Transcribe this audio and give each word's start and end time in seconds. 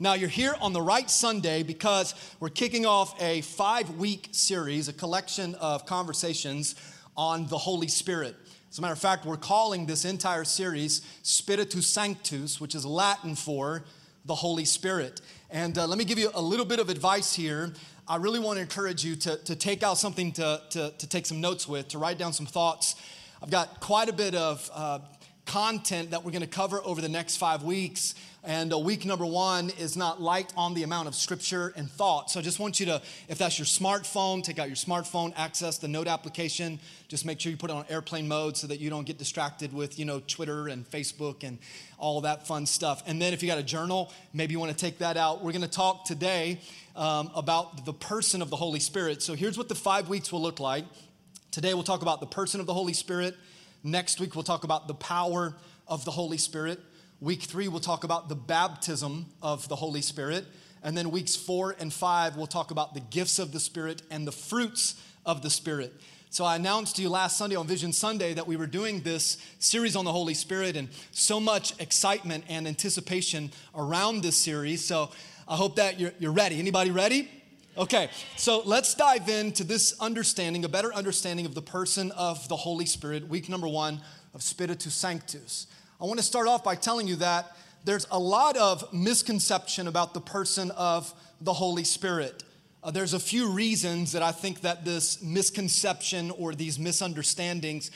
Now, 0.00 0.14
you're 0.14 0.28
here 0.28 0.56
on 0.60 0.72
the 0.72 0.82
right 0.82 1.08
Sunday 1.08 1.62
because 1.62 2.16
we're 2.40 2.48
kicking 2.48 2.84
off 2.84 3.14
a 3.22 3.42
five 3.42 3.90
week 3.90 4.30
series, 4.32 4.88
a 4.88 4.92
collection 4.92 5.54
of 5.54 5.86
conversations 5.86 6.74
on 7.16 7.46
the 7.46 7.56
Holy 7.56 7.86
Spirit. 7.86 8.34
As 8.68 8.78
a 8.78 8.80
matter 8.80 8.92
of 8.92 8.98
fact, 8.98 9.24
we're 9.24 9.36
calling 9.36 9.86
this 9.86 10.04
entire 10.04 10.42
series 10.42 11.02
Spiritus 11.22 11.86
Sanctus, 11.86 12.60
which 12.60 12.74
is 12.74 12.84
Latin 12.84 13.36
for 13.36 13.84
the 14.24 14.34
Holy 14.34 14.64
Spirit. 14.64 15.20
And 15.48 15.78
uh, 15.78 15.86
let 15.86 15.96
me 15.96 16.04
give 16.04 16.18
you 16.18 16.32
a 16.34 16.42
little 16.42 16.66
bit 16.66 16.80
of 16.80 16.88
advice 16.88 17.32
here. 17.32 17.72
I 18.08 18.16
really 18.16 18.40
want 18.40 18.56
to 18.56 18.62
encourage 18.62 19.04
you 19.04 19.14
to, 19.14 19.36
to 19.44 19.54
take 19.54 19.84
out 19.84 19.96
something 19.96 20.32
to, 20.32 20.60
to, 20.70 20.90
to 20.90 21.06
take 21.06 21.24
some 21.24 21.40
notes 21.40 21.68
with, 21.68 21.86
to 21.90 21.98
write 21.98 22.18
down 22.18 22.32
some 22.32 22.46
thoughts. 22.46 22.96
I've 23.40 23.50
got 23.50 23.78
quite 23.78 24.08
a 24.08 24.12
bit 24.12 24.34
of 24.34 24.68
uh, 24.74 24.98
content 25.46 26.10
that 26.10 26.24
we're 26.24 26.30
going 26.30 26.42
to 26.42 26.46
cover 26.46 26.80
over 26.84 27.00
the 27.00 27.08
next 27.08 27.36
five 27.36 27.62
weeks. 27.62 28.14
And 28.46 28.74
uh, 28.74 28.78
week 28.78 29.06
number 29.06 29.24
one 29.24 29.70
is 29.78 29.96
not 29.96 30.20
light 30.20 30.52
on 30.54 30.74
the 30.74 30.82
amount 30.82 31.08
of 31.08 31.14
scripture 31.14 31.72
and 31.76 31.90
thought. 31.90 32.30
So 32.30 32.40
I 32.40 32.42
just 32.42 32.58
want 32.58 32.78
you 32.78 32.86
to, 32.86 33.00
if 33.28 33.38
that's 33.38 33.58
your 33.58 33.64
smartphone, 33.64 34.42
take 34.42 34.58
out 34.58 34.68
your 34.68 34.76
smartphone, 34.76 35.32
access 35.34 35.78
the 35.78 35.88
note 35.88 36.08
application. 36.08 36.78
Just 37.08 37.24
make 37.24 37.40
sure 37.40 37.50
you 37.50 37.56
put 37.56 37.70
it 37.70 37.76
on 37.76 37.86
airplane 37.88 38.28
mode 38.28 38.56
so 38.56 38.66
that 38.66 38.80
you 38.80 38.90
don't 38.90 39.06
get 39.06 39.16
distracted 39.16 39.72
with, 39.72 39.98
you 39.98 40.04
know, 40.04 40.20
Twitter 40.26 40.68
and 40.68 40.88
Facebook 40.90 41.42
and 41.42 41.58
all 41.98 42.20
that 42.22 42.46
fun 42.46 42.66
stuff. 42.66 43.02
And 43.06 43.20
then 43.20 43.32
if 43.32 43.42
you 43.42 43.48
got 43.48 43.58
a 43.58 43.62
journal, 43.62 44.12
maybe 44.34 44.52
you 44.52 44.60
want 44.60 44.72
to 44.72 44.78
take 44.78 44.98
that 44.98 45.16
out. 45.16 45.42
We're 45.42 45.52
going 45.52 45.62
to 45.62 45.68
talk 45.68 46.04
today 46.04 46.60
um, 46.96 47.30
about 47.34 47.86
the 47.86 47.94
person 47.94 48.42
of 48.42 48.50
the 48.50 48.56
Holy 48.56 48.80
Spirit. 48.80 49.22
So 49.22 49.34
here's 49.34 49.56
what 49.56 49.70
the 49.70 49.74
five 49.74 50.08
weeks 50.10 50.30
will 50.30 50.42
look 50.42 50.60
like. 50.60 50.84
Today 51.50 51.72
we'll 51.72 51.82
talk 51.82 52.02
about 52.02 52.20
the 52.20 52.26
person 52.26 52.60
of 52.60 52.66
the 52.66 52.74
Holy 52.74 52.92
Spirit. 52.92 53.36
Next 53.86 54.18
week 54.18 54.34
we'll 54.34 54.44
talk 54.44 54.64
about 54.64 54.88
the 54.88 54.94
power 54.94 55.54
of 55.86 56.06
the 56.06 56.10
Holy 56.10 56.38
Spirit. 56.38 56.80
Week 57.20 57.42
three, 57.42 57.68
we'll 57.68 57.80
talk 57.80 58.02
about 58.02 58.30
the 58.30 58.34
baptism 58.34 59.26
of 59.42 59.68
the 59.68 59.76
Holy 59.76 60.00
Spirit. 60.00 60.46
And 60.82 60.96
then 60.96 61.10
weeks 61.10 61.36
four 61.36 61.76
and 61.78 61.92
five, 61.92 62.34
we'll 62.34 62.46
talk 62.46 62.70
about 62.70 62.94
the 62.94 63.00
gifts 63.00 63.38
of 63.38 63.52
the 63.52 63.60
Spirit 63.60 64.00
and 64.10 64.26
the 64.26 64.32
fruits 64.32 64.98
of 65.26 65.42
the 65.42 65.50
Spirit. 65.50 65.92
So 66.30 66.46
I 66.46 66.56
announced 66.56 66.96
to 66.96 67.02
you 67.02 67.10
last 67.10 67.36
Sunday 67.36 67.56
on 67.56 67.66
Vision 67.66 67.92
Sunday 67.92 68.32
that 68.32 68.46
we 68.46 68.56
were 68.56 68.66
doing 68.66 69.02
this 69.02 69.36
series 69.58 69.96
on 69.96 70.06
the 70.06 70.12
Holy 70.12 70.34
Spirit 70.34 70.76
and 70.76 70.88
so 71.10 71.38
much 71.38 71.78
excitement 71.78 72.44
and 72.48 72.66
anticipation 72.66 73.52
around 73.74 74.22
this 74.22 74.38
series. 74.38 74.82
So 74.82 75.10
I 75.46 75.56
hope 75.56 75.76
that 75.76 76.00
you're, 76.00 76.14
you're 76.18 76.32
ready. 76.32 76.58
Anybody 76.58 76.90
ready? 76.90 77.30
Okay, 77.76 78.08
so 78.36 78.62
let's 78.64 78.94
dive 78.94 79.28
into 79.28 79.64
this 79.64 79.98
understanding, 79.98 80.64
a 80.64 80.68
better 80.68 80.94
understanding 80.94 81.44
of 81.44 81.56
the 81.56 81.62
person 81.62 82.12
of 82.12 82.46
the 82.46 82.54
Holy 82.54 82.86
Spirit, 82.86 83.26
week 83.26 83.48
number 83.48 83.66
one 83.66 84.00
of 84.32 84.44
Spiritus 84.44 84.94
Sanctus. 84.94 85.66
I 86.00 86.04
want 86.04 86.20
to 86.20 86.24
start 86.24 86.46
off 86.46 86.62
by 86.62 86.76
telling 86.76 87.08
you 87.08 87.16
that 87.16 87.50
there's 87.82 88.06
a 88.12 88.18
lot 88.18 88.56
of 88.56 88.92
misconception 88.92 89.88
about 89.88 90.14
the 90.14 90.20
person 90.20 90.70
of 90.70 91.12
the 91.40 91.52
Holy 91.52 91.82
Spirit. 91.82 92.44
Uh, 92.80 92.92
there's 92.92 93.12
a 93.12 93.18
few 93.18 93.50
reasons 93.50 94.12
that 94.12 94.22
I 94.22 94.30
think 94.30 94.60
that 94.60 94.84
this 94.84 95.20
misconception 95.20 96.30
or 96.30 96.54
these 96.54 96.78
misunderstandings 96.78 97.90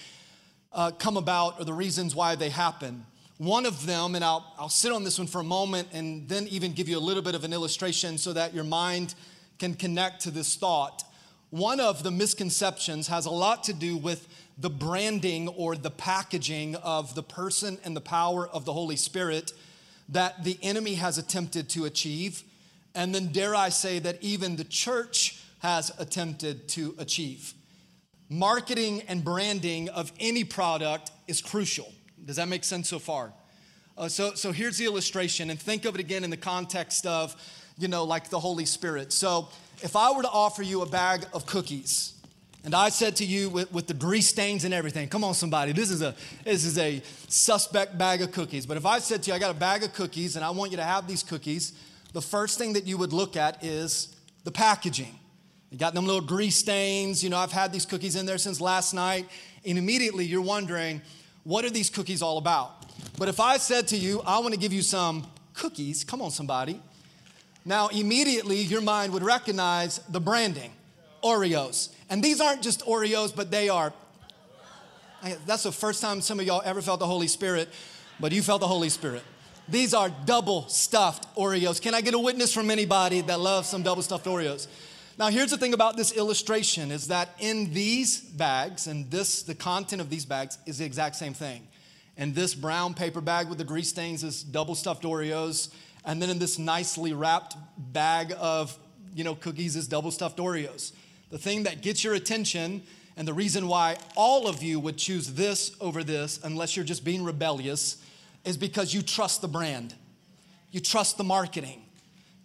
uh, 0.72 0.90
come 0.90 1.16
about, 1.16 1.60
or 1.60 1.64
the 1.64 1.72
reasons 1.72 2.16
why 2.16 2.34
they 2.34 2.50
happen. 2.50 3.06
One 3.36 3.64
of 3.64 3.86
them, 3.86 4.16
and 4.16 4.24
I'll, 4.24 4.44
I'll 4.58 4.68
sit 4.68 4.90
on 4.90 5.04
this 5.04 5.20
one 5.20 5.28
for 5.28 5.38
a 5.38 5.44
moment 5.44 5.86
and 5.92 6.28
then 6.28 6.48
even 6.48 6.72
give 6.72 6.88
you 6.88 6.98
a 6.98 7.00
little 7.00 7.22
bit 7.22 7.36
of 7.36 7.44
an 7.44 7.52
illustration 7.52 8.18
so 8.18 8.32
that 8.32 8.52
your 8.52 8.64
mind 8.64 9.14
can 9.58 9.74
connect 9.74 10.22
to 10.22 10.30
this 10.30 10.54
thought. 10.56 11.04
One 11.50 11.80
of 11.80 12.02
the 12.02 12.10
misconceptions 12.10 13.08
has 13.08 13.26
a 13.26 13.30
lot 13.30 13.64
to 13.64 13.72
do 13.72 13.96
with 13.96 14.28
the 14.58 14.70
branding 14.70 15.48
or 15.48 15.76
the 15.76 15.90
packaging 15.90 16.74
of 16.76 17.14
the 17.14 17.22
person 17.22 17.78
and 17.84 17.96
the 17.96 18.00
power 18.00 18.46
of 18.48 18.64
the 18.64 18.72
Holy 18.72 18.96
Spirit 18.96 19.52
that 20.08 20.44
the 20.44 20.58
enemy 20.62 20.94
has 20.94 21.18
attempted 21.18 21.68
to 21.70 21.84
achieve. 21.84 22.42
And 22.94 23.14
then, 23.14 23.28
dare 23.28 23.54
I 23.54 23.68
say, 23.68 23.98
that 24.00 24.22
even 24.22 24.56
the 24.56 24.64
church 24.64 25.40
has 25.60 25.92
attempted 25.98 26.68
to 26.70 26.94
achieve. 26.98 27.54
Marketing 28.28 29.02
and 29.08 29.24
branding 29.24 29.88
of 29.90 30.12
any 30.20 30.44
product 30.44 31.10
is 31.26 31.40
crucial. 31.40 31.92
Does 32.24 32.36
that 32.36 32.48
make 32.48 32.64
sense 32.64 32.88
so 32.88 32.98
far? 32.98 33.32
Uh, 33.96 34.08
so, 34.08 34.34
so 34.34 34.52
here's 34.52 34.78
the 34.78 34.84
illustration, 34.84 35.50
and 35.50 35.58
think 35.60 35.84
of 35.84 35.94
it 35.94 36.00
again 36.00 36.24
in 36.24 36.30
the 36.30 36.36
context 36.36 37.06
of, 37.06 37.34
you 37.78 37.88
know, 37.88 38.04
like 38.04 38.28
the 38.28 38.40
Holy 38.40 38.64
Spirit. 38.64 39.12
So, 39.12 39.48
if 39.80 39.94
I 39.94 40.10
were 40.12 40.22
to 40.22 40.30
offer 40.30 40.62
you 40.62 40.82
a 40.82 40.86
bag 40.86 41.24
of 41.32 41.46
cookies, 41.46 42.14
and 42.64 42.74
I 42.74 42.88
said 42.88 43.16
to 43.16 43.24
you 43.24 43.48
with, 43.48 43.72
with, 43.72 43.86
the 43.86 43.94
grease 43.94 44.28
stains 44.28 44.64
and 44.64 44.74
everything, 44.74 45.08
come 45.08 45.22
on, 45.22 45.34
somebody, 45.34 45.72
this 45.72 45.90
is, 45.90 46.02
a, 46.02 46.14
this 46.44 46.64
is 46.64 46.76
a 46.76 47.00
suspect 47.28 47.96
bag 47.96 48.20
of 48.20 48.32
cookies. 48.32 48.66
But 48.66 48.76
if 48.76 48.84
I 48.84 48.98
said 48.98 49.22
to 49.22 49.30
you, 49.30 49.36
I 49.36 49.38
got 49.38 49.52
a 49.52 49.58
bag 49.58 49.84
of 49.84 49.94
cookies 49.94 50.34
and 50.34 50.44
I 50.44 50.50
want 50.50 50.72
you 50.72 50.76
to 50.78 50.84
have 50.84 51.06
these 51.06 51.22
cookies, 51.22 51.72
the 52.12 52.20
first 52.20 52.58
thing 52.58 52.72
that 52.72 52.86
you 52.86 52.98
would 52.98 53.12
look 53.12 53.36
at 53.36 53.62
is 53.64 54.14
the 54.44 54.50
packaging. 54.50 55.18
You 55.70 55.78
got 55.78 55.94
them 55.94 56.06
little 56.06 56.20
grease 56.20 56.56
stains. 56.56 57.22
You 57.22 57.30
know, 57.30 57.38
I've 57.38 57.52
had 57.52 57.72
these 57.72 57.86
cookies 57.86 58.16
in 58.16 58.26
there 58.26 58.38
since 58.38 58.60
last 58.60 58.92
night. 58.92 59.28
And 59.64 59.78
immediately 59.78 60.24
you're 60.24 60.42
wondering, 60.42 61.02
what 61.44 61.64
are 61.64 61.70
these 61.70 61.90
cookies 61.90 62.22
all 62.22 62.38
about? 62.38 62.86
But 63.18 63.28
if 63.28 63.38
I 63.40 63.58
said 63.58 63.88
to 63.88 63.96
you, 63.96 64.20
I 64.26 64.38
want 64.40 64.54
to 64.54 64.60
give 64.60 64.72
you 64.72 64.82
some 64.82 65.26
cookies, 65.54 66.04
come 66.04 66.22
on, 66.22 66.30
somebody. 66.30 66.80
Now, 67.68 67.88
immediately 67.88 68.62
your 68.62 68.80
mind 68.80 69.12
would 69.12 69.22
recognize 69.22 69.98
the 70.08 70.22
branding 70.22 70.72
Oreos. 71.22 71.90
And 72.08 72.24
these 72.24 72.40
aren't 72.40 72.62
just 72.62 72.80
Oreos, 72.86 73.36
but 73.36 73.50
they 73.50 73.68
are. 73.68 73.92
That's 75.44 75.64
the 75.64 75.72
first 75.72 76.00
time 76.00 76.22
some 76.22 76.40
of 76.40 76.46
y'all 76.46 76.62
ever 76.64 76.80
felt 76.80 76.98
the 76.98 77.06
Holy 77.06 77.28
Spirit, 77.28 77.68
but 78.20 78.32
you 78.32 78.40
felt 78.40 78.62
the 78.62 78.66
Holy 78.66 78.88
Spirit. 78.88 79.22
These 79.68 79.92
are 79.92 80.08
double 80.24 80.66
stuffed 80.68 81.26
Oreos. 81.36 81.78
Can 81.78 81.94
I 81.94 82.00
get 82.00 82.14
a 82.14 82.18
witness 82.18 82.54
from 82.54 82.70
anybody 82.70 83.20
that 83.20 83.38
loves 83.38 83.68
some 83.68 83.82
double 83.82 84.00
stuffed 84.00 84.24
Oreos? 84.24 84.66
Now, 85.18 85.28
here's 85.28 85.50
the 85.50 85.58
thing 85.58 85.74
about 85.74 85.94
this 85.94 86.12
illustration 86.12 86.90
is 86.90 87.08
that 87.08 87.34
in 87.38 87.74
these 87.74 88.18
bags, 88.18 88.86
and 88.86 89.10
this, 89.10 89.42
the 89.42 89.54
content 89.54 90.00
of 90.00 90.08
these 90.08 90.24
bags 90.24 90.56
is 90.64 90.78
the 90.78 90.86
exact 90.86 91.16
same 91.16 91.34
thing. 91.34 91.68
And 92.16 92.34
this 92.34 92.54
brown 92.54 92.94
paper 92.94 93.20
bag 93.20 93.48
with 93.48 93.58
the 93.58 93.64
grease 93.64 93.90
stains 93.90 94.24
is 94.24 94.42
double 94.42 94.74
stuffed 94.74 95.02
Oreos. 95.02 95.68
And 96.08 96.20
then 96.20 96.30
in 96.30 96.40
this 96.40 96.58
nicely 96.58 97.12
wrapped 97.12 97.56
bag 97.76 98.34
of, 98.36 98.76
you 99.14 99.22
know, 99.22 99.36
cookies 99.36 99.76
is 99.76 99.86
double 99.86 100.10
stuffed 100.10 100.38
Oreos 100.38 100.92
the 101.30 101.38
thing 101.38 101.64
that 101.64 101.82
gets 101.82 102.02
your 102.04 102.14
attention, 102.14 102.82
and 103.16 103.26
the 103.26 103.34
reason 103.34 103.68
why 103.68 103.96
all 104.16 104.48
of 104.48 104.62
you 104.62 104.80
would 104.80 104.96
choose 104.96 105.34
this 105.34 105.72
over 105.80 106.02
this, 106.02 106.40
unless 106.42 106.76
you're 106.76 106.84
just 106.84 107.04
being 107.04 107.24
rebellious, 107.24 108.02
is 108.44 108.56
because 108.56 108.94
you 108.94 109.02
trust 109.02 109.42
the 109.42 109.48
brand. 109.48 109.94
You 110.70 110.80
trust 110.80 111.18
the 111.18 111.24
marketing. 111.24 111.82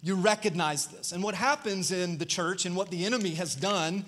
You 0.02 0.16
recognize 0.16 0.86
this. 0.86 1.12
And 1.12 1.22
what 1.22 1.34
happens 1.34 1.92
in 1.92 2.18
the 2.18 2.26
church 2.26 2.66
and 2.66 2.76
what 2.76 2.90
the 2.90 3.06
enemy 3.06 3.30
has 3.34 3.54
done 3.54 4.04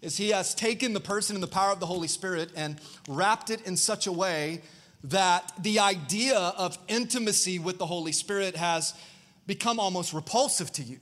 is 0.00 0.16
he 0.16 0.30
has 0.30 0.54
taken 0.54 0.92
the 0.92 1.00
person 1.00 1.34
and 1.34 1.42
the 1.42 1.48
power 1.48 1.72
of 1.72 1.80
the 1.80 1.86
Holy 1.86 2.08
Spirit 2.08 2.50
and 2.54 2.80
wrapped 3.08 3.50
it 3.50 3.66
in 3.66 3.76
such 3.76 4.06
a 4.06 4.12
way 4.12 4.60
that 5.04 5.52
the 5.58 5.80
idea 5.80 6.38
of 6.38 6.78
intimacy 6.88 7.58
with 7.58 7.78
the 7.78 7.86
Holy 7.86 8.12
Spirit 8.12 8.56
has 8.56 8.94
become 9.46 9.80
almost 9.80 10.12
repulsive 10.12 10.70
to 10.72 10.82
you 10.82 11.00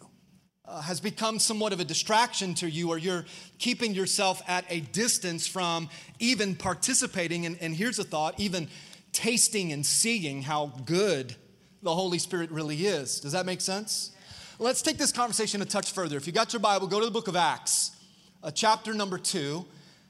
uh, 0.71 0.81
has 0.81 1.01
become 1.01 1.39
somewhat 1.39 1.73
of 1.73 1.81
a 1.81 1.85
distraction 1.85 2.55
to 2.55 2.71
you, 2.71 2.91
or 2.91 2.99
you're 2.99 3.25
keeping 3.59 3.93
yourself 3.93 4.41
at 4.47 4.65
a 4.71 4.81
distance 4.81 5.47
from 5.47 5.89
even 6.21 6.55
participating. 6.55 7.45
And, 7.45 7.59
and 7.61 7.75
here's 7.75 7.99
a 7.99 8.05
thought 8.05 8.39
even 8.39 8.69
tasting 9.13 9.73
and 9.73 9.85
seeing 9.85 10.43
how 10.43 10.73
good 10.85 11.35
the 11.83 11.93
Holy 11.93 12.19
Spirit 12.19 12.51
really 12.51 12.87
is. 12.87 13.21
Does 13.21 13.33
that 13.33 13.47
make 13.47 13.61
sense? 13.61 14.13
Let's 14.61 14.83
take 14.83 14.99
this 14.99 15.11
conversation 15.11 15.61
a 15.63 15.65
touch 15.65 15.91
further. 15.91 16.17
If 16.17 16.27
you 16.27 16.33
got 16.33 16.53
your 16.53 16.61
Bible, 16.61 16.87
go 16.87 17.01
to 17.01 17.07
the 17.07 17.11
book 17.11 17.27
of 17.27 17.35
Acts, 17.35 17.97
uh, 18.43 18.51
chapter 18.51 18.95
number 18.95 19.19
two. 19.19 19.65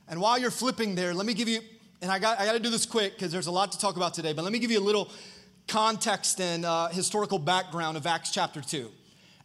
And 0.09 0.21
while 0.21 0.39
you're 0.39 0.51
flipping 0.51 0.95
there, 0.95 1.15
let 1.15 1.25
me 1.25 1.35
give 1.35 1.49
you, 1.49 1.61
and 2.03 2.11
I 2.11 2.19
got, 2.19 2.41
I 2.41 2.47
got 2.47 2.53
to 2.53 2.61
do 2.61 2.71
this 2.71 2.87
quick 2.87 3.15
because 3.15 3.31
there's 3.31 3.47
a 3.47 3.51
lot 3.51 3.73
to 3.73 3.79
talk 3.79 3.97
about 3.97 4.15
today, 4.15 4.33
but 4.33 4.43
let 4.43 4.53
me 4.53 4.59
give 4.59 4.71
you 4.71 4.79
a 4.79 4.81
little 4.81 5.11
context 5.69 6.41
and 6.41 6.65
uh, 6.65 6.89
historical 6.89 7.39
background 7.39 7.97
of 7.97 8.07
Acts 8.07 8.31
chapter 8.31 8.61
2. 8.61 8.91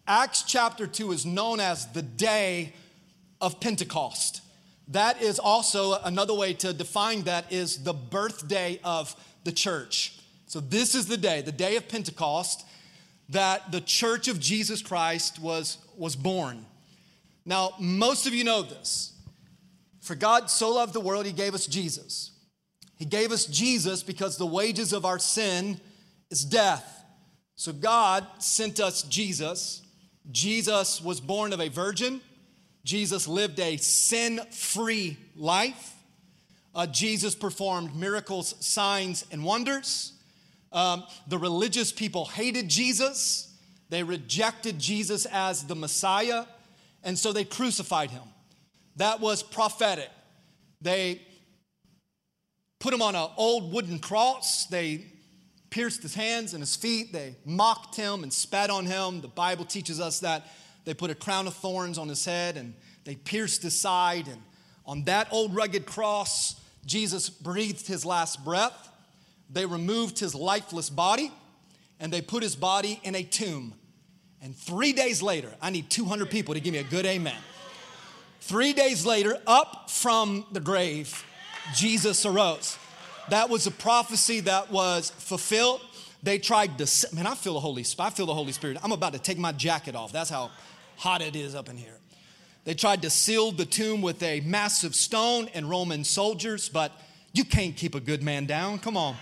Acts 0.07 0.43
chapter 0.43 0.87
2 0.87 1.11
is 1.11 1.25
known 1.25 1.59
as 1.59 1.87
the 1.87 2.01
day 2.01 2.73
of 3.41 3.59
Pentecost. 3.59 4.41
That 4.89 5.21
is 5.21 5.39
also 5.39 5.99
another 6.03 6.33
way 6.33 6.53
to 6.53 6.71
define 6.71 7.23
that 7.23 7.51
is 7.51 7.83
the 7.83 7.93
birthday 7.93 8.79
of 8.83 9.15
the 9.43 9.51
church. 9.51 10.19
So, 10.47 10.59
this 10.59 10.95
is 10.95 11.07
the 11.07 11.17
day, 11.17 11.41
the 11.41 11.51
day 11.51 11.75
of 11.75 11.89
Pentecost, 11.89 12.65
that 13.29 13.71
the 13.71 13.81
church 13.81 14.27
of 14.27 14.39
Jesus 14.39 14.81
Christ 14.81 15.39
was, 15.39 15.79
was 15.97 16.15
born. 16.15 16.65
Now, 17.45 17.73
most 17.79 18.27
of 18.27 18.33
you 18.33 18.43
know 18.43 18.61
this. 18.61 19.13
For 20.01 20.13
God 20.13 20.51
so 20.51 20.75
loved 20.75 20.93
the 20.93 20.99
world, 20.99 21.25
He 21.25 21.33
gave 21.33 21.55
us 21.55 21.65
Jesus. 21.65 22.31
He 22.97 23.05
gave 23.05 23.31
us 23.31 23.45
Jesus 23.45 24.03
because 24.03 24.37
the 24.37 24.45
wages 24.45 24.93
of 24.93 25.05
our 25.05 25.19
sin 25.19 25.79
is 26.29 26.45
death. 26.45 27.03
So, 27.55 27.71
God 27.73 28.25
sent 28.39 28.79
us 28.79 29.03
Jesus 29.03 29.81
Jesus 30.31 31.01
was 31.01 31.19
born 31.19 31.53
of 31.53 31.61
a 31.61 31.69
virgin. 31.69 32.21
Jesus 32.83 33.27
lived 33.27 33.59
a 33.59 33.77
sin 33.77 34.39
free 34.51 35.17
life. 35.35 35.93
Uh, 36.73 36.87
Jesus 36.87 37.35
performed 37.35 37.95
miracles, 37.95 38.55
signs, 38.59 39.25
and 39.31 39.43
wonders. 39.43 40.13
Um, 40.71 41.03
the 41.27 41.37
religious 41.37 41.91
people 41.91 42.25
hated 42.25 42.67
Jesus. 42.69 43.53
They 43.89 43.97
They 43.97 44.03
rejected 44.03 44.79
Jesus 44.79 45.25
as 45.27 45.63
the 45.63 45.75
Messiah, 45.75 46.45
and 47.03 47.17
so 47.17 47.31
they 47.31 47.45
crucified 47.45 48.11
him. 48.11 48.23
That 48.97 49.19
was 49.19 49.43
prophetic. 49.43 50.09
They 50.81 51.21
put 52.79 52.93
him 52.93 53.01
on 53.01 53.15
an 53.15 53.29
old 53.37 53.71
wooden 53.73 53.99
cross. 53.99 54.65
They 54.65 55.05
pierced 55.69 56.01
his 56.01 56.15
hands 56.15 56.53
and 56.53 56.61
his 56.61 56.75
feet. 56.75 57.11
They 57.11 57.35
mocked 57.45 57.95
him 57.95 58.23
and 58.23 58.31
spat 58.31 58.69
on 58.69 58.85
him. 58.85 59.21
The 59.21 59.27
Bible 59.27 59.65
teaches 59.65 59.99
us 59.99 60.19
that 60.21 60.47
they 60.85 60.93
put 60.93 61.09
a 61.09 61.15
crown 61.15 61.47
of 61.47 61.53
thorns 61.55 61.97
on 61.97 62.07
his 62.07 62.23
head 62.23 62.57
and 62.57 62.73
they 63.03 63.15
pierced 63.15 63.63
his 63.63 63.79
side. 63.79 64.27
And 64.27 64.41
on 64.85 65.03
that 65.05 65.27
old 65.31 65.55
rugged 65.55 65.85
cross, 65.85 66.59
Jesus 66.85 67.29
breathed 67.29 67.87
his 67.87 68.05
last 68.05 68.45
breath. 68.45 68.89
They 69.49 69.65
removed 69.65 70.19
his 70.19 70.33
lifeless 70.35 70.89
body 70.89 71.31
and 71.99 72.11
they 72.11 72.21
put 72.21 72.43
his 72.43 72.55
body 72.55 72.99
in 73.03 73.15
a 73.15 73.23
tomb. 73.23 73.73
And 74.41 74.55
three 74.55 74.93
days 74.93 75.21
later, 75.21 75.49
I 75.61 75.71
need 75.71 75.89
200 75.89 76.29
people 76.29 76.53
to 76.53 76.59
give 76.59 76.73
me 76.73 76.79
a 76.79 76.83
good 76.83 77.05
amen. 77.05 77.37
Three 78.41 78.73
days 78.73 79.05
later, 79.05 79.37
up 79.47 79.89
from 79.89 80.45
the 80.51 80.59
grave, 80.59 81.23
Jesus 81.73 82.25
arose. 82.25 82.77
That 83.29 83.49
was 83.49 83.65
a 83.65 83.71
prophecy 83.71 84.41
that 84.41 84.71
was 84.71 85.09
fulfilled. 85.09 85.81
They 86.21 86.37
tried 86.37 86.77
to, 86.77 87.07
man, 87.13 87.27
I 87.27 87.35
feel 87.35 87.53
the 87.53 87.59
Holy 87.59 87.83
Spirit. 87.83 88.07
I 88.07 88.09
feel 88.11 88.25
the 88.25 88.33
Holy 88.33 88.51
Spirit. 88.51 88.77
I'm 88.83 88.91
about 88.91 89.13
to 89.13 89.19
take 89.19 89.37
my 89.37 89.51
jacket 89.51 89.95
off. 89.95 90.11
That's 90.11 90.29
how 90.29 90.51
hot 90.97 91.21
it 91.21 91.35
is 91.35 91.55
up 91.55 91.69
in 91.69 91.77
here. 91.77 91.97
They 92.63 92.73
tried 92.73 93.03
to 93.03 93.09
seal 93.09 93.51
the 93.51 93.65
tomb 93.65 94.01
with 94.01 94.21
a 94.23 94.41
massive 94.41 94.95
stone 94.95 95.49
and 95.53 95.69
Roman 95.69 96.03
soldiers, 96.03 96.67
but 96.67 96.91
you 97.31 97.45
can't 97.45 97.75
keep 97.75 97.93
a 97.93 97.99
good 97.99 98.23
man 98.23 98.45
down. 98.45 98.79
Come 98.79 98.97
on. 98.97 99.15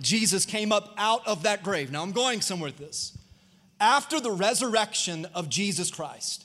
Jesus 0.00 0.46
came 0.46 0.70
up 0.70 0.94
out 0.96 1.26
of 1.26 1.42
that 1.42 1.64
grave. 1.64 1.90
Now 1.90 2.02
I'm 2.02 2.12
going 2.12 2.40
somewhere 2.40 2.70
with 2.70 2.78
this. 2.78 3.18
After 3.80 4.20
the 4.20 4.30
resurrection 4.30 5.26
of 5.34 5.48
Jesus 5.48 5.90
Christ, 5.90 6.44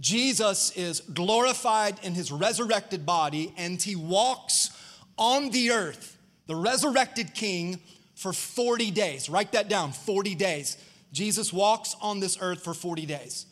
Jesus 0.00 0.72
is 0.76 1.00
glorified 1.00 1.98
in 2.02 2.14
his 2.14 2.30
resurrected 2.30 3.06
body 3.06 3.52
and 3.56 3.80
he 3.80 3.96
walks 3.96 4.70
on 5.16 5.50
the 5.50 5.70
earth, 5.70 6.18
the 6.46 6.56
resurrected 6.56 7.34
king, 7.34 7.80
for 8.14 8.32
40 8.32 8.90
days. 8.90 9.28
Write 9.28 9.52
that 9.52 9.68
down 9.68 9.92
40 9.92 10.34
days. 10.34 10.76
Jesus 11.12 11.52
walks 11.52 11.94
on 12.00 12.20
this 12.20 12.38
earth 12.40 12.62
for 12.62 12.74
40 12.74 13.06
days. 13.06 13.46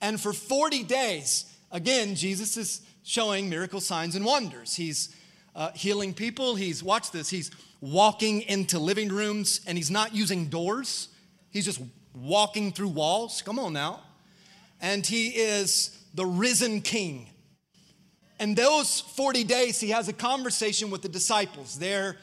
And 0.00 0.20
for 0.20 0.32
40 0.32 0.84
days, 0.84 1.52
again, 1.70 2.14
Jesus 2.14 2.56
is 2.56 2.82
showing 3.02 3.48
miracle 3.48 3.80
signs 3.80 4.16
and 4.16 4.24
wonders. 4.24 4.74
He's 4.74 5.14
uh, 5.54 5.70
healing 5.72 6.14
people. 6.14 6.54
He's, 6.56 6.82
watch 6.82 7.10
this, 7.10 7.28
he's 7.28 7.50
walking 7.80 8.42
into 8.42 8.78
living 8.78 9.08
rooms 9.08 9.60
and 9.66 9.76
he's 9.76 9.90
not 9.90 10.14
using 10.14 10.46
doors, 10.46 11.08
he's 11.50 11.64
just 11.64 11.80
walking 12.14 12.72
through 12.72 12.88
walls. 12.88 13.42
Come 13.42 13.58
on 13.58 13.72
now 13.72 14.00
and 14.84 15.06
he 15.06 15.28
is 15.28 15.98
the 16.12 16.26
risen 16.26 16.82
king. 16.82 17.30
And 18.38 18.54
those 18.54 19.00
40 19.00 19.42
days, 19.44 19.80
he 19.80 19.88
has 19.88 20.08
a 20.08 20.12
conversation 20.12 20.90
with 20.90 21.00
the 21.00 21.08
disciples. 21.08 21.78
There, 21.78 22.18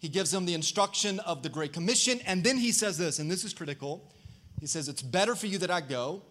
he 0.00 0.08
gives 0.08 0.32
them 0.32 0.44
the 0.44 0.54
instruction 0.54 1.20
of 1.20 1.44
the 1.44 1.48
Great 1.48 1.72
Commission. 1.72 2.18
And 2.26 2.42
then 2.42 2.58
he 2.58 2.72
says 2.72 2.98
this, 2.98 3.20
and 3.20 3.30
this 3.30 3.44
is 3.44 3.54
critical. 3.54 4.12
He 4.58 4.66
says, 4.66 4.88
It's 4.88 5.02
better 5.02 5.36
for 5.36 5.46
you 5.46 5.58
that 5.58 5.70
I 5.70 5.80
go, 5.80 6.22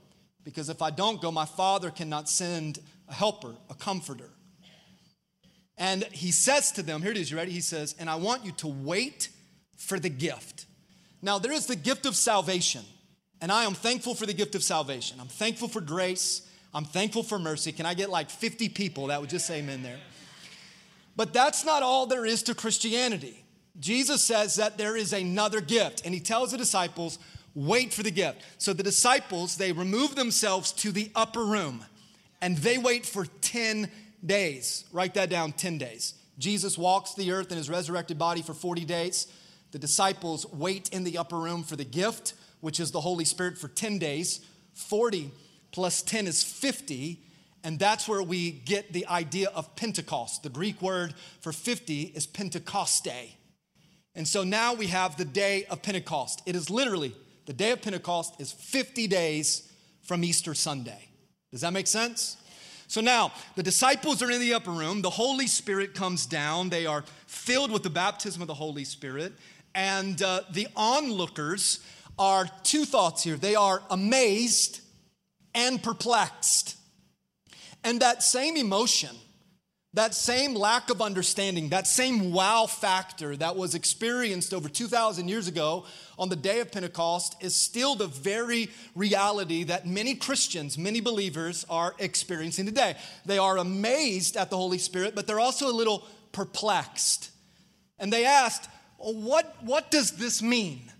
because 0.44 0.68
if 0.68 0.82
I 0.82 0.90
don't 0.90 1.22
go, 1.22 1.32
my 1.32 1.46
Father 1.46 1.92
cannot 1.92 2.28
send 2.28 2.80
a 3.08 3.14
helper, 3.14 3.56
a 3.70 3.74
comforter. 3.74 4.32
And 5.78 6.04
he 6.12 6.32
says 6.32 6.74
to 6.74 6.84
them, 6.84 7.02
Here 7.02 7.12
it 7.12 7.18
is, 7.18 7.32
you 7.32 7.38
ready? 7.38 7.52
He 7.52 7.62
says, 7.62 7.96
And 7.98 8.10
I 8.10 8.16
want 8.16 8.44
you 8.44 8.52
to 8.52 8.68
wait 8.68 9.30
for 9.78 9.98
the 9.98 10.10
gift. 10.10 10.66
Now, 11.22 11.40
there 11.40 11.54
is 11.54 11.68
the 11.68 11.78
gift 11.78 12.06
of 12.06 12.18
salvation. 12.18 12.84
And 13.42 13.52
I 13.52 13.64
am 13.64 13.74
thankful 13.74 14.16
for 14.16 14.26
the 14.26 14.34
gift 14.34 14.56
of 14.56 14.64
salvation. 14.64 15.20
I'm 15.20 15.28
thankful 15.28 15.68
for 15.68 15.82
grace. 15.82 16.42
I'm 16.74 16.86
thankful 16.86 17.24
for 17.24 17.40
mercy. 17.40 17.72
Can 17.72 17.86
I 17.86 17.94
get 17.94 18.10
like 18.10 18.30
50 18.30 18.70
people 18.70 19.08
that 19.08 19.22
would 19.22 19.30
just 19.30 19.48
say 19.48 19.60
amen 19.60 19.82
there? 19.84 20.00
But 21.16 21.34
that's 21.34 21.66
not 21.66 21.84
all 21.84 22.06
there 22.06 22.26
is 22.26 22.44
to 22.44 22.56
Christianity. 22.56 23.44
Jesus 23.80 24.24
says 24.24 24.56
that 24.56 24.78
there 24.78 24.96
is 24.98 25.14
another 25.14 25.62
gift, 25.62 26.02
and 26.06 26.14
he 26.14 26.20
tells 26.20 26.52
the 26.52 26.58
disciples, 26.58 27.18
wait 27.56 27.94
for 27.94 28.04
the 28.04 28.12
gift. 28.12 28.42
So 28.58 28.74
the 28.74 28.84
disciples, 28.84 29.58
they 29.58 29.72
remove 29.72 30.16
themselves 30.16 30.72
to 30.74 30.92
the 30.92 31.12
upper 31.16 31.44
room 31.44 31.86
and 32.42 32.58
they 32.58 32.78
wait 32.78 33.06
for 33.06 33.26
10 33.26 33.90
days. 34.26 34.86
Write 34.92 35.14
that 35.16 35.30
down 35.30 35.52
10 35.52 35.78
days. 35.78 36.14
Jesus 36.38 36.78
walks 36.78 37.14
the 37.16 37.32
earth 37.32 37.52
in 37.52 37.58
his 37.58 37.70
resurrected 37.70 38.18
body 38.18 38.42
for 38.42 38.54
40 38.54 38.86
days. 38.86 39.28
The 39.72 39.80
disciples 39.80 40.46
wait 40.54 40.90
in 40.90 41.04
the 41.04 41.18
upper 41.18 41.38
room 41.38 41.64
for 41.64 41.76
the 41.76 41.84
gift 41.84 42.34
which 42.62 42.80
is 42.80 42.92
the 42.92 43.02
Holy 43.02 43.26
Spirit, 43.26 43.58
for 43.58 43.68
10 43.68 44.00
days. 44.00 44.46
40 44.74 45.32
plus 45.72 46.02
10 46.02 46.28
is 46.28 46.44
50. 46.44 47.20
And 47.64 47.78
that's 47.78 48.08
where 48.08 48.24
we 48.24 48.52
get 48.52 48.94
the 48.94 49.06
idea 49.08 49.50
of 49.50 49.76
Pentecost. 49.76 50.44
The 50.44 50.50
Greek 50.50 50.82
word 50.82 51.14
for 51.42 51.52
50 51.52 52.04
is 52.16 52.26
Pentecoste. 52.26 53.36
And 54.16 54.28
so 54.28 54.44
now 54.44 54.74
we 54.74 54.88
have 54.88 55.18
the 55.18 55.26
day 55.26 55.66
of 55.66 55.82
Pentecost. 55.82 56.42
It 56.46 56.56
is 56.56 56.70
literally, 56.70 57.14
the 57.46 57.54
day 57.54 57.72
of 57.72 57.82
Pentecost 57.82 58.40
is 58.40 58.52
50 58.52 59.08
days 59.08 59.72
from 60.02 60.24
Easter 60.24 60.54
Sunday. 60.54 61.10
Does 61.52 61.62
that 61.62 61.74
make 61.74 61.88
sense? 61.88 62.38
So 62.88 63.02
now 63.02 63.34
the 63.56 63.64
disciples 63.64 64.24
are 64.24 64.32
in 64.32 64.40
the 64.40 64.54
upper 64.54 64.72
room. 64.72 65.02
The 65.02 65.10
Holy 65.12 65.48
Spirit 65.48 65.94
comes 65.94 66.26
down. 66.26 66.70
They 66.70 66.86
are 66.86 67.04
filled 67.28 67.72
with 67.72 67.84
the 67.84 67.90
baptism 67.90 68.42
of 68.42 68.48
the 68.48 68.56
Holy 68.56 68.84
Spirit. 68.84 69.34
And 69.76 70.22
uh, 70.22 70.42
the 70.52 70.68
onlookers 70.76 71.82
are 72.20 72.48
two 72.64 72.86
thoughts 72.86 73.24
here 73.24 73.38
they 73.38 73.56
are 73.56 73.82
amazed 73.90 74.82
and 75.56 75.82
perplexed. 75.82 76.76
And 77.84 78.02
that 78.02 78.22
same 78.22 78.58
emotion, 78.58 79.16
that 79.94 80.14
same 80.14 80.54
lack 80.54 80.90
of 80.90 81.02
understanding, 81.02 81.70
that 81.70 81.88
same 81.88 82.34
wow 82.34 82.66
factor 82.66 83.36
that 83.38 83.56
was 83.56 83.74
experienced 83.74 84.54
over 84.54 84.68
2,000 84.68 85.30
years 85.30 85.48
ago 85.48 85.86
on 86.20 86.28
the 86.28 86.36
day 86.36 86.60
of 86.60 86.72
Pentecost 86.72 87.38
is 87.42 87.56
still 87.56 87.96
the 87.96 88.08
very 88.08 88.70
reality 88.96 89.64
that 89.64 89.88
many 89.88 90.14
Christians, 90.14 90.78
many 90.78 91.00
believers 91.00 91.66
are 91.70 91.96
experiencing 92.00 92.66
today. 92.66 92.98
They 93.26 93.38
are 93.38 93.58
amazed 93.58 94.36
at 94.36 94.50
the 94.50 94.58
Holy 94.58 94.78
Spirit, 94.78 95.16
but 95.16 95.26
they're 95.26 95.40
also 95.40 95.70
a 95.70 95.74
little 95.74 96.06
perplexed. 96.34 97.32
And 97.98 98.12
they 98.12 98.26
asked, 98.26 98.70
what, 98.98 99.56
what 99.64 99.90
does 99.90 100.12
this 100.12 100.42
mean? 100.42 100.92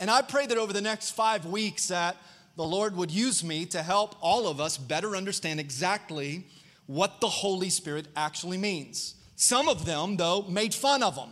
And 0.00 0.10
I 0.10 0.22
pray 0.22 0.46
that 0.46 0.56
over 0.56 0.72
the 0.72 0.80
next 0.80 1.10
five 1.10 1.44
weeks 1.44 1.88
that 1.88 2.16
the 2.56 2.64
Lord 2.64 2.96
would 2.96 3.10
use 3.10 3.44
me 3.44 3.66
to 3.66 3.82
help 3.82 4.16
all 4.22 4.48
of 4.48 4.58
us 4.60 4.78
better 4.78 5.14
understand 5.14 5.60
exactly 5.60 6.46
what 6.86 7.20
the 7.20 7.28
Holy 7.28 7.68
Spirit 7.68 8.06
actually 8.16 8.56
means. 8.56 9.14
Some 9.36 9.68
of 9.68 9.84
them, 9.84 10.16
though, 10.16 10.42
made 10.42 10.74
fun 10.74 11.02
of 11.02 11.16
them. 11.16 11.30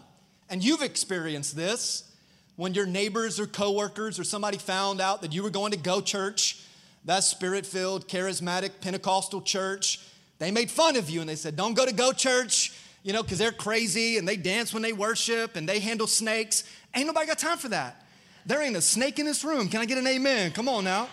And 0.51 0.63
you've 0.63 0.83
experienced 0.83 1.57
this 1.57 2.13
when 2.57 2.75
your 2.75 2.87
neighbors 2.87 3.41
or 3.41 3.47
coworkers 3.47 4.19
or 4.19 4.25
somebody 4.25 4.59
found 4.59 5.01
out 5.01 5.23
that 5.23 5.33
you 5.33 5.43
were 5.43 5.51
going 5.51 5.73
to 5.73 5.79
go 5.79 6.01
church, 6.01 6.63
that 7.05 7.25
spirit 7.25 7.65
filled, 7.65 8.07
charismatic, 8.07 8.81
Pentecostal 8.81 9.41
church. 9.41 10.01
They 10.39 10.51
made 10.51 10.71
fun 10.71 10.97
of 10.97 11.09
you 11.09 11.21
and 11.21 11.29
they 11.29 11.37
said, 11.37 11.57
Don't 11.57 11.75
go 11.75 11.87
to 11.87 11.95
go 11.95 12.13
church, 12.13 12.73
you 13.03 13.13
know, 13.13 13.23
because 13.23 13.39
they're 13.39 13.51
crazy 13.51 14.19
and 14.19 14.29
they 14.29 14.37
dance 14.37 14.75
when 14.75 14.83
they 14.83 14.93
worship 14.93 15.57
and 15.57 15.69
they 15.69 15.81
handle 15.81 16.07
snakes. 16.07 16.65
Ain't 16.95 17.07
nobody 17.07 17.27
got 17.27 17.39
time 17.39 17.59
for 17.59 17.69
that. 17.69 18.05
There 18.49 18.63
ain't 18.63 18.77
a 18.77 18.81
snake 18.81 19.19
in 19.19 19.27
this 19.27 19.45
room. 19.45 19.69
Can 19.69 19.83
I 19.83 19.85
get 19.85 19.99
an 19.99 20.07
amen? 20.07 20.53
Come 20.53 20.71
on 20.71 20.83
now. 20.83 21.09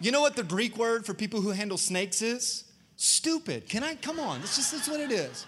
You 0.00 0.10
know 0.10 0.22
what 0.22 0.34
the 0.34 0.42
Greek 0.42 0.78
word 0.78 1.04
for 1.04 1.12
people 1.12 1.42
who 1.42 1.50
handle 1.50 1.76
snakes 1.76 2.22
is? 2.22 2.64
Stupid. 2.96 3.68
Can 3.68 3.84
I? 3.84 3.96
Come 3.96 4.18
on. 4.18 4.40
That's 4.40 4.56
just 4.56 4.72
that's 4.72 4.88
what 4.88 4.98
it 4.98 5.12
is. 5.12 5.44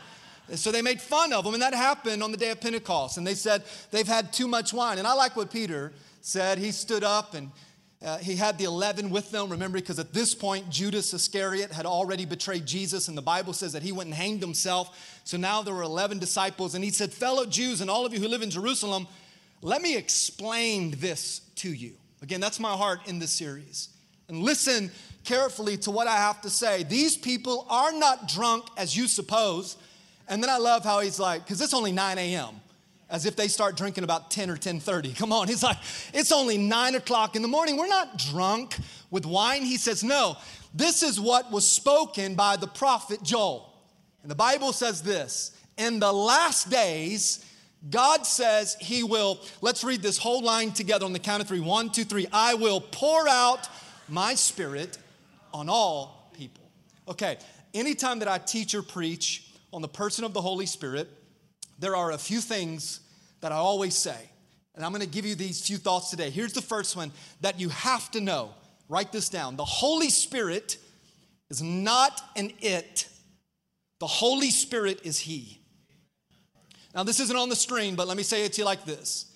So 0.57 0.71
they 0.71 0.83
made 0.83 1.01
fun 1.01 1.33
of 1.33 1.43
them, 1.43 1.55
and 1.55 1.63
that 1.63 1.73
happened 1.73 2.23
on 2.23 2.33
the 2.33 2.37
day 2.37 2.51
of 2.51 2.61
Pentecost. 2.61 3.17
And 3.17 3.27
they 3.27 3.35
said 3.35 3.63
they've 3.91 4.07
had 4.07 4.31
too 4.31 4.47
much 4.47 4.75
wine. 4.75 4.99
And 4.99 5.07
I 5.07 5.15
like 5.15 5.37
what 5.37 5.51
Peter 5.51 5.91
said. 6.21 6.59
He 6.59 6.71
stood 6.71 7.03
up 7.03 7.33
and 7.33 7.51
uh, 8.05 8.19
he 8.19 8.37
had 8.37 8.59
the 8.59 8.65
11 8.65 9.09
with 9.09 9.31
them. 9.31 9.49
Remember, 9.49 9.79
because 9.79 9.99
at 9.99 10.13
this 10.13 10.35
point, 10.35 10.69
Judas 10.69 11.15
Iscariot 11.15 11.73
had 11.73 11.87
already 11.87 12.27
betrayed 12.27 12.67
Jesus, 12.67 13.09
and 13.09 13.17
the 13.17 13.23
Bible 13.23 13.55
says 13.55 13.73
that 13.73 13.83
he 13.83 13.91
went 13.91 14.09
and 14.09 14.15
hanged 14.15 14.43
himself. 14.43 15.23
So 15.25 15.39
now 15.39 15.63
there 15.63 15.73
were 15.73 15.83
11 15.83 16.19
disciples. 16.19 16.75
And 16.75 16.85
he 16.85 16.91
said, 16.91 17.11
Fellow 17.11 17.47
Jews 17.47 17.81
and 17.81 17.89
all 17.89 18.05
of 18.05 18.13
you 18.13 18.21
who 18.21 18.29
live 18.29 18.43
in 18.43 18.51
Jerusalem, 18.51 19.09
let 19.63 19.83
me 19.83 19.97
explain 19.97 20.93
this 20.99 21.41
to 21.57 21.73
you. 21.73 21.93
Again, 22.23 22.41
that's 22.41 22.61
my 22.61 22.73
heart 22.73 23.01
in 23.07 23.19
this 23.19 23.31
series. 23.31 23.89
And 24.29 24.43
listen 24.43 24.91
carefully 25.25 25.77
to 25.79 25.91
what 25.91 26.07
I 26.07 26.17
have 26.17 26.41
to 26.43 26.51
say. 26.51 26.83
These 26.83 27.17
people 27.17 27.67
are 27.69 27.93
not 27.93 28.29
drunk 28.29 28.67
as 28.77 28.97
you 28.97 29.07
suppose. 29.07 29.77
And 30.29 30.43
then 30.43 30.51
I 30.51 30.59
love 30.59 30.85
how 30.85 31.01
he's 31.01 31.21
like, 31.21 31.45
because 31.45 31.61
it's 31.61 31.75
only 31.75 31.93
9 31.93 32.19
a.m. 32.19 32.61
As 33.09 33.25
if 33.25 33.37
they 33.37 33.47
start 33.47 33.77
drinking 33.77 34.03
about 34.03 34.33
10 34.33 34.51
or 34.51 34.57
10:30. 34.57 35.17
Come 35.17 35.33
on, 35.33 35.47
he's 35.47 35.63
like, 35.63 35.79
it's 36.13 36.33
only 36.33 36.59
9 36.59 36.97
o'clock 36.97 37.37
in 37.37 37.43
the 37.43 37.49
morning. 37.49 37.77
We're 37.77 37.87
not 37.87 38.19
drunk 38.19 38.77
with 39.13 39.25
wine. 39.25 39.63
He 39.63 39.77
says, 39.77 40.03
no, 40.03 40.37
this 40.75 41.05
is 41.05 41.21
what 41.21 41.53
was 41.53 41.71
spoken 41.71 42.35
by 42.35 42.57
the 42.57 42.67
prophet 42.67 43.23
Joel. 43.23 43.73
And 44.23 44.31
the 44.31 44.35
Bible 44.35 44.73
says 44.73 45.03
this: 45.03 45.53
in 45.79 46.01
the 46.01 46.13
last 46.13 46.69
days, 46.69 47.45
God 47.91 48.27
says 48.27 48.77
He 48.81 49.03
will, 49.03 49.41
let's 49.61 49.85
read 49.85 50.03
this 50.03 50.19
whole 50.19 50.43
line 50.43 50.73
together 50.73 51.05
on 51.05 51.13
the 51.13 51.19
count 51.19 51.43
of 51.43 51.49
three. 51.49 51.61
One, 51.61 51.91
two, 51.91 52.05
three. 52.05 52.27
I 52.33 52.55
will 52.55 52.81
pour 52.81 53.29
out 53.29 53.69
my 54.09 54.35
spirit 54.35 54.99
on 55.53 55.69
all 55.69 56.31
people. 56.37 56.65
Okay, 57.09 57.37
anytime 57.75 58.19
that 58.21 58.29
I 58.29 58.39
teach 58.39 58.75
or 58.75 58.83
preach 58.83 59.53
on 59.73 59.83
the 59.83 59.89
person 59.89 60.25
of 60.25 60.33
the 60.33 60.41
Holy 60.41 60.67
Spirit, 60.67 61.09
there 61.79 61.95
are 61.95 62.13
a 62.13 62.19
few 62.19 62.41
things 62.41 63.01
that 63.41 63.53
I 63.53 63.57
always 63.57 63.95
say. 63.95 64.31
And 64.75 64.85
I'm 64.85 64.93
going 64.93 65.03
to 65.03 65.09
give 65.09 65.25
you 65.25 65.35
these 65.35 65.67
few 65.67 65.79
thoughts 65.79 66.11
today. 66.11 66.31
Here's 66.31 66.53
the 66.53 66.63
first 66.63 66.97
one 66.97 67.13
that 67.41 67.59
you 67.61 67.69
have 67.71 68.11
to 68.11 68.21
know. 68.21 68.51
Write 68.89 69.13
this 69.13 69.29
down. 69.29 69.57
The 69.57 69.65
Holy 69.65 70.11
Spirit 70.11 70.77
is 71.51 71.63
not 71.63 72.21
an 72.37 72.53
it, 72.61 73.09
the 74.01 74.07
Holy 74.07 74.51
Spirit 74.51 75.01
is 75.05 75.19
He. 75.19 75.61
Now, 76.97 77.03
this 77.03 77.21
isn't 77.21 77.37
on 77.37 77.51
the 77.51 77.57
screen, 77.57 77.95
but 77.95 78.09
let 78.09 78.17
me 78.17 78.23
say 78.23 78.47
it 78.47 78.55
to 78.55 78.63
you 78.63 78.65
like 78.65 78.87
this 78.87 79.27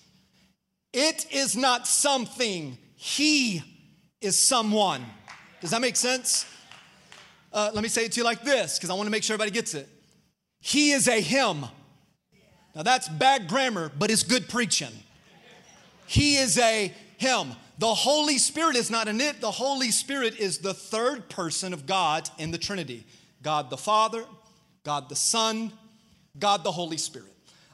It 0.91 1.27
is 1.31 1.55
not 1.55 1.87
something, 1.87 2.75
He 2.95 3.61
is 4.19 4.37
someone. 4.37 5.05
Does 5.61 5.69
that 5.69 5.79
make 5.79 5.95
sense? 5.95 6.47
Uh, 7.53 7.69
let 7.73 7.83
me 7.83 7.89
say 7.89 8.05
it 8.05 8.13
to 8.13 8.19
you 8.19 8.23
like 8.23 8.43
this, 8.43 8.79
because 8.79 8.89
I 8.89 8.93
want 8.95 9.05
to 9.05 9.11
make 9.11 9.21
sure 9.21 9.35
everybody 9.35 9.51
gets 9.51 9.75
it. 9.75 9.87
He 10.59 10.91
is 10.91 11.07
a 11.07 11.21
Him. 11.21 11.65
Now, 12.73 12.81
that's 12.81 13.07
bad 13.07 13.47
grammar, 13.47 13.91
but 13.97 14.09
it's 14.09 14.23
good 14.23 14.49
preaching. 14.49 14.91
He 16.07 16.37
is 16.37 16.57
a 16.57 16.91
Him. 17.17 17.51
The 17.77 17.93
Holy 17.93 18.39
Spirit 18.39 18.75
is 18.75 18.89
not 18.89 19.07
an 19.07 19.21
it, 19.21 19.39
the 19.39 19.51
Holy 19.51 19.91
Spirit 19.91 20.39
is 20.39 20.59
the 20.59 20.73
third 20.73 21.29
person 21.29 21.73
of 21.73 21.85
God 21.85 22.27
in 22.39 22.49
the 22.49 22.57
Trinity 22.57 23.05
God 23.43 23.69
the 23.69 23.77
Father, 23.77 24.23
God 24.83 25.09
the 25.09 25.15
Son, 25.15 25.71
God 26.39 26.63
the 26.63 26.71
Holy 26.71 26.97
Spirit. 26.97 27.30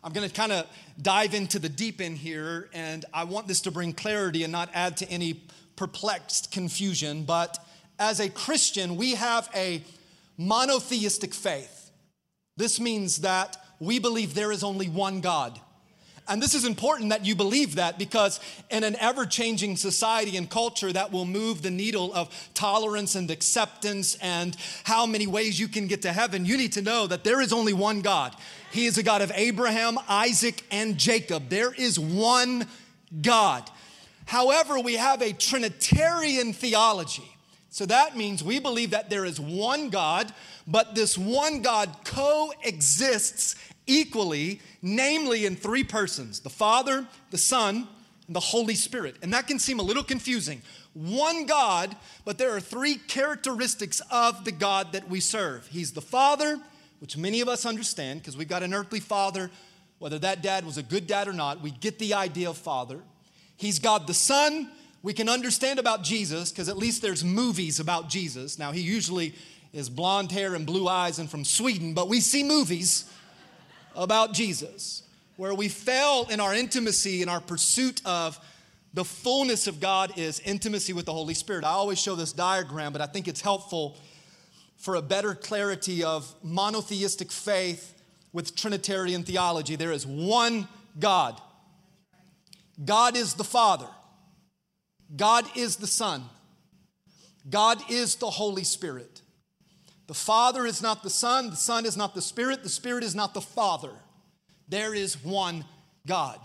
I'm 0.07 0.13
going 0.13 0.29
to 0.29 0.33
kind 0.33 0.53
of 0.53 0.65
dive 1.01 1.33
into 1.33 1.59
the 1.59 1.67
deep 1.67 1.99
end 1.99 2.17
here, 2.17 2.69
and 2.71 3.03
I 3.13 3.25
want 3.25 3.45
this 3.45 3.59
to 3.63 3.71
bring 3.71 3.91
clarity 3.91 4.43
and 4.43 4.53
not 4.53 4.69
add 4.73 4.95
to 4.97 5.11
any 5.11 5.43
perplexed 5.75 6.49
confusion. 6.49 7.25
But 7.25 7.57
as 7.99 8.21
a 8.21 8.29
Christian, 8.29 8.95
we 8.95 9.15
have 9.15 9.49
a 9.53 9.83
monotheistic 10.37 11.33
faith. 11.33 11.91
This 12.55 12.79
means 12.79 13.17
that 13.17 13.57
we 13.81 13.99
believe 13.99 14.33
there 14.33 14.53
is 14.53 14.63
only 14.63 14.87
one 14.87 15.19
God. 15.19 15.59
And 16.29 16.41
this 16.41 16.53
is 16.53 16.65
important 16.65 17.09
that 17.09 17.25
you 17.25 17.35
believe 17.35 17.75
that 17.75 17.97
because 17.97 18.39
in 18.69 18.83
an 18.83 18.95
ever 18.99 19.25
changing 19.25 19.77
society 19.77 20.35
and 20.35 20.49
culture 20.49 20.91
that 20.91 21.11
will 21.11 21.25
move 21.25 21.61
the 21.61 21.71
needle 21.71 22.13
of 22.13 22.49
tolerance 22.53 23.15
and 23.15 23.31
acceptance 23.31 24.15
and 24.21 24.55
how 24.83 25.05
many 25.05 25.25
ways 25.25 25.59
you 25.59 25.67
can 25.67 25.87
get 25.87 26.01
to 26.01 26.11
heaven, 26.11 26.45
you 26.45 26.57
need 26.57 26.73
to 26.73 26.81
know 26.81 27.07
that 27.07 27.23
there 27.23 27.39
is 27.39 27.53
only 27.53 27.73
one 27.73 28.01
God. 28.01 28.35
He 28.71 28.85
is 28.85 28.97
a 28.97 29.03
God 29.03 29.21
of 29.21 29.31
Abraham, 29.35 29.97
Isaac, 30.09 30.63
and 30.69 30.97
Jacob. 30.97 31.49
There 31.49 31.73
is 31.73 31.97
one 31.97 32.67
God. 33.21 33.69
However, 34.25 34.79
we 34.79 34.95
have 34.95 35.21
a 35.21 35.31
Trinitarian 35.31 36.51
theology. 36.51 37.31
So 37.69 37.85
that 37.85 38.17
means 38.17 38.43
we 38.43 38.59
believe 38.59 38.91
that 38.91 39.09
there 39.09 39.23
is 39.23 39.39
one 39.39 39.89
God, 39.89 40.33
but 40.67 40.95
this 40.95 41.17
one 41.17 41.61
God 41.61 41.95
coexists 42.03 43.55
equally, 43.87 44.61
namely 44.81 45.45
in 45.45 45.55
three 45.55 45.83
persons 45.83 46.41
the 46.41 46.49
Father, 46.49 47.07
the 47.31 47.37
Son, 47.37 47.87
and 48.27 48.35
the 48.35 48.41
Holy 48.41 48.75
Spirit. 48.75 49.15
And 49.21 49.33
that 49.33 49.47
can 49.47 49.57
seem 49.57 49.79
a 49.79 49.83
little 49.83 50.03
confusing. 50.03 50.61
One 50.93 51.45
God, 51.45 51.95
but 52.25 52.37
there 52.37 52.55
are 52.55 52.59
three 52.59 52.95
characteristics 52.95 54.01
of 54.11 54.45
the 54.45 54.51
God 54.51 54.91
that 54.91 55.09
we 55.09 55.19
serve 55.19 55.67
He's 55.67 55.93
the 55.93 56.01
Father, 56.01 56.59
which 56.99 57.17
many 57.17 57.41
of 57.41 57.47
us 57.47 57.65
understand 57.65 58.21
because 58.21 58.37
we've 58.37 58.47
got 58.47 58.63
an 58.63 58.73
earthly 58.73 58.99
father, 58.99 59.49
whether 59.99 60.19
that 60.19 60.41
dad 60.41 60.65
was 60.65 60.77
a 60.77 60.83
good 60.83 61.07
dad 61.07 61.27
or 61.27 61.33
not, 61.33 61.61
we 61.61 61.71
get 61.71 61.99
the 61.99 62.13
idea 62.13 62.49
of 62.49 62.57
father. 62.57 62.99
He's 63.55 63.79
God 63.79 64.07
the 64.07 64.13
Son. 64.13 64.71
We 65.03 65.13
can 65.13 65.29
understand 65.29 65.79
about 65.79 66.03
Jesus 66.03 66.51
because 66.51 66.69
at 66.69 66.77
least 66.77 67.01
there's 67.01 67.23
movies 67.23 67.79
about 67.79 68.09
Jesus. 68.09 68.59
Now, 68.59 68.71
he 68.71 68.81
usually 68.81 69.33
is 69.73 69.89
blonde 69.89 70.31
hair 70.31 70.55
and 70.55 70.65
blue 70.65 70.87
eyes 70.87 71.19
and 71.19 71.29
from 71.29 71.45
Sweden, 71.45 71.93
but 71.93 72.09
we 72.09 72.19
see 72.19 72.43
movies 72.43 73.11
about 73.97 74.33
Jesus, 74.33 75.03
where 75.35 75.53
we 75.53 75.67
fail 75.67 76.27
in 76.29 76.39
our 76.39 76.53
intimacy 76.53 77.21
in 77.21 77.29
our 77.29 77.41
pursuit 77.41 78.01
of 78.05 78.39
the 78.93 79.03
fullness 79.03 79.67
of 79.67 79.79
God 79.79 80.17
is 80.17 80.39
intimacy 80.39 80.93
with 80.93 81.05
the 81.05 81.13
Holy 81.13 81.33
Spirit. 81.33 81.65
I 81.65 81.69
always 81.69 81.99
show 81.99 82.15
this 82.15 82.31
diagram, 82.31 82.93
but 82.93 83.01
I 83.01 83.05
think 83.05 83.27
it's 83.27 83.41
helpful 83.41 83.97
for 84.77 84.95
a 84.95 85.01
better 85.01 85.35
clarity 85.35 86.03
of 86.03 86.33
monotheistic 86.43 87.31
faith 87.31 87.93
with 88.31 88.55
Trinitarian 88.55 89.23
theology. 89.23 89.75
There 89.75 89.91
is 89.91 90.05
one 90.07 90.67
God. 90.99 91.39
God 92.83 93.17
is 93.17 93.33
the 93.33 93.43
Father. 93.43 93.87
God 95.15 95.45
is 95.55 95.77
the 95.77 95.87
Son. 95.87 96.23
God 97.49 97.79
is 97.89 98.15
the 98.15 98.29
Holy 98.29 98.63
Spirit. 98.63 99.21
The 100.07 100.13
Father 100.13 100.65
is 100.65 100.81
not 100.81 101.03
the 101.03 101.09
Son, 101.09 101.49
the 101.49 101.55
Son 101.55 101.85
is 101.85 101.97
not 101.97 102.15
the 102.15 102.21
Spirit, 102.21 102.63
the 102.63 102.69
Spirit 102.69 103.03
is 103.03 103.13
not 103.13 103.33
the 103.33 103.41
Father. 103.41 103.91
There 104.69 104.93
is 104.93 105.21
one 105.23 105.65
God. 106.05 106.39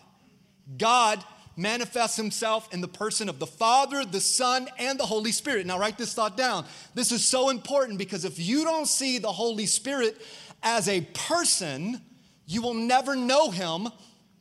God 0.76 1.24
manifests 1.56 2.16
himself 2.16 2.72
in 2.72 2.80
the 2.80 2.88
person 2.88 3.28
of 3.28 3.38
the 3.38 3.46
Father, 3.46 4.04
the 4.04 4.20
Son, 4.20 4.68
and 4.78 4.98
the 4.98 5.06
Holy 5.06 5.32
Spirit. 5.32 5.66
Now, 5.66 5.78
write 5.78 5.98
this 5.98 6.14
thought 6.14 6.36
down. 6.36 6.64
This 6.94 7.12
is 7.12 7.24
so 7.24 7.50
important 7.50 7.98
because 7.98 8.24
if 8.24 8.38
you 8.38 8.64
don't 8.64 8.86
see 8.86 9.18
the 9.18 9.32
Holy 9.32 9.66
Spirit 9.66 10.20
as 10.62 10.88
a 10.88 11.02
person, 11.14 12.00
you 12.46 12.62
will 12.62 12.74
never 12.74 13.14
know 13.14 13.50
him 13.50 13.88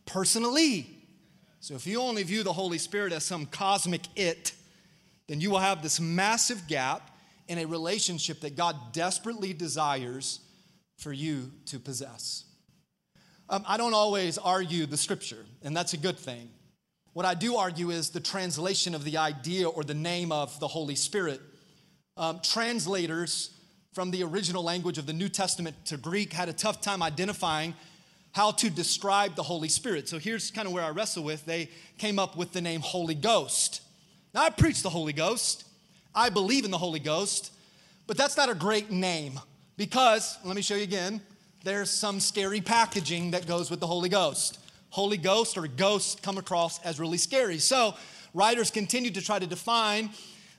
personally. 0.06 0.88
So, 1.60 1.76
if 1.76 1.86
you 1.86 2.02
only 2.02 2.24
view 2.24 2.44
the 2.44 2.54
Holy 2.54 2.78
Spirit 2.78 3.14
as 3.14 3.24
some 3.24 3.46
cosmic 3.46 4.02
it, 4.16 4.54
then 5.28 5.42
you 5.42 5.52
will 5.52 5.60
have 5.60 5.84
this 5.84 6.00
massive 6.00 6.68
gap 6.68 7.11
in 7.48 7.58
a 7.58 7.66
relationship 7.66 8.42
that 8.42 8.56
God 8.56 8.76
desperately 8.94 9.54
desires 9.54 10.40
for 10.98 11.12
you 11.12 11.52
to 11.66 11.80
possess. 11.80 12.46
Um, 13.50 13.64
I 13.68 13.78
don't 13.78 13.94
always 13.94 14.38
argue 14.38 14.86
the 14.86 14.98
scripture, 14.98 15.46
and 15.64 15.76
that's 15.76 15.94
a 15.94 15.98
good 15.98 16.18
thing. 16.18 16.50
What 17.14 17.26
I 17.26 17.34
do 17.34 17.58
argue 17.58 17.90
is 17.90 18.10
the 18.10 18.22
translation 18.22 18.96
of 18.96 19.04
the 19.04 19.18
idea 19.18 19.68
or 19.68 19.84
the 19.84 19.94
name 19.94 20.32
of 20.32 20.58
the 20.60 20.68
Holy 20.68 20.96
Spirit. 20.96 21.42
Um, 22.16 22.40
translators 22.42 23.58
from 23.94 24.12
the 24.12 24.24
original 24.24 24.64
language 24.64 24.98
of 24.98 25.06
the 25.06 25.14
New 25.14 25.28
Testament 25.28 25.76
to 25.86 25.98
Greek 25.98 26.32
had 26.32 26.48
a 26.48 26.54
tough 26.54 26.80
time 26.80 27.04
identifying 27.04 27.74
how 28.32 28.52
to 28.52 28.70
describe 28.70 29.36
the 29.36 29.44
Holy 29.44 29.68
Spirit. 29.68 30.08
So 30.08 30.18
here's 30.18 30.52
kind 30.52 30.66
of 30.68 30.74
where 30.74 30.84
I 30.84 30.92
wrestle 30.92 31.24
with. 31.24 31.46
They 31.46 31.70
came 31.98 32.18
up 32.18 32.38
with 32.38 32.54
the 32.54 32.62
name 32.62 32.80
Holy 32.80 33.16
Ghost. 33.16 33.82
Now, 34.34 34.44
I 34.44 34.50
preach 34.50 34.82
the 34.82 34.90
Holy 34.90 35.12
Ghost, 35.12 35.66
I 36.14 36.30
believe 36.30 36.66
in 36.66 36.72
the 36.72 36.78
Holy 36.78 37.00
Ghost, 37.00 37.54
but 38.08 38.18
that's 38.18 38.38
not 38.38 38.50
a 38.50 38.56
great 38.56 38.92
name 38.92 39.40
because, 39.78 40.38
let 40.44 40.56
me 40.56 40.62
show 40.62 40.76
you 40.76 40.84
again, 40.84 41.22
there's 41.64 41.90
some 41.90 42.20
scary 42.20 42.60
packaging 42.60 43.32
that 43.32 43.48
goes 43.48 43.70
with 43.70 43.80
the 43.80 43.88
Holy 43.88 44.10
Ghost. 44.10 44.60
Holy 44.90 45.18
Ghost 45.18 45.58
or 45.58 45.68
ghost 45.68 46.22
come 46.22 46.38
across 46.38 46.82
as 46.84 47.00
really 47.00 47.18
scary. 47.18 47.60
So, 47.60 47.96
writers 48.34 48.72
continued 48.72 49.14
to 49.16 49.22
try 49.22 49.40
to 49.40 49.48
define 49.48 50.10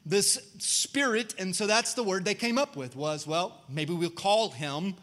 this 0.06 0.52
spirit, 0.58 1.34
and 1.38 1.54
so 1.54 1.66
that's 1.66 1.94
the 1.94 2.02
word 2.02 2.24
they 2.24 2.34
came 2.34 2.58
up 2.58 2.76
with 2.76 2.96
was, 2.96 3.26
well, 3.26 3.62
maybe 3.68 3.92
we'll 3.92 4.10
call 4.10 4.50
him 4.50 4.94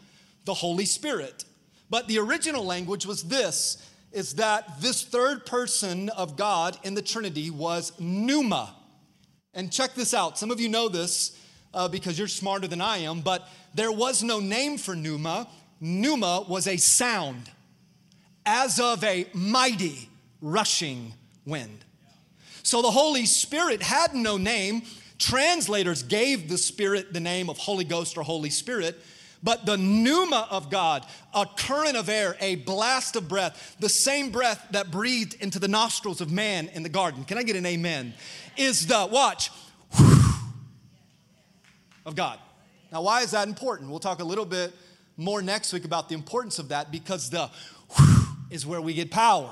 the 0.44 0.54
Holy 0.54 0.84
Spirit. 0.84 1.44
But 1.88 2.06
the 2.08 2.18
original 2.18 2.64
language 2.64 3.06
was 3.06 3.22
this 3.24 3.86
is 4.12 4.34
that 4.34 4.80
this 4.80 5.02
third 5.02 5.46
person 5.46 6.08
of 6.10 6.36
God 6.36 6.76
in 6.82 6.94
the 6.94 7.02
Trinity 7.02 7.50
was 7.50 7.92
pneuma. 8.00 8.74
And 9.54 9.72
check 9.72 9.94
this 9.94 10.14
out. 10.14 10.38
Some 10.38 10.50
of 10.50 10.60
you 10.60 10.68
know 10.68 10.88
this 10.88 11.36
uh, 11.74 11.88
because 11.88 12.18
you're 12.18 12.28
smarter 12.28 12.66
than 12.66 12.80
I 12.80 12.98
am, 12.98 13.20
but 13.20 13.48
there 13.74 13.92
was 13.92 14.22
no 14.22 14.40
name 14.40 14.78
for 14.78 14.94
pneuma. 14.94 15.48
Pneuma 15.80 16.44
was 16.48 16.66
a 16.66 16.76
sound, 16.76 17.50
as 18.44 18.78
of 18.78 19.02
a 19.02 19.26
mighty 19.32 20.08
rushing 20.40 21.14
wind. 21.44 21.84
So 22.62 22.82
the 22.82 22.90
Holy 22.90 23.26
Spirit 23.26 23.82
had 23.82 24.14
no 24.14 24.36
name. 24.36 24.82
Translators 25.18 26.02
gave 26.02 26.48
the 26.48 26.58
Spirit 26.58 27.12
the 27.12 27.20
name 27.20 27.50
of 27.50 27.58
Holy 27.58 27.84
Ghost 27.84 28.16
or 28.16 28.22
Holy 28.22 28.50
Spirit. 28.50 29.00
But 29.42 29.64
the 29.64 29.78
pneuma 29.78 30.46
of 30.50 30.70
God, 30.70 31.06
a 31.32 31.46
current 31.46 31.96
of 31.96 32.10
air, 32.10 32.36
a 32.40 32.56
blast 32.56 33.16
of 33.16 33.26
breath, 33.26 33.76
the 33.80 33.88
same 33.88 34.30
breath 34.30 34.66
that 34.72 34.90
breathed 34.90 35.34
into 35.40 35.58
the 35.58 35.68
nostrils 35.68 36.20
of 36.20 36.30
man 36.30 36.68
in 36.74 36.82
the 36.82 36.90
garden. 36.90 37.24
Can 37.24 37.38
I 37.38 37.42
get 37.42 37.56
an 37.56 37.64
amen? 37.64 38.12
is 38.56 38.86
the, 38.86 39.08
watch, 39.10 39.50
of 42.06 42.14
God. 42.14 42.38
Now, 42.92 43.02
why 43.02 43.22
is 43.22 43.32
that 43.32 43.48
important? 43.48 43.90
We'll 43.90 44.00
talk 44.00 44.20
a 44.20 44.24
little 44.24 44.44
bit 44.44 44.72
more 45.16 45.42
next 45.42 45.72
week 45.72 45.84
about 45.84 46.08
the 46.08 46.14
importance 46.14 46.58
of 46.58 46.68
that 46.68 46.90
because 46.90 47.30
the 47.30 47.50
is 48.50 48.66
where 48.66 48.80
we 48.80 48.94
get 48.94 49.10
power. 49.10 49.50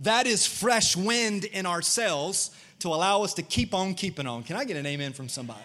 That 0.00 0.26
is 0.26 0.46
fresh 0.46 0.96
wind 0.96 1.44
in 1.44 1.66
our 1.66 1.82
cells 1.82 2.50
to 2.80 2.88
allow 2.88 3.22
us 3.22 3.34
to 3.34 3.42
keep 3.42 3.74
on 3.74 3.94
keeping 3.94 4.26
on. 4.26 4.42
Can 4.42 4.56
I 4.56 4.64
get 4.64 4.76
an 4.76 4.86
amen 4.86 5.12
from 5.12 5.28
somebody? 5.28 5.60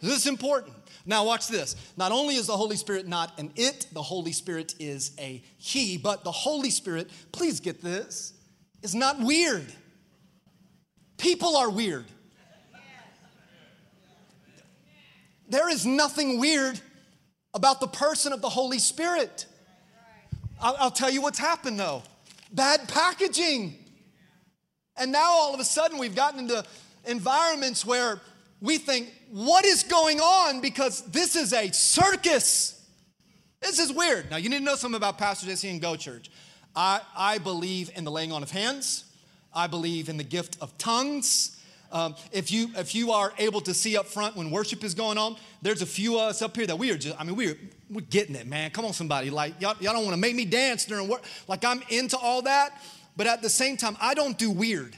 This 0.00 0.16
is 0.16 0.26
important. 0.26 0.76
Now, 1.04 1.24
watch 1.24 1.48
this. 1.48 1.76
Not 1.96 2.12
only 2.12 2.36
is 2.36 2.46
the 2.46 2.56
Holy 2.56 2.76
Spirit 2.76 3.08
not 3.08 3.38
an 3.38 3.52
it, 3.56 3.86
the 3.92 4.02
Holy 4.02 4.32
Spirit 4.32 4.74
is 4.78 5.12
a 5.18 5.42
he, 5.58 5.96
but 5.96 6.24
the 6.24 6.32
Holy 6.32 6.70
Spirit, 6.70 7.10
please 7.32 7.60
get 7.60 7.82
this, 7.82 8.32
is 8.82 8.94
not 8.94 9.20
weird. 9.20 9.66
People 11.18 11.56
are 11.56 11.70
weird. 11.70 12.06
There 15.48 15.68
is 15.68 15.84
nothing 15.84 16.38
weird 16.38 16.80
about 17.52 17.80
the 17.80 17.88
person 17.88 18.32
of 18.32 18.40
the 18.40 18.48
Holy 18.48 18.78
Spirit. 18.78 19.46
I'll, 20.60 20.76
I'll 20.78 20.90
tell 20.90 21.10
you 21.10 21.20
what's 21.20 21.38
happened 21.38 21.78
though 21.78 22.02
bad 22.52 22.88
packaging. 22.88 23.78
And 24.96 25.10
now 25.10 25.30
all 25.32 25.54
of 25.54 25.60
a 25.60 25.64
sudden 25.64 25.98
we've 25.98 26.14
gotten 26.14 26.40
into 26.40 26.64
environments 27.06 27.84
where 27.84 28.20
we 28.62 28.78
think, 28.78 29.12
what 29.30 29.64
is 29.64 29.82
going 29.82 30.20
on? 30.20 30.60
Because 30.60 31.02
this 31.06 31.34
is 31.34 31.52
a 31.52 31.70
circus. 31.72 32.80
This 33.60 33.80
is 33.80 33.92
weird. 33.92 34.30
Now, 34.30 34.36
you 34.36 34.48
need 34.48 34.58
to 34.58 34.64
know 34.64 34.76
something 34.76 34.96
about 34.96 35.18
Pastor 35.18 35.48
JC 35.48 35.70
and 35.70 35.80
Go 35.80 35.96
Church. 35.96 36.30
I, 36.74 37.00
I 37.14 37.38
believe 37.38 37.90
in 37.96 38.04
the 38.04 38.10
laying 38.10 38.30
on 38.32 38.42
of 38.42 38.50
hands, 38.50 39.04
I 39.52 39.66
believe 39.66 40.08
in 40.08 40.16
the 40.16 40.24
gift 40.24 40.56
of 40.60 40.78
tongues. 40.78 41.58
Um, 41.90 42.14
if 42.30 42.50
you 42.50 42.70
if 42.76 42.94
you 42.94 43.12
are 43.12 43.34
able 43.36 43.60
to 43.60 43.74
see 43.74 43.98
up 43.98 44.06
front 44.06 44.34
when 44.34 44.50
worship 44.50 44.82
is 44.82 44.94
going 44.94 45.18
on, 45.18 45.36
there's 45.60 45.82
a 45.82 45.86
few 45.86 46.14
of 46.14 46.30
us 46.30 46.40
up 46.40 46.56
here 46.56 46.66
that 46.66 46.78
we 46.78 46.90
are 46.90 46.96
just. 46.96 47.20
I 47.20 47.24
mean, 47.24 47.36
we're 47.36 47.58
we're 47.90 48.00
getting 48.00 48.34
it, 48.34 48.46
man. 48.46 48.70
Come 48.70 48.86
on, 48.86 48.94
somebody. 48.94 49.28
Like 49.28 49.60
y'all, 49.60 49.76
y'all 49.78 49.92
don't 49.92 50.04
want 50.04 50.14
to 50.14 50.20
make 50.20 50.34
me 50.34 50.46
dance 50.46 50.86
during 50.86 51.06
work. 51.06 51.20
Like 51.48 51.66
I'm 51.66 51.82
into 51.90 52.16
all 52.16 52.40
that, 52.42 52.82
but 53.14 53.26
at 53.26 53.42
the 53.42 53.50
same 53.50 53.76
time, 53.76 53.98
I 54.00 54.14
don't 54.14 54.38
do 54.38 54.50
weird. 54.50 54.96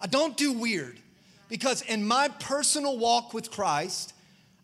I 0.00 0.06
don't 0.06 0.34
do 0.34 0.54
weird. 0.54 0.98
Because 1.48 1.82
in 1.82 2.06
my 2.06 2.28
personal 2.28 2.98
walk 2.98 3.32
with 3.32 3.50
Christ, 3.50 4.14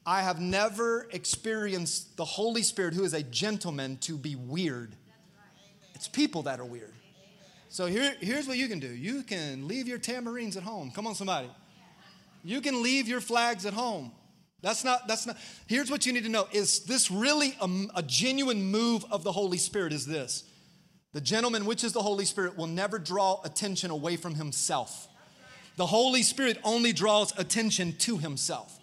I 0.05 0.23
have 0.23 0.41
never 0.41 1.09
experienced 1.13 2.17
the 2.17 2.25
Holy 2.25 2.63
Spirit, 2.63 2.95
who 2.95 3.05
is 3.05 3.15
a 3.15 3.23
gentleman, 3.23 3.99
to 3.99 4.17
be 4.17 4.35
weird. 4.35 4.97
It's 5.95 6.09
people 6.09 6.43
that 6.43 6.59
are 6.59 6.65
weird. 6.65 6.93
So 7.69 7.87
here, 7.87 8.15
here's 8.21 8.49
what 8.49 8.59
you 8.59 8.69
can 8.69 8.81
do 8.81 8.89
you 8.89 9.23
can 9.23 9.69
leave 9.69 9.87
your 9.87 9.99
tamarines 9.99 10.57
at 10.57 10.63
home. 10.63 10.91
Come 10.91 11.07
on, 11.07 11.15
somebody. 11.15 11.49
You 12.45 12.61
can 12.61 12.83
leave 12.83 13.07
your 13.07 13.21
flags 13.21 13.65
at 13.65 13.73
home. 13.73 14.13
That's 14.63 14.85
not, 14.85 15.09
that's 15.09 15.27
not, 15.27 15.37
here's 15.67 15.91
what 15.91 16.07
you 16.07 16.13
need 16.13 16.25
to 16.25 16.29
know. 16.29 16.49
Is 16.53 16.81
this 16.81 17.11
really 17.11 17.57
a, 17.61 17.69
a 17.97 18.03
genuine 18.03 18.63
move 18.71 19.05
of 19.11 19.25
the 19.25 19.33
Holy 19.33 19.59
Spirit? 19.59 19.93
Is 19.93 20.07
this 20.07 20.45
the 21.13 21.21
gentleman, 21.21 21.67
which 21.67 21.85
is 21.85 21.93
the 21.93 22.03
Holy 22.03 22.25
Spirit, 22.25 22.57
will 22.57 22.67
never 22.67 22.99
draw 22.99 23.41
attention 23.45 23.91
away 23.91 24.17
from 24.17 24.35
himself. 24.35 25.09
The 25.77 25.87
Holy 25.87 26.23
Spirit 26.23 26.59
only 26.65 26.93
draws 26.93 27.37
attention 27.39 27.95
to 27.99 28.19
himself. 28.19 28.79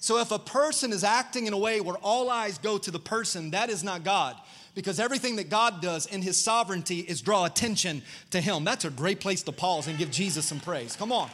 So 0.00 0.18
if 0.20 0.30
a 0.30 0.38
person 0.38 0.92
is 0.92 1.02
acting 1.02 1.46
in 1.46 1.54
a 1.54 1.58
way 1.58 1.80
where 1.80 1.96
all 2.02 2.28
eyes 2.28 2.58
go 2.58 2.76
to 2.76 2.90
the 2.90 2.98
person, 2.98 3.52
that 3.52 3.70
is 3.70 3.82
not 3.82 4.04
God. 4.04 4.36
Because 4.74 5.00
everything 5.00 5.36
that 5.36 5.48
God 5.48 5.80
does 5.80 6.04
in 6.06 6.20
his 6.20 6.38
sovereignty 6.38 6.98
is 6.98 7.22
draw 7.22 7.44
attention 7.46 8.02
to 8.30 8.40
him. 8.40 8.64
That's 8.64 8.84
a 8.84 8.90
great 8.90 9.20
place 9.20 9.42
to 9.44 9.52
pause 9.52 9.86
and 9.86 9.96
give 9.96 10.10
Jesus 10.10 10.44
some 10.44 10.60
praise. 10.60 10.96
Come 10.96 11.12
on. 11.12 11.30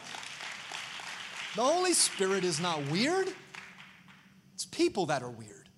The 1.57 1.63
Holy 1.63 1.95
Spirit 1.95 2.45
is 2.45 2.61
not 2.61 2.81
weird, 2.91 3.27
it's 4.55 4.67
people 4.67 5.07
that 5.07 5.23
are 5.23 5.31
weird. 5.31 5.69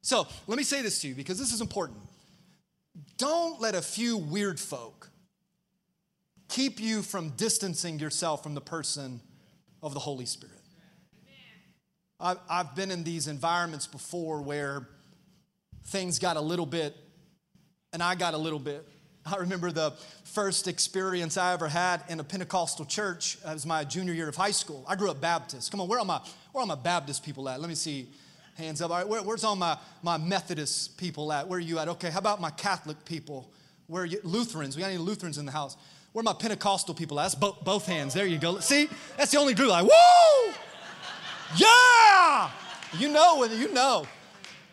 So 0.00 0.26
let 0.48 0.58
me 0.58 0.64
say 0.64 0.82
this 0.82 1.00
to 1.02 1.08
you 1.08 1.14
because 1.14 1.38
this 1.38 1.52
is 1.52 1.60
important. 1.60 2.00
Don't 3.16 3.60
let 3.60 3.76
a 3.76 3.82
few 3.82 4.16
weird 4.16 4.58
folk 4.58 5.11
keep 6.52 6.80
you 6.80 7.02
from 7.02 7.30
distancing 7.30 7.98
yourself 7.98 8.42
from 8.42 8.54
the 8.54 8.60
person 8.60 9.20
of 9.82 9.94
the 9.94 10.00
Holy 10.00 10.26
Spirit. 10.26 10.56
I've, 12.20 12.76
been 12.76 12.92
in 12.92 13.02
these 13.02 13.26
environments 13.26 13.88
before 13.88 14.42
where 14.42 14.86
things 15.86 16.20
got 16.20 16.36
a 16.36 16.40
little 16.40 16.66
bit, 16.66 16.94
and 17.92 18.00
I 18.00 18.14
got 18.14 18.34
a 18.34 18.38
little 18.38 18.60
bit. 18.60 18.86
I 19.26 19.38
remember 19.38 19.72
the 19.72 19.92
first 20.24 20.68
experience 20.68 21.36
I 21.36 21.52
ever 21.52 21.66
had 21.66 22.04
in 22.08 22.20
a 22.20 22.24
Pentecostal 22.24 22.84
church. 22.84 23.38
It 23.44 23.52
was 23.52 23.66
my 23.66 23.82
junior 23.82 24.12
year 24.12 24.28
of 24.28 24.36
high 24.36 24.52
school. 24.52 24.84
I 24.86 24.94
grew 24.94 25.10
up 25.10 25.20
Baptist. 25.20 25.72
Come 25.72 25.80
on, 25.80 25.88
where 25.88 25.98
are 25.98 26.04
my, 26.04 26.20
where 26.52 26.62
are 26.62 26.66
my 26.66 26.76
Baptist 26.76 27.24
people 27.24 27.48
at? 27.48 27.60
Let 27.60 27.68
me 27.68 27.74
see. 27.74 28.08
Hands 28.56 28.80
up. 28.82 28.90
All 28.90 28.98
right, 28.98 29.08
where, 29.08 29.22
where's 29.22 29.42
all 29.42 29.56
my, 29.56 29.76
my 30.02 30.16
Methodist 30.18 30.98
people 30.98 31.32
at? 31.32 31.48
Where 31.48 31.56
are 31.56 31.60
you 31.60 31.78
at? 31.78 31.88
Okay, 31.88 32.10
how 32.10 32.18
about 32.18 32.40
my 32.40 32.50
Catholic 32.50 33.04
people? 33.04 33.50
Where 33.88 34.04
you? 34.04 34.20
Lutherans. 34.22 34.76
We 34.76 34.82
got 34.82 34.90
any 34.90 34.98
Lutherans 34.98 35.38
in 35.38 35.46
the 35.46 35.52
house? 35.52 35.76
Where 36.12 36.22
my 36.22 36.34
Pentecostal 36.34 36.94
people 36.94 37.18
at? 37.20 37.32
That's 37.32 37.34
both, 37.34 37.86
hands. 37.86 38.12
There 38.12 38.26
you 38.26 38.36
go. 38.36 38.60
See, 38.60 38.88
that's 39.16 39.30
the 39.30 39.38
only 39.38 39.54
group. 39.54 39.70
Like, 39.70 39.84
woo! 39.84 40.52
Yeah! 41.56 42.50
You 42.98 43.08
know, 43.08 43.44
you 43.44 43.72
know. 43.72 44.04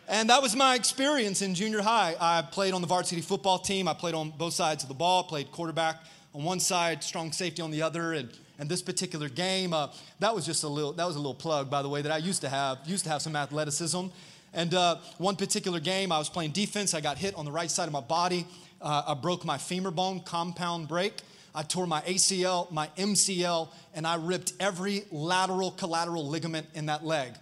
And 0.06 0.28
that 0.28 0.42
was 0.42 0.54
my 0.54 0.74
experience 0.74 1.40
in 1.40 1.54
junior 1.54 1.80
high. 1.80 2.14
I 2.20 2.42
played 2.42 2.74
on 2.74 2.82
the 2.82 2.86
varsity 2.86 3.22
football 3.22 3.58
team. 3.58 3.88
I 3.88 3.94
played 3.94 4.14
on 4.14 4.30
both 4.30 4.52
sides 4.52 4.82
of 4.82 4.88
the 4.88 4.94
ball, 4.94 5.24
played 5.24 5.50
quarterback 5.50 6.02
on 6.34 6.42
one 6.42 6.60
side, 6.60 7.02
strong 7.02 7.32
safety 7.32 7.62
on 7.62 7.70
the 7.70 7.80
other. 7.80 8.12
And, 8.12 8.28
and 8.58 8.68
this 8.68 8.82
particular 8.82 9.30
game, 9.30 9.72
uh, 9.72 9.88
that 10.18 10.34
was 10.34 10.44
just 10.44 10.62
a 10.64 10.68
little, 10.68 10.92
that 10.92 11.06
was 11.06 11.16
a 11.16 11.20
little 11.20 11.32
plug, 11.32 11.70
by 11.70 11.80
the 11.80 11.88
way, 11.88 12.02
that 12.02 12.12
I 12.12 12.18
used 12.18 12.42
to 12.42 12.50
have, 12.50 12.80
used 12.84 13.04
to 13.04 13.10
have 13.10 13.22
some 13.22 13.34
athleticism. 13.34 14.08
And 14.52 14.74
uh, 14.74 14.96
one 15.16 15.36
particular 15.36 15.80
game, 15.80 16.12
I 16.12 16.18
was 16.18 16.28
playing 16.28 16.50
defense. 16.50 16.92
I 16.92 17.00
got 17.00 17.16
hit 17.16 17.34
on 17.36 17.46
the 17.46 17.52
right 17.52 17.70
side 17.70 17.86
of 17.86 17.92
my 17.92 18.00
body. 18.00 18.46
Uh, 18.80 19.02
I 19.08 19.14
broke 19.14 19.44
my 19.44 19.58
femur 19.58 19.90
bone, 19.90 20.20
compound 20.20 20.88
break. 20.88 21.14
I 21.54 21.62
tore 21.62 21.86
my 21.86 22.00
ACL, 22.02 22.70
my 22.70 22.88
MCL, 22.96 23.68
and 23.94 24.06
I 24.06 24.14
ripped 24.14 24.52
every 24.60 25.04
lateral 25.10 25.72
collateral 25.72 26.26
ligament 26.26 26.66
in 26.74 26.86
that 26.86 27.04
leg. 27.04 27.32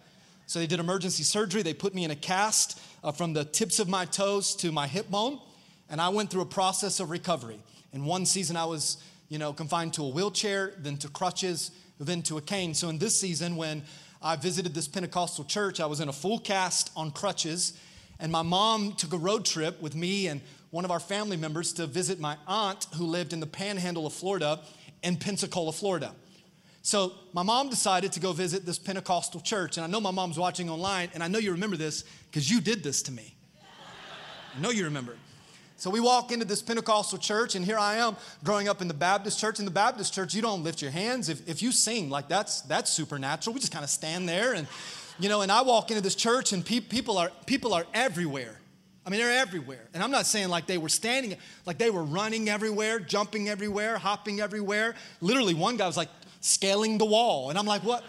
So 0.46 0.58
they 0.58 0.66
did 0.66 0.80
emergency 0.80 1.22
surgery. 1.22 1.62
They 1.62 1.74
put 1.74 1.94
me 1.94 2.04
in 2.04 2.10
a 2.10 2.16
cast 2.16 2.80
uh, 3.04 3.12
from 3.12 3.34
the 3.34 3.44
tips 3.44 3.78
of 3.78 3.88
my 3.88 4.06
toes 4.06 4.54
to 4.56 4.72
my 4.72 4.86
hip 4.86 5.10
bone, 5.10 5.38
and 5.90 6.00
I 6.00 6.08
went 6.08 6.30
through 6.30 6.40
a 6.42 6.46
process 6.46 7.00
of 7.00 7.10
recovery. 7.10 7.60
In 7.92 8.04
one 8.04 8.24
season, 8.24 8.56
I 8.56 8.64
was, 8.64 8.96
you 9.28 9.38
know, 9.38 9.52
confined 9.52 9.94
to 9.94 10.04
a 10.04 10.08
wheelchair, 10.08 10.72
then 10.78 10.96
to 10.98 11.08
crutches, 11.08 11.70
then 12.00 12.22
to 12.22 12.38
a 12.38 12.40
cane. 12.40 12.74
So 12.74 12.88
in 12.88 12.98
this 12.98 13.18
season, 13.18 13.56
when 13.56 13.82
I 14.22 14.36
visited 14.36 14.74
this 14.74 14.88
Pentecostal 14.88 15.44
church, 15.44 15.80
I 15.80 15.86
was 15.86 16.00
in 16.00 16.08
a 16.08 16.12
full 16.12 16.38
cast 16.38 16.90
on 16.96 17.10
crutches, 17.10 17.78
and 18.18 18.32
my 18.32 18.42
mom 18.42 18.94
took 18.94 19.12
a 19.12 19.18
road 19.18 19.44
trip 19.44 19.80
with 19.80 19.94
me 19.94 20.28
and 20.28 20.40
one 20.70 20.84
of 20.84 20.90
our 20.90 21.00
family 21.00 21.36
members 21.36 21.72
to 21.74 21.86
visit 21.86 22.20
my 22.20 22.36
aunt 22.46 22.86
who 22.96 23.04
lived 23.04 23.32
in 23.32 23.40
the 23.40 23.46
panhandle 23.46 24.06
of 24.06 24.12
Florida 24.12 24.60
in 25.02 25.16
Pensacola, 25.16 25.72
Florida. 25.72 26.14
So 26.82 27.12
my 27.32 27.42
mom 27.42 27.68
decided 27.68 28.12
to 28.12 28.20
go 28.20 28.32
visit 28.32 28.64
this 28.64 28.78
Pentecostal 28.78 29.40
church. 29.40 29.76
And 29.76 29.84
I 29.84 29.88
know 29.88 30.00
my 30.00 30.10
mom's 30.10 30.38
watching 30.38 30.70
online, 30.70 31.10
and 31.14 31.22
I 31.22 31.28
know 31.28 31.38
you 31.38 31.52
remember 31.52 31.76
this 31.76 32.04
because 32.30 32.50
you 32.50 32.60
did 32.60 32.82
this 32.82 33.02
to 33.02 33.12
me. 33.12 33.34
I 34.56 34.60
know 34.60 34.70
you 34.70 34.84
remember. 34.84 35.16
So 35.76 35.90
we 35.90 36.00
walk 36.00 36.32
into 36.32 36.44
this 36.44 36.60
Pentecostal 36.60 37.18
church, 37.18 37.54
and 37.54 37.64
here 37.64 37.78
I 37.78 37.96
am 37.96 38.16
growing 38.42 38.68
up 38.68 38.82
in 38.82 38.88
the 38.88 38.94
Baptist 38.94 39.38
church. 39.38 39.60
In 39.60 39.64
the 39.64 39.70
Baptist 39.70 40.12
church, 40.12 40.34
you 40.34 40.42
don't 40.42 40.64
lift 40.64 40.82
your 40.82 40.90
hands. 40.90 41.28
If, 41.28 41.48
if 41.48 41.62
you 41.62 41.70
sing, 41.70 42.10
like 42.10 42.28
that's 42.28 42.62
that's 42.62 42.90
supernatural. 42.90 43.54
We 43.54 43.60
just 43.60 43.72
kind 43.72 43.84
of 43.84 43.90
stand 43.90 44.28
there 44.28 44.54
and 44.54 44.66
you 45.20 45.28
know, 45.28 45.42
and 45.42 45.50
I 45.50 45.62
walk 45.62 45.90
into 45.90 46.02
this 46.02 46.14
church 46.14 46.52
and 46.52 46.64
pe- 46.64 46.80
people 46.80 47.18
are 47.18 47.30
people 47.46 47.74
are 47.74 47.86
everywhere. 47.94 48.57
I 49.08 49.10
mean, 49.10 49.20
they're 49.20 49.40
everywhere. 49.40 49.88
And 49.94 50.02
I'm 50.02 50.10
not 50.10 50.26
saying 50.26 50.50
like 50.50 50.66
they 50.66 50.76
were 50.76 50.90
standing, 50.90 51.34
like 51.64 51.78
they 51.78 51.88
were 51.88 52.02
running 52.02 52.50
everywhere, 52.50 53.00
jumping 53.00 53.48
everywhere, 53.48 53.96
hopping 53.96 54.38
everywhere. 54.38 54.94
Literally, 55.22 55.54
one 55.54 55.78
guy 55.78 55.86
was 55.86 55.96
like 55.96 56.10
scaling 56.42 56.98
the 56.98 57.06
wall. 57.06 57.48
And 57.48 57.58
I'm 57.58 57.64
like, 57.64 57.82
what? 57.84 58.04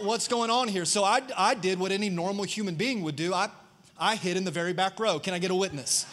What's 0.00 0.26
going 0.26 0.50
on 0.50 0.66
here? 0.66 0.84
So 0.84 1.04
I, 1.04 1.20
I 1.36 1.54
did 1.54 1.78
what 1.78 1.92
any 1.92 2.08
normal 2.08 2.42
human 2.42 2.74
being 2.74 3.02
would 3.02 3.14
do. 3.14 3.32
I, 3.32 3.50
I 3.96 4.16
hid 4.16 4.36
in 4.36 4.42
the 4.42 4.50
very 4.50 4.72
back 4.72 4.98
row. 4.98 5.20
Can 5.20 5.32
I 5.32 5.38
get 5.38 5.52
a 5.52 5.54
witness? 5.54 6.06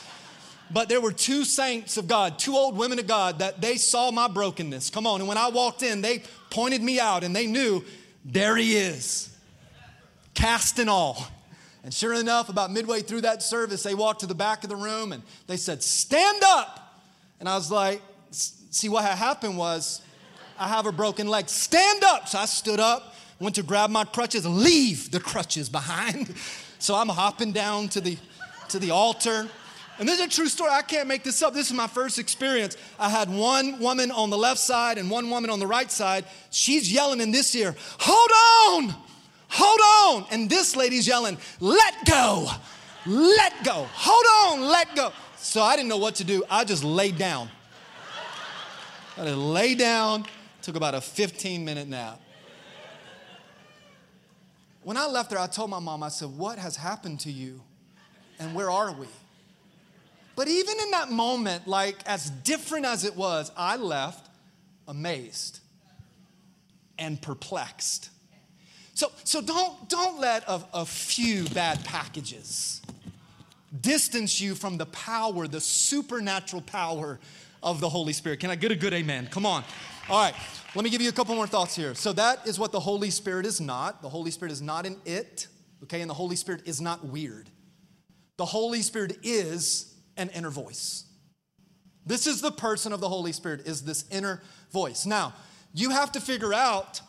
But 0.70 0.90
there 0.90 1.02
were 1.02 1.12
two 1.12 1.44
saints 1.44 1.98
of 1.98 2.08
God, 2.08 2.38
two 2.38 2.54
old 2.54 2.78
women 2.78 3.00
of 3.00 3.08
God, 3.08 3.40
that 3.40 3.62
they 3.62 3.78
saw 3.78 4.12
my 4.12 4.28
brokenness. 4.28 4.92
Come 4.92 5.08
on. 5.08 5.22
And 5.22 5.28
when 5.28 5.40
I 5.40 5.50
walked 5.50 5.82
in, 5.82 6.02
they 6.02 6.22
pointed 6.52 6.84
me 6.84 7.00
out 7.00 7.24
and 7.24 7.36
they 7.36 7.48
knew, 7.48 7.84
there 8.24 8.56
he 8.58 8.78
is, 8.78 9.36
cast 10.36 10.78
and 10.78 10.88
all. 10.88 11.18
And 11.84 11.94
sure 11.94 12.14
enough, 12.14 12.50
about 12.50 12.72
midway 12.72 13.02
through 13.02 13.22
that 13.22 13.44
service, 13.44 13.84
they 13.84 13.94
walked 13.94 14.22
to 14.22 14.26
the 14.26 14.36
back 14.36 14.64
of 14.64 14.70
the 14.70 14.76
room 14.76 15.12
and 15.12 15.22
they 15.48 15.58
said, 15.58 15.84
Stand 15.84 16.42
up. 16.46 17.02
And 17.40 17.50
I 17.50 17.56
was 17.56 17.70
like, 17.70 18.02
See, 18.32 18.90
what 18.90 19.04
had 19.04 19.18
happened 19.18 19.58
was 19.58 20.02
I 20.58 20.68
have 20.68 20.86
a 20.86 20.92
broken 20.92 21.28
leg. 21.28 21.50
Stand 21.50 22.04
up. 22.04 22.28
So 22.28 22.40
I 22.40 22.46
stood 22.46 22.80
up, 22.80 23.16
went 23.40 23.56
to 23.56 23.64
grab 23.64 23.90
my 23.90 24.04
crutches, 24.04 24.48
leave 24.48 25.12
the 25.12 25.20
crutches 25.20 25.70
behind. 25.70 26.34
So 26.80 26.96
I'm 26.96 27.08
hopping 27.08 27.54
down 27.54 27.88
to 27.90 28.02
the, 28.02 28.18
to 28.68 28.78
the 28.78 28.92
altar. 28.92 29.48
And 30.00 30.10
this 30.10 30.20
is 30.20 30.26
a 30.26 30.30
true 30.30 30.50
story. 30.50 30.70
I 30.70 30.82
can't 30.82 31.08
make 31.08 31.24
this 31.24 31.42
up. 31.42 31.54
This 31.54 31.68
is 31.68 31.74
my 31.74 31.88
first 31.88 32.20
experience. 32.20 32.76
I 33.00 33.08
had 33.08 33.30
one 33.30 33.80
woman 33.80 34.12
on 34.12 34.30
the 34.30 34.38
left 34.38 34.60
side 34.60 34.98
and 34.98 35.10
one 35.10 35.30
woman 35.30 35.50
on 35.50 35.60
the 35.60 35.66
right 35.66 35.90
side. 35.90 36.26
She's 36.50 36.92
yelling 36.92 37.22
in 37.22 37.32
this 37.32 37.56
ear, 37.56 37.74
Hold 38.00 38.92
on! 38.92 38.96
Hold 39.54 40.24
on. 40.24 40.28
And 40.32 40.50
this 40.50 40.76
lady's 40.76 41.08
yelling, 41.08 41.38
let 41.60 42.06
go, 42.06 42.50
let 43.06 43.64
go, 43.64 43.88
hold 43.92 44.60
on, 44.60 44.68
let 44.68 44.96
go. 44.96 45.12
So 45.38 45.62
I 45.62 45.76
didn't 45.76 45.90
know 45.90 45.98
what 45.98 46.16
to 46.16 46.24
do. 46.24 46.44
I 46.50 46.64
just 46.64 46.84
laid 46.84 47.18
down. 47.18 47.50
I 49.18 49.26
just 49.26 49.38
lay 49.38 49.76
down, 49.76 50.26
took 50.62 50.76
about 50.76 50.96
a 50.96 51.02
15 51.02 51.64
minute 51.64 51.88
nap. 51.88 52.20
When 54.84 54.98
I 54.98 55.06
left 55.06 55.30
there, 55.30 55.40
I 55.40 55.48
told 55.48 55.70
my 55.70 55.80
mom, 55.80 56.04
I 56.04 56.10
said, 56.10 56.30
What 56.30 56.60
has 56.60 56.76
happened 56.76 57.22
to 57.22 57.32
you? 57.32 57.62
And 58.40 58.54
where 58.54 58.70
are 58.70 58.92
we? 58.92 59.08
But 60.36 60.48
even 60.48 60.80
in 60.80 60.92
that 60.92 61.12
moment, 61.12 61.68
like 61.68 61.98
as 62.06 62.30
different 62.30 62.86
as 62.86 63.06
it 63.06 63.16
was, 63.16 63.52
I 63.56 63.78
left 63.78 64.30
amazed 64.88 65.60
and 66.98 67.22
perplexed. 67.22 68.10
So, 68.94 69.12
so 69.24 69.42
don't, 69.42 69.90
don't 69.90 70.20
let 70.20 70.44
a, 70.48 70.62
a 70.74 70.86
few 70.86 71.46
bad 71.50 71.84
packages 71.84 72.82
distance 73.82 74.40
you 74.40 74.54
from 74.54 74.78
the 74.78 74.86
power, 74.88 75.48
the 75.48 75.60
supernatural 75.60 76.62
power 76.62 77.20
of 77.64 77.80
the 77.80 77.90
Holy 77.90 78.14
Spirit. 78.14 78.40
Can 78.40 78.52
I 78.52 78.56
get 78.56 78.72
a 78.72 78.76
good 78.76 78.94
amen? 78.94 79.28
Come 79.32 79.46
on. 79.46 79.64
All 80.10 80.22
right, 80.22 80.36
let 80.76 80.84
me 80.84 80.90
give 80.90 81.02
you 81.02 81.10
a 81.10 81.14
couple 81.14 81.34
more 81.34 81.48
thoughts 81.48 81.76
here. 81.76 81.96
So, 81.96 82.12
that 82.14 82.46
is 82.46 82.60
what 82.60 82.72
the 82.72 82.80
Holy 82.80 83.10
Spirit 83.10 83.46
is 83.46 83.62
not. 83.62 84.02
The 84.02 84.10
Holy 84.10 84.32
Spirit 84.32 84.52
is 84.52 84.62
not 84.62 84.86
an 84.86 84.98
it, 85.06 85.48
okay? 85.84 86.02
And 86.02 86.10
the 86.10 86.14
Holy 86.16 86.36
Spirit 86.36 86.64
is 86.66 86.82
not 86.82 87.06
weird. 87.06 87.50
The 88.38 88.46
Holy 88.46 88.82
Spirit 88.82 89.18
is 89.24 89.96
an 90.18 90.30
inner 90.30 90.50
voice. 90.50 91.06
This 92.06 92.28
is 92.28 92.42
the 92.42 92.52
person 92.52 92.92
of 92.92 93.00
the 93.00 93.08
Holy 93.08 93.32
Spirit, 93.32 93.66
is 93.66 93.84
this 93.84 94.04
inner 94.12 94.42
voice. 94.72 95.06
Now, 95.06 95.34
you 95.74 95.92
have 95.92 96.12
to 96.12 96.20
figure 96.20 96.54
out 96.54 97.00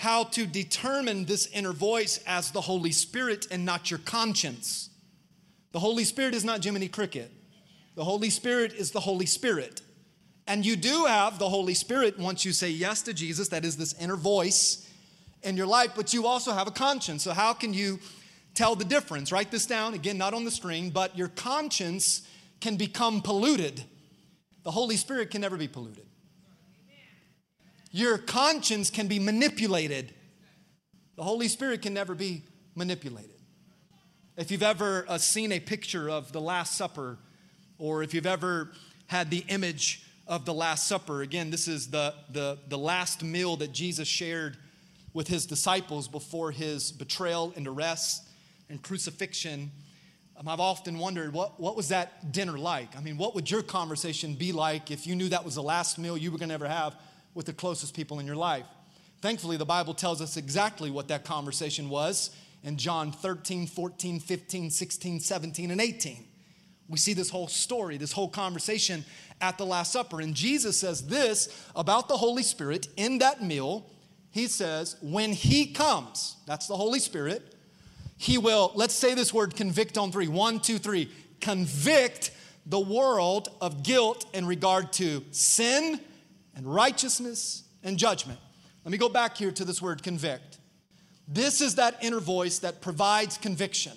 how 0.00 0.24
to 0.24 0.46
determine 0.46 1.26
this 1.26 1.46
inner 1.48 1.74
voice 1.74 2.20
as 2.26 2.52
the 2.52 2.60
Holy 2.62 2.90
Spirit 2.90 3.46
and 3.50 3.66
not 3.66 3.90
your 3.90 3.98
conscience. 3.98 4.88
The 5.72 5.78
Holy 5.78 6.04
Spirit 6.04 6.34
is 6.34 6.42
not 6.42 6.64
Jiminy 6.64 6.88
Cricket. 6.88 7.30
The 7.96 8.04
Holy 8.04 8.30
Spirit 8.30 8.72
is 8.72 8.92
the 8.92 9.00
Holy 9.00 9.26
Spirit. 9.26 9.82
And 10.46 10.64
you 10.64 10.74
do 10.74 11.04
have 11.04 11.38
the 11.38 11.50
Holy 11.50 11.74
Spirit 11.74 12.18
once 12.18 12.46
you 12.46 12.52
say 12.52 12.70
yes 12.70 13.02
to 13.02 13.12
Jesus, 13.12 13.48
that 13.48 13.62
is 13.62 13.76
this 13.76 13.92
inner 14.00 14.16
voice 14.16 14.88
in 15.42 15.58
your 15.58 15.66
life, 15.66 15.90
but 15.94 16.14
you 16.14 16.26
also 16.26 16.52
have 16.52 16.66
a 16.66 16.70
conscience. 16.70 17.22
So, 17.22 17.34
how 17.34 17.52
can 17.52 17.74
you 17.74 18.00
tell 18.54 18.74
the 18.74 18.86
difference? 18.86 19.30
Write 19.30 19.50
this 19.50 19.66
down, 19.66 19.92
again, 19.92 20.16
not 20.16 20.32
on 20.32 20.46
the 20.46 20.50
screen, 20.50 20.88
but 20.88 21.14
your 21.14 21.28
conscience 21.28 22.26
can 22.62 22.76
become 22.76 23.20
polluted. 23.20 23.84
The 24.62 24.70
Holy 24.70 24.96
Spirit 24.96 25.30
can 25.30 25.42
never 25.42 25.58
be 25.58 25.68
polluted. 25.68 26.06
Your 27.90 28.18
conscience 28.18 28.90
can 28.90 29.08
be 29.08 29.18
manipulated. 29.18 30.14
The 31.16 31.24
Holy 31.24 31.48
Spirit 31.48 31.82
can 31.82 31.92
never 31.92 32.14
be 32.14 32.44
manipulated. 32.74 33.30
If 34.36 34.50
you've 34.50 34.62
ever 34.62 35.04
uh, 35.08 35.18
seen 35.18 35.52
a 35.52 35.60
picture 35.60 36.08
of 36.08 36.32
the 36.32 36.40
Last 36.40 36.76
Supper, 36.76 37.18
or 37.78 38.02
if 38.02 38.14
you've 38.14 38.26
ever 38.26 38.70
had 39.06 39.28
the 39.28 39.44
image 39.48 40.06
of 40.28 40.44
the 40.44 40.54
Last 40.54 40.86
Supper, 40.86 41.22
again, 41.22 41.50
this 41.50 41.66
is 41.66 41.88
the, 41.90 42.14
the, 42.30 42.58
the 42.68 42.78
last 42.78 43.24
meal 43.24 43.56
that 43.56 43.72
Jesus 43.72 44.06
shared 44.06 44.56
with 45.12 45.26
his 45.26 45.44
disciples 45.44 46.06
before 46.06 46.52
his 46.52 46.92
betrayal 46.92 47.52
and 47.56 47.66
arrest 47.66 48.28
and 48.68 48.80
crucifixion. 48.80 49.72
Um, 50.36 50.46
I've 50.46 50.60
often 50.60 50.98
wondered 50.98 51.32
what, 51.32 51.58
what 51.58 51.76
was 51.76 51.88
that 51.88 52.30
dinner 52.30 52.56
like? 52.56 52.96
I 52.96 53.00
mean, 53.00 53.18
what 53.18 53.34
would 53.34 53.50
your 53.50 53.62
conversation 53.62 54.34
be 54.34 54.52
like 54.52 54.92
if 54.92 55.08
you 55.08 55.16
knew 55.16 55.28
that 55.30 55.44
was 55.44 55.56
the 55.56 55.62
last 55.62 55.98
meal 55.98 56.16
you 56.16 56.30
were 56.30 56.38
going 56.38 56.50
to 56.50 56.54
ever 56.54 56.68
have 56.68 56.96
with 57.34 57.46
the 57.46 57.52
closest 57.52 57.94
people 57.94 58.18
in 58.18 58.26
your 58.26 58.36
life. 58.36 58.66
Thankfully, 59.20 59.56
the 59.56 59.66
Bible 59.66 59.94
tells 59.94 60.22
us 60.22 60.36
exactly 60.36 60.90
what 60.90 61.08
that 61.08 61.24
conversation 61.24 61.88
was 61.88 62.30
in 62.62 62.76
John 62.76 63.12
13, 63.12 63.66
14, 63.66 64.20
15, 64.20 64.70
16, 64.70 65.20
17, 65.20 65.70
and 65.70 65.80
18. 65.80 66.24
We 66.88 66.98
see 66.98 67.12
this 67.12 67.30
whole 67.30 67.48
story, 67.48 67.98
this 67.98 68.12
whole 68.12 68.28
conversation 68.28 69.04
at 69.40 69.58
the 69.58 69.66
Last 69.66 69.92
Supper. 69.92 70.20
And 70.20 70.34
Jesus 70.34 70.78
says 70.78 71.06
this 71.06 71.48
about 71.76 72.08
the 72.08 72.16
Holy 72.16 72.42
Spirit 72.42 72.88
in 72.96 73.18
that 73.18 73.42
meal. 73.42 73.86
He 74.30 74.46
says, 74.46 74.96
when 75.00 75.32
He 75.32 75.66
comes, 75.66 76.36
that's 76.46 76.66
the 76.66 76.76
Holy 76.76 76.98
Spirit, 76.98 77.54
He 78.16 78.38
will, 78.38 78.72
let's 78.74 78.94
say 78.94 79.14
this 79.14 79.32
word 79.32 79.54
convict 79.54 79.96
on 79.98 80.10
three. 80.10 80.28
One, 80.28 80.60
two, 80.60 80.78
three. 80.78 81.10
Convict 81.40 82.32
the 82.66 82.80
world 82.80 83.48
of 83.60 83.82
guilt 83.82 84.26
in 84.34 84.46
regard 84.46 84.92
to 84.94 85.24
sin 85.30 86.00
and 86.60 86.74
righteousness 86.74 87.62
and 87.82 87.96
judgment. 87.98 88.38
Let 88.84 88.92
me 88.92 88.98
go 88.98 89.08
back 89.08 89.38
here 89.38 89.50
to 89.50 89.64
this 89.64 89.80
word 89.80 90.02
convict. 90.02 90.58
This 91.26 91.62
is 91.62 91.76
that 91.76 91.96
inner 92.02 92.20
voice 92.20 92.58
that 92.58 92.82
provides 92.82 93.38
conviction. 93.38 93.94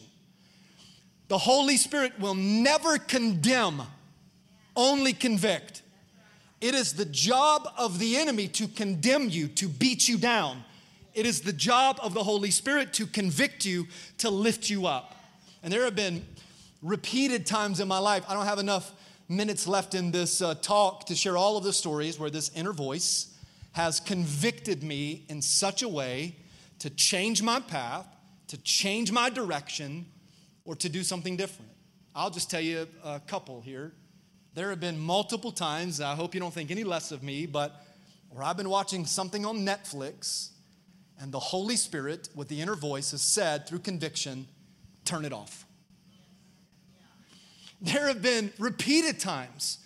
The 1.28 1.38
Holy 1.38 1.76
Spirit 1.76 2.18
will 2.22 2.36
never 2.36 2.98
condemn, 2.98 3.82
only 4.78 5.12
convict. 5.12 5.82
It 6.62 6.74
is 6.74 6.94
the 6.94 7.04
job 7.04 7.68
of 7.78 8.00
the 8.00 8.16
enemy 8.16 8.48
to 8.50 8.70
condemn 8.70 9.30
you, 9.30 9.50
to 9.50 9.68
beat 9.68 10.08
you 10.08 10.18
down. 10.18 10.64
It 11.14 11.26
is 11.26 11.42
the 11.42 11.52
job 11.52 12.00
of 12.02 12.14
the 12.14 12.24
Holy 12.24 12.50
Spirit 12.50 12.94
to 12.94 13.06
convict 13.06 13.66
you, 13.66 13.88
to 14.20 14.30
lift 14.30 14.70
you 14.70 14.88
up. 14.88 15.16
And 15.64 15.74
there 15.74 15.84
have 15.84 15.98
been 15.98 16.26
repeated 16.82 17.46
times 17.46 17.82
in 17.82 17.90
my 17.90 18.00
life, 18.00 18.24
I 18.30 18.34
don't 18.34 18.46
have 18.46 18.60
enough 18.60 18.94
minutes 19.30 19.68
left 19.68 19.96
in 19.96 20.12
this 20.12 20.42
uh, 20.42 20.56
talk 20.56 21.06
to 21.06 21.16
share 21.16 21.38
all 21.38 21.58
of 21.58 21.64
the 21.64 21.74
stories 21.74 22.20
where 22.20 22.30
this 22.30 22.52
inner 22.56 22.74
voice 22.74 23.36
has 23.74 24.00
convicted 24.00 24.84
me 24.84 25.26
in 25.30 25.42
such 25.42 25.82
a 25.82 25.88
way 25.90 26.36
to 26.80 26.90
change 26.90 27.42
my 27.42 27.60
path, 27.60 28.06
to 28.48 28.58
change 28.58 29.12
my 29.12 29.30
direction, 29.30 30.06
or 30.66 30.76
to 30.76 30.90
do 30.90 31.04
something 31.04 31.36
different. 31.36 31.72
I'll 32.16 32.30
just 32.30 32.50
tell 32.50 32.62
you 32.62 32.88
a 33.04 33.20
couple 33.20 33.62
here. 33.62 33.92
There 34.54 34.70
have 34.70 34.80
been 34.80 35.00
multiple 35.00 35.52
times, 35.52 36.00
I 36.00 36.14
hope 36.14 36.36
you 36.36 36.40
don't 36.40 36.54
think 36.54 36.70
any 36.70 36.84
less 36.84 37.12
of 37.12 37.24
me, 37.24 37.48
but 37.48 37.84
where 38.30 38.44
I've 38.44 38.58
been 38.58 38.70
watching 38.70 39.06
something 39.06 39.46
on 39.46 39.60
Netflix 39.60 40.50
and 41.20 41.32
the 41.32 41.40
Holy 41.40 41.76
Spirit 41.76 42.30
with 42.36 42.50
the 42.50 42.62
inner 42.62 42.76
voice 42.76 43.12
has 43.12 43.22
said 43.22 43.68
through 43.68 43.80
conviction, 43.80 44.48
turn 45.06 45.26
it 45.26 45.34
off. 45.34 45.63
There 47.84 48.08
have 48.08 48.22
been 48.22 48.54
repeated 48.58 49.20
times 49.20 49.80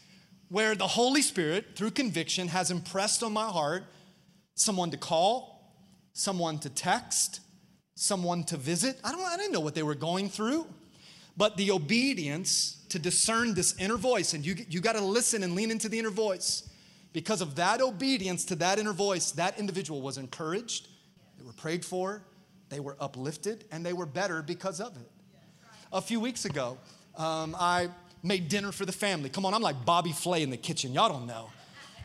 where 0.50 0.76
the 0.76 0.86
Holy 0.86 1.24
Spirit, 1.24 1.76
through 1.76 1.92
conviction, 1.92 2.48
has 2.50 2.70
impressed 2.70 3.24
on 3.24 3.34
my 3.34 3.48
heart 3.48 3.86
someone 4.54 4.92
to 4.92 4.98
call, 4.98 5.74
someone 6.14 6.60
to 6.60 6.70
text, 6.70 7.42
someone 7.96 8.44
to 8.44 8.56
visit. 8.56 9.00
I, 9.04 9.12
don't, 9.12 9.26
I 9.26 9.36
didn't 9.36 9.52
know 9.52 9.62
what 9.62 9.74
they 9.74 9.82
were 9.82 9.96
going 9.96 10.30
through, 10.30 10.68
but 11.36 11.58
the 11.58 11.72
obedience 11.72 12.86
to 12.90 13.00
discern 13.00 13.56
this 13.56 13.76
inner 13.80 13.98
voice, 13.98 14.36
and 14.36 14.46
you, 14.46 14.56
you 14.70 14.80
got 14.80 14.94
to 14.94 15.02
listen 15.04 15.42
and 15.42 15.56
lean 15.56 15.72
into 15.72 15.90
the 15.90 15.98
inner 15.98 16.12
voice. 16.12 16.70
Because 17.14 17.42
of 17.42 17.56
that 17.56 17.82
obedience 17.82 18.46
to 18.46 18.56
that 18.58 18.78
inner 18.78 18.94
voice, 18.94 19.32
that 19.32 19.58
individual 19.58 20.04
was 20.04 20.20
encouraged, 20.20 20.88
they 21.40 21.44
were 21.44 21.54
prayed 21.54 21.84
for, 21.84 22.22
they 22.70 22.80
were 22.80 22.96
uplifted, 23.00 23.66
and 23.72 23.84
they 23.84 23.94
were 23.94 24.06
better 24.06 24.44
because 24.44 24.80
of 24.80 24.96
it. 24.98 25.10
A 25.92 26.02
few 26.02 26.20
weeks 26.20 26.46
ago, 26.46 26.78
um, 27.18 27.56
I 27.60 27.90
made 28.24 28.50
dinner 28.50 28.72
for 28.72 28.86
the 28.86 28.92
family. 28.92 29.30
Come 29.30 29.46
on, 29.46 29.54
I'm 29.54 29.62
like 29.62 29.86
Bobby 29.86 30.12
Flay 30.12 30.44
in 30.44 30.50
the 30.50 30.58
kitchen. 30.58 30.94
Y'all 30.94 31.10
don't 31.10 31.28
know. 31.28 31.50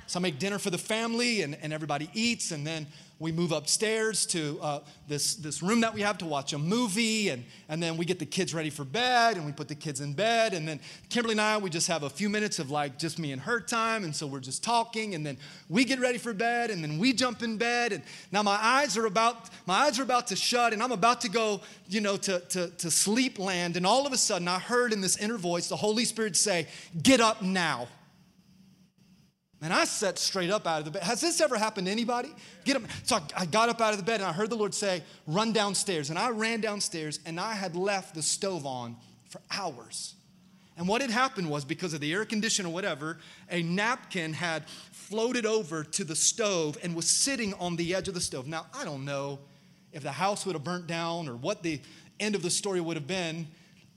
So 0.06 0.18
I 0.18 0.22
make 0.22 0.38
dinner 0.38 0.58
for 0.58 0.70
the 0.70 0.78
family, 0.78 1.42
and, 1.42 1.56
and 1.62 1.72
everybody 1.72 2.10
eats, 2.12 2.50
and 2.50 2.66
then 2.66 2.86
we 3.22 3.30
move 3.30 3.52
upstairs 3.52 4.26
to 4.26 4.58
uh, 4.60 4.80
this, 5.06 5.36
this 5.36 5.62
room 5.62 5.80
that 5.80 5.94
we 5.94 6.00
have 6.00 6.18
to 6.18 6.26
watch 6.26 6.52
a 6.52 6.58
movie, 6.58 7.28
and, 7.28 7.44
and 7.68 7.80
then 7.80 7.96
we 7.96 8.04
get 8.04 8.18
the 8.18 8.26
kids 8.26 8.52
ready 8.52 8.68
for 8.68 8.84
bed, 8.84 9.36
and 9.36 9.46
we 9.46 9.52
put 9.52 9.68
the 9.68 9.76
kids 9.76 10.00
in 10.00 10.12
bed, 10.12 10.54
and 10.54 10.66
then 10.66 10.80
Kimberly 11.08 11.34
and 11.34 11.40
I, 11.40 11.56
we 11.58 11.70
just 11.70 11.86
have 11.86 12.02
a 12.02 12.10
few 12.10 12.28
minutes 12.28 12.58
of 12.58 12.72
like 12.72 12.98
just 12.98 13.20
me 13.20 13.30
and 13.30 13.40
her 13.40 13.60
time, 13.60 14.02
and 14.02 14.14
so 14.14 14.26
we're 14.26 14.40
just 14.40 14.64
talking, 14.64 15.14
and 15.14 15.24
then 15.24 15.38
we 15.68 15.84
get 15.84 16.00
ready 16.00 16.18
for 16.18 16.32
bed, 16.32 16.70
and 16.70 16.82
then 16.82 16.98
we 16.98 17.12
jump 17.12 17.44
in 17.44 17.58
bed, 17.58 17.92
and 17.92 18.02
now 18.32 18.42
my 18.42 18.58
eyes 18.60 18.96
are 18.96 19.06
about 19.06 19.50
my 19.66 19.74
eyes 19.74 20.00
are 20.00 20.02
about 20.02 20.26
to 20.26 20.36
shut, 20.36 20.72
and 20.72 20.82
I'm 20.82 20.92
about 20.92 21.20
to 21.20 21.28
go, 21.28 21.60
you 21.88 22.00
know, 22.00 22.16
to, 22.16 22.40
to, 22.40 22.70
to 22.70 22.90
sleep 22.90 23.38
land, 23.38 23.76
and 23.76 23.86
all 23.86 24.04
of 24.04 24.12
a 24.12 24.18
sudden 24.18 24.48
I 24.48 24.58
heard 24.58 24.92
in 24.92 25.00
this 25.00 25.16
inner 25.16 25.38
voice 25.38 25.68
the 25.68 25.76
Holy 25.76 26.04
Spirit 26.04 26.34
say, 26.34 26.66
"Get 27.00 27.20
up 27.20 27.40
now." 27.40 27.86
And 29.62 29.72
I 29.72 29.84
sat 29.84 30.18
straight 30.18 30.50
up 30.50 30.66
out 30.66 30.80
of 30.80 30.86
the 30.86 30.90
bed. 30.90 31.04
Has 31.04 31.20
this 31.20 31.40
ever 31.40 31.56
happened 31.56 31.86
to 31.86 31.92
anybody? 31.92 32.30
Get 32.64 32.76
up. 32.76 32.82
So 33.04 33.16
I, 33.16 33.42
I 33.42 33.46
got 33.46 33.68
up 33.68 33.80
out 33.80 33.92
of 33.92 33.98
the 33.98 34.04
bed 34.04 34.20
and 34.20 34.24
I 34.24 34.32
heard 34.32 34.50
the 34.50 34.56
Lord 34.56 34.74
say, 34.74 35.02
run 35.28 35.52
downstairs. 35.52 36.10
And 36.10 36.18
I 36.18 36.30
ran 36.30 36.60
downstairs 36.60 37.20
and 37.24 37.38
I 37.38 37.54
had 37.54 37.76
left 37.76 38.16
the 38.16 38.22
stove 38.22 38.66
on 38.66 38.96
for 39.28 39.40
hours. 39.52 40.14
And 40.76 40.88
what 40.88 41.00
had 41.00 41.10
happened 41.10 41.48
was 41.48 41.64
because 41.64 41.94
of 41.94 42.00
the 42.00 42.12
air 42.12 42.24
conditioner 42.24 42.68
or 42.70 42.72
whatever, 42.72 43.18
a 43.50 43.62
napkin 43.62 44.32
had 44.32 44.64
floated 44.90 45.46
over 45.46 45.84
to 45.84 46.02
the 46.02 46.16
stove 46.16 46.76
and 46.82 46.96
was 46.96 47.08
sitting 47.08 47.54
on 47.54 47.76
the 47.76 47.94
edge 47.94 48.08
of 48.08 48.14
the 48.14 48.20
stove. 48.20 48.48
Now, 48.48 48.66
I 48.74 48.84
don't 48.84 49.04
know 49.04 49.38
if 49.92 50.02
the 50.02 50.12
house 50.12 50.44
would 50.44 50.56
have 50.56 50.64
burnt 50.64 50.88
down 50.88 51.28
or 51.28 51.36
what 51.36 51.62
the 51.62 51.80
end 52.18 52.34
of 52.34 52.42
the 52.42 52.50
story 52.50 52.80
would 52.80 52.96
have 52.96 53.06
been, 53.06 53.46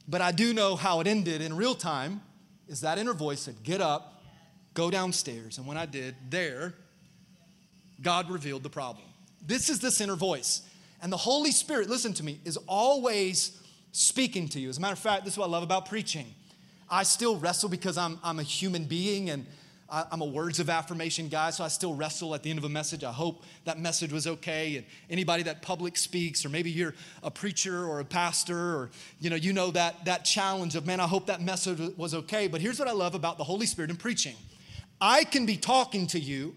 but 0.08 0.22
I 0.22 0.32
do 0.32 0.54
know 0.54 0.76
how 0.76 1.00
it 1.00 1.08
ended 1.08 1.42
in 1.42 1.56
real 1.56 1.74
time 1.74 2.22
is 2.68 2.82
that 2.82 2.98
inner 2.98 3.14
voice 3.14 3.42
said, 3.42 3.56
Get 3.64 3.82
up, 3.82 4.15
go 4.76 4.92
downstairs. 4.92 5.58
And 5.58 5.66
when 5.66 5.78
I 5.78 5.88
did, 5.88 6.14
there, 6.30 6.76
God 8.04 8.30
revealed 8.30 8.62
the 8.62 8.70
problem. 8.70 9.06
This 9.46 9.70
is 9.70 9.80
this 9.80 10.00
inner 10.00 10.16
voice. 10.16 10.62
And 11.02 11.12
the 11.12 11.18
Holy 11.18 11.52
Spirit, 11.52 11.90
listen 11.90 12.14
to 12.14 12.24
me, 12.24 12.40
is 12.46 12.58
always 12.68 13.60
speaking 13.92 14.48
to 14.50 14.60
you. 14.60 14.70
As 14.70 14.78
a 14.78 14.82
matter 14.82 14.94
of 14.94 15.00
fact, 15.00 15.24
this 15.24 15.34
is 15.34 15.38
what 15.40 15.48
I 15.48 15.50
love 15.50 15.64
about 15.64 15.88
preaching. 15.88 16.28
I 16.90 17.04
still 17.04 17.38
wrestle 17.38 17.70
because 17.70 17.98
I'm, 17.98 18.20
I'm 18.24 18.40
a 18.40 18.44
human 18.44 18.84
being 18.84 19.30
and 19.30 19.48
I, 19.90 20.06
am 20.12 20.22
a 20.22 20.26
words 20.26 20.60
of 20.60 20.70
affirmation 20.70 21.30
guy, 21.30 21.52
so 21.52 21.64
I 21.64 21.68
still 21.68 21.94
wrestle 21.94 22.34
at 22.34 22.44
the 22.44 22.50
end 22.50 22.58
of 22.58 22.66
a 22.66 22.70
message. 22.70 23.04
I 23.04 23.12
hope 23.12 23.44
that 23.66 23.80
message 23.80 24.12
was 24.12 24.26
okay. 24.26 24.78
And 24.78 24.86
anybody 25.10 25.44
that 25.44 25.62
public 25.62 25.96
speaks, 25.96 26.44
or 26.44 26.50
maybe 26.50 26.72
you're 26.72 26.96
a 27.22 27.30
preacher 27.30 27.86
or 27.86 28.00
a 28.00 28.06
pastor, 28.06 28.58
or 28.58 28.90
you 29.20 29.30
know, 29.30 29.36
you 29.36 29.54
know 29.54 29.72
that 29.72 30.06
that 30.06 30.26
challenge 30.26 30.76
of 30.76 30.86
man, 30.86 31.00
I 31.00 31.08
hope 31.08 31.28
that 31.28 31.42
message 31.42 31.80
was 31.98 32.16
okay. 32.16 32.48
But 32.48 32.62
here's 32.62 32.80
what 32.80 32.88
I 32.88 32.94
love 32.94 33.14
about 33.14 33.38
the 33.38 33.44
Holy 33.44 33.68
Spirit 33.68 33.92
in 33.92 33.98
preaching. 33.98 34.36
I 35.00 35.24
can 35.24 35.46
be 35.46 35.58
talking 35.58 36.08
to 36.08 36.20
you, 36.20 36.56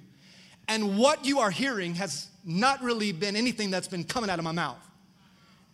and 0.68 0.98
what 0.98 1.24
you 1.24 1.40
are 1.40 1.50
hearing 1.50 1.94
has 1.96 2.28
not 2.44 2.82
really 2.82 3.12
been 3.12 3.36
anything 3.36 3.70
that's 3.70 3.88
been 3.88 4.04
coming 4.04 4.30
out 4.30 4.38
of 4.38 4.44
my 4.44 4.52
mouth. 4.52 4.78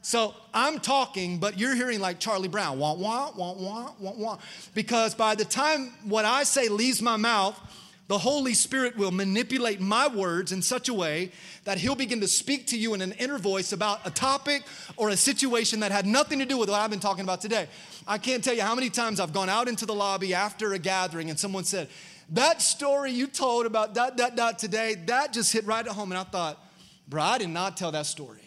So 0.02 0.34
I'm 0.52 0.80
talking, 0.80 1.38
but 1.38 1.58
you're 1.58 1.74
hearing 1.74 1.98
like 1.98 2.20
Charlie 2.20 2.48
Brown, 2.48 2.78
wah, 2.78 2.92
wah, 2.92 3.30
wah, 3.34 3.54
wah, 3.54 3.90
wah, 3.98 4.12
wah. 4.16 4.38
Because 4.74 5.14
by 5.14 5.34
the 5.34 5.46
time 5.46 5.94
what 6.04 6.26
I 6.26 6.44
say 6.44 6.68
leaves 6.68 7.00
my 7.00 7.16
mouth, 7.16 7.58
the 8.06 8.18
Holy 8.18 8.52
Spirit 8.52 8.98
will 8.98 9.10
manipulate 9.10 9.80
my 9.80 10.06
words 10.06 10.52
in 10.52 10.60
such 10.60 10.90
a 10.90 10.94
way 10.94 11.32
that 11.64 11.78
He'll 11.78 11.94
begin 11.94 12.20
to 12.20 12.28
speak 12.28 12.66
to 12.66 12.78
you 12.78 12.92
in 12.92 13.00
an 13.00 13.12
inner 13.12 13.38
voice 13.38 13.72
about 13.72 14.06
a 14.06 14.10
topic 14.10 14.64
or 14.98 15.08
a 15.08 15.16
situation 15.16 15.80
that 15.80 15.90
had 15.90 16.04
nothing 16.04 16.38
to 16.40 16.44
do 16.44 16.58
with 16.58 16.68
what 16.68 16.78
I've 16.78 16.90
been 16.90 17.00
talking 17.00 17.24
about 17.24 17.40
today. 17.40 17.66
I 18.06 18.18
can't 18.18 18.44
tell 18.44 18.54
you 18.54 18.60
how 18.60 18.74
many 18.74 18.90
times 18.90 19.20
I've 19.20 19.32
gone 19.32 19.48
out 19.48 19.68
into 19.68 19.86
the 19.86 19.94
lobby 19.94 20.34
after 20.34 20.74
a 20.74 20.78
gathering 20.78 21.30
and 21.30 21.38
someone 21.38 21.64
said, 21.64 21.88
That 22.30 22.62
story 22.62 23.12
you 23.12 23.26
told 23.26 23.66
about 23.66 23.94
dot, 23.94 24.16
dot, 24.16 24.36
dot 24.36 24.58
today, 24.58 24.94
that 25.06 25.32
just 25.32 25.52
hit 25.52 25.66
right 25.66 25.86
at 25.86 25.92
home. 25.92 26.12
And 26.12 26.18
I 26.18 26.24
thought, 26.24 26.58
Bro, 27.06 27.22
I 27.22 27.38
did 27.38 27.50
not 27.50 27.76
tell 27.76 27.92
that 27.92 28.06
story 28.06 28.44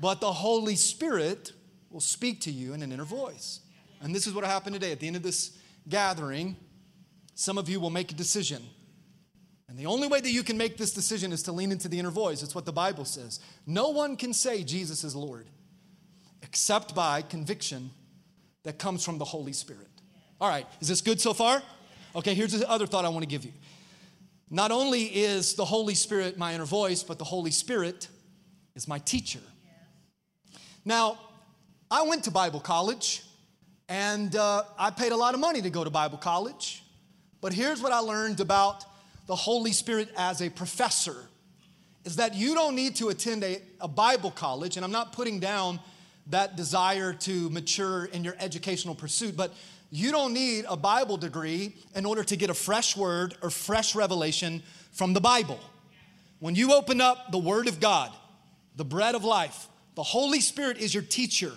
but 0.00 0.20
the 0.20 0.32
Holy 0.32 0.76
Spirit 0.76 1.52
will 1.90 2.00
speak 2.00 2.40
to 2.42 2.50
you 2.50 2.74
in 2.74 2.82
an 2.82 2.92
inner 2.92 3.04
voice. 3.04 3.60
And 4.00 4.14
this 4.14 4.26
is 4.26 4.34
what 4.34 4.44
happened 4.44 4.74
today. 4.74 4.92
At 4.92 5.00
the 5.00 5.06
end 5.06 5.16
of 5.16 5.22
this 5.22 5.56
gathering, 5.88 6.56
some 7.34 7.58
of 7.58 7.68
you 7.68 7.80
will 7.80 7.90
make 7.90 8.12
a 8.12 8.14
decision. 8.14 8.62
And 9.68 9.78
the 9.78 9.86
only 9.86 10.08
way 10.08 10.20
that 10.20 10.30
you 10.30 10.42
can 10.42 10.56
make 10.56 10.76
this 10.76 10.92
decision 10.92 11.32
is 11.32 11.42
to 11.44 11.52
lean 11.52 11.72
into 11.72 11.88
the 11.88 11.98
inner 11.98 12.10
voice. 12.10 12.42
It's 12.42 12.54
what 12.54 12.64
the 12.64 12.72
Bible 12.72 13.04
says. 13.04 13.40
No 13.66 13.90
one 13.90 14.16
can 14.16 14.32
say 14.32 14.62
Jesus 14.62 15.04
is 15.04 15.14
Lord 15.14 15.48
except 16.42 16.94
by 16.94 17.20
conviction 17.22 17.90
that 18.62 18.78
comes 18.78 19.04
from 19.04 19.18
the 19.18 19.24
Holy 19.24 19.52
Spirit. 19.52 19.88
All 20.40 20.48
right, 20.48 20.66
is 20.80 20.88
this 20.88 21.00
good 21.00 21.20
so 21.20 21.34
far? 21.34 21.62
Okay, 22.18 22.34
here's 22.34 22.50
the 22.50 22.68
other 22.68 22.84
thought 22.84 23.04
I 23.04 23.10
want 23.10 23.22
to 23.22 23.28
give 23.28 23.44
you. 23.44 23.52
Not 24.50 24.72
only 24.72 25.04
is 25.04 25.54
the 25.54 25.64
Holy 25.64 25.94
Spirit 25.94 26.36
my 26.36 26.52
inner 26.52 26.64
voice, 26.64 27.04
but 27.04 27.16
the 27.16 27.24
Holy 27.24 27.52
Spirit 27.52 28.08
is 28.74 28.88
my 28.88 28.98
teacher. 28.98 29.38
Now, 30.84 31.16
I 31.88 32.02
went 32.02 32.24
to 32.24 32.32
Bible 32.32 32.58
college 32.58 33.22
and 33.88 34.34
uh, 34.34 34.64
I 34.76 34.90
paid 34.90 35.12
a 35.12 35.16
lot 35.16 35.34
of 35.34 35.38
money 35.38 35.62
to 35.62 35.70
go 35.70 35.84
to 35.84 35.90
Bible 35.90 36.18
college. 36.18 36.82
But 37.40 37.52
here's 37.52 37.80
what 37.80 37.92
I 37.92 38.00
learned 38.00 38.40
about 38.40 38.84
the 39.28 39.36
Holy 39.36 39.70
Spirit 39.70 40.08
as 40.16 40.42
a 40.42 40.50
professor 40.50 41.28
is 42.04 42.16
that 42.16 42.34
you 42.34 42.52
don't 42.52 42.74
need 42.74 42.96
to 42.96 43.10
attend 43.10 43.44
a, 43.44 43.62
a 43.80 43.86
Bible 43.86 44.32
college, 44.32 44.76
and 44.76 44.84
I'm 44.84 44.90
not 44.90 45.12
putting 45.12 45.38
down 45.38 45.78
that 46.30 46.56
desire 46.56 47.12
to 47.12 47.48
mature 47.50 48.06
in 48.06 48.24
your 48.24 48.34
educational 48.40 48.96
pursuit, 48.96 49.36
but 49.36 49.54
you 49.90 50.10
don't 50.12 50.34
need 50.34 50.66
a 50.68 50.76
Bible 50.76 51.16
degree 51.16 51.74
in 51.94 52.04
order 52.04 52.22
to 52.22 52.36
get 52.36 52.50
a 52.50 52.54
fresh 52.54 52.96
word 52.96 53.34
or 53.42 53.50
fresh 53.50 53.94
revelation 53.94 54.62
from 54.92 55.14
the 55.14 55.20
Bible. 55.20 55.60
When 56.40 56.54
you 56.54 56.74
open 56.74 57.00
up 57.00 57.32
the 57.32 57.38
Word 57.38 57.68
of 57.68 57.80
God, 57.80 58.12
the 58.76 58.84
bread 58.84 59.14
of 59.14 59.24
life, 59.24 59.66
the 59.94 60.02
Holy 60.02 60.40
Spirit 60.40 60.78
is 60.78 60.92
your 60.92 61.02
teacher, 61.02 61.52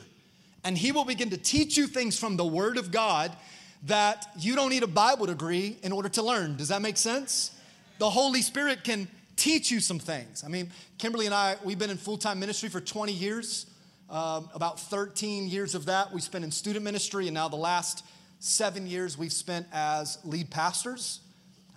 and 0.64 0.78
He 0.78 0.92
will 0.92 1.06
begin 1.06 1.30
to 1.32 1.38
teach 1.38 1.78
you 1.78 1.88
things 1.88 2.18
from 2.18 2.38
the 2.38 2.46
Word 2.46 2.78
of 2.78 2.92
God 2.92 3.36
that 3.84 4.28
you 4.40 4.56
don't 4.56 4.70
need 4.70 4.84
a 4.84 4.88
Bible 4.88 5.26
degree 5.26 5.78
in 5.84 5.92
order 5.92 6.10
to 6.10 6.24
learn. 6.24 6.56
Does 6.56 6.70
that 6.70 6.82
make 6.82 6.98
sense? 6.98 7.52
The 8.00 8.10
Holy 8.10 8.42
Spirit 8.42 8.84
can 8.84 9.08
teach 9.36 9.72
you 9.72 9.80
some 9.80 10.00
things. 10.00 10.44
I 10.44 10.48
mean, 10.48 10.72
Kimberly 10.98 11.26
and 11.26 11.36
I, 11.36 11.58
we've 11.64 11.80
been 11.80 11.90
in 11.90 11.98
full 11.98 12.18
time 12.18 12.40
ministry 12.40 12.70
for 12.70 12.80
20 12.80 13.12
years. 13.12 13.66
Um, 14.10 14.50
about 14.54 14.78
13 14.78 15.48
years 15.48 15.74
of 15.74 15.86
that 15.86 16.12
we 16.12 16.20
spent 16.20 16.44
in 16.44 16.52
student 16.52 16.84
ministry, 16.84 17.28
and 17.28 17.34
now 17.34 17.48
the 17.48 17.56
last 17.56 18.04
seven 18.42 18.88
years 18.88 19.20
we've 19.20 19.32
spent 19.32 19.68
as 19.72 20.18
lead 20.26 20.50
pastors. 20.50 21.20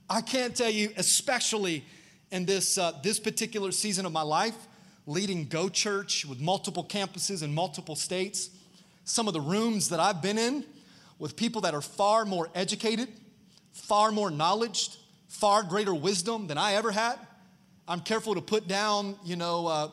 I 0.09 0.23
can't 0.23 0.57
tell 0.57 0.71
you, 0.71 0.91
especially 0.97 1.85
in 2.31 2.47
this, 2.47 2.79
uh, 2.79 2.93
this 3.03 3.21
particular 3.21 3.71
season 3.71 4.07
of 4.07 4.13
my 4.13 4.23
life, 4.23 4.57
leading 5.07 5.47
Go 5.47 5.69
Church 5.69 6.25
with 6.25 6.41
multiple 6.41 6.83
campuses 6.83 7.43
in 7.43 7.55
multiple 7.55 7.95
states. 7.95 8.49
Some 9.05 9.29
of 9.29 9.35
the 9.35 9.43
rooms 9.43 9.91
that 9.91 10.01
I've 10.01 10.23
been 10.23 10.39
in 10.39 10.65
with 11.19 11.37
people 11.37 11.61
that 11.61 11.75
are 11.75 11.83
far 11.83 12.25
more 12.25 12.49
educated, 12.55 13.09
far 13.73 14.11
more 14.11 14.31
knowledge, 14.31 14.89
far 15.29 15.63
greater 15.63 15.95
wisdom 15.95 16.47
than 16.47 16.57
I 16.57 16.75
ever 16.75 16.91
had. 16.91 17.19
I'm 17.87 18.01
careful 18.01 18.35
to 18.37 18.41
put 18.41 18.67
down, 18.67 19.17
you 19.23 19.37
know, 19.37 19.67
uh, 19.67 19.89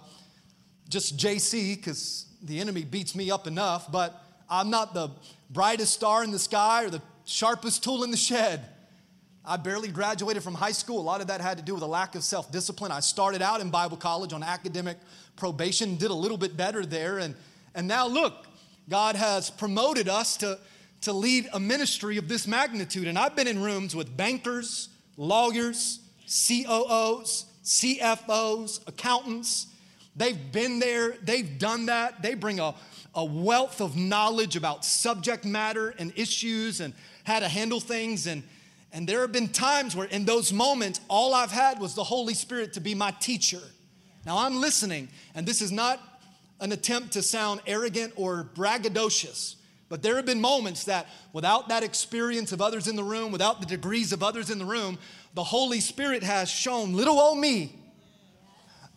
just 0.87 1.17
JC 1.17 1.75
because 1.75 2.27
the 2.41 2.61
enemy 2.61 2.85
beats 2.85 3.13
me 3.13 3.29
up 3.29 3.45
enough, 3.45 3.91
but 3.91 4.23
I'm 4.49 4.69
not 4.69 4.93
the 4.93 5.09
brightest 5.51 5.93
star 5.93 6.23
in 6.23 6.31
the 6.31 6.39
sky 6.39 6.83
or 6.83 6.89
the 6.89 7.01
sharpest 7.25 7.83
tool 7.83 8.03
in 8.03 8.11
the 8.11 8.17
shed. 8.17 8.65
I 9.43 9.57
barely 9.57 9.87
graduated 9.87 10.43
from 10.43 10.53
high 10.53 10.71
school. 10.71 10.99
A 10.99 11.01
lot 11.01 11.19
of 11.19 11.27
that 11.27 11.41
had 11.41 11.57
to 11.57 11.63
do 11.63 11.73
with 11.73 11.83
a 11.83 11.87
lack 11.87 12.15
of 12.15 12.23
self 12.23 12.51
discipline. 12.51 12.91
I 12.91 12.99
started 12.99 13.41
out 13.41 13.59
in 13.59 13.69
Bible 13.69 13.97
college 13.97 14.33
on 14.33 14.43
academic 14.43 14.97
probation, 15.35 15.95
did 15.95 16.11
a 16.11 16.15
little 16.15 16.37
bit 16.37 16.55
better 16.55 16.85
there. 16.85 17.17
And, 17.17 17.35
and 17.73 17.87
now, 17.87 18.07
look, 18.07 18.45
God 18.87 19.15
has 19.15 19.49
promoted 19.49 20.07
us 20.07 20.37
to, 20.37 20.59
to 21.01 21.13
lead 21.13 21.49
a 21.53 21.59
ministry 21.59 22.17
of 22.17 22.27
this 22.27 22.45
magnitude. 22.45 23.07
And 23.07 23.17
I've 23.17 23.35
been 23.35 23.47
in 23.47 23.61
rooms 23.61 23.95
with 23.95 24.15
bankers, 24.15 24.89
lawyers, 25.17 25.99
COOs, 26.25 27.45
CFOs, 27.63 28.87
accountants. 28.87 29.67
They've 30.15 30.51
been 30.51 30.79
there, 30.79 31.15
they've 31.23 31.57
done 31.57 31.85
that. 31.87 32.21
They 32.21 32.33
bring 32.33 32.59
a, 32.59 32.75
a 33.15 33.23
wealth 33.23 33.81
of 33.81 33.95
knowledge 33.95 34.55
about 34.55 34.83
subject 34.83 35.45
matter 35.45 35.93
and 35.97 36.11
issues 36.15 36.81
and 36.81 36.93
how 37.23 37.39
to 37.39 37.47
handle 37.47 37.79
things. 37.79 38.27
And 38.27 38.43
and 38.93 39.07
there 39.07 39.21
have 39.21 39.31
been 39.31 39.47
times 39.47 39.95
where, 39.95 40.07
in 40.07 40.25
those 40.25 40.51
moments, 40.51 40.99
all 41.07 41.33
I've 41.33 41.51
had 41.51 41.79
was 41.79 41.95
the 41.95 42.03
Holy 42.03 42.33
Spirit 42.33 42.73
to 42.73 42.81
be 42.81 42.93
my 42.93 43.11
teacher. 43.11 43.61
Now 44.25 44.39
I'm 44.39 44.59
listening, 44.59 45.07
and 45.33 45.45
this 45.45 45.61
is 45.61 45.71
not 45.71 45.99
an 46.59 46.71
attempt 46.71 47.13
to 47.13 47.21
sound 47.23 47.61
arrogant 47.65 48.13
or 48.17 48.49
braggadocious, 48.53 49.55
but 49.87 50.03
there 50.03 50.17
have 50.17 50.25
been 50.25 50.41
moments 50.41 50.83
that, 50.85 51.07
without 51.33 51.69
that 51.69 51.83
experience 51.83 52.51
of 52.51 52.61
others 52.61 52.87
in 52.87 52.95
the 52.95 53.03
room, 53.03 53.31
without 53.31 53.61
the 53.61 53.65
degrees 53.65 54.11
of 54.11 54.21
others 54.21 54.49
in 54.49 54.59
the 54.59 54.65
room, 54.65 54.99
the 55.33 55.43
Holy 55.43 55.79
Spirit 55.79 56.21
has 56.21 56.49
shown 56.49 56.93
little 56.93 57.19
old 57.19 57.37
me 57.37 57.80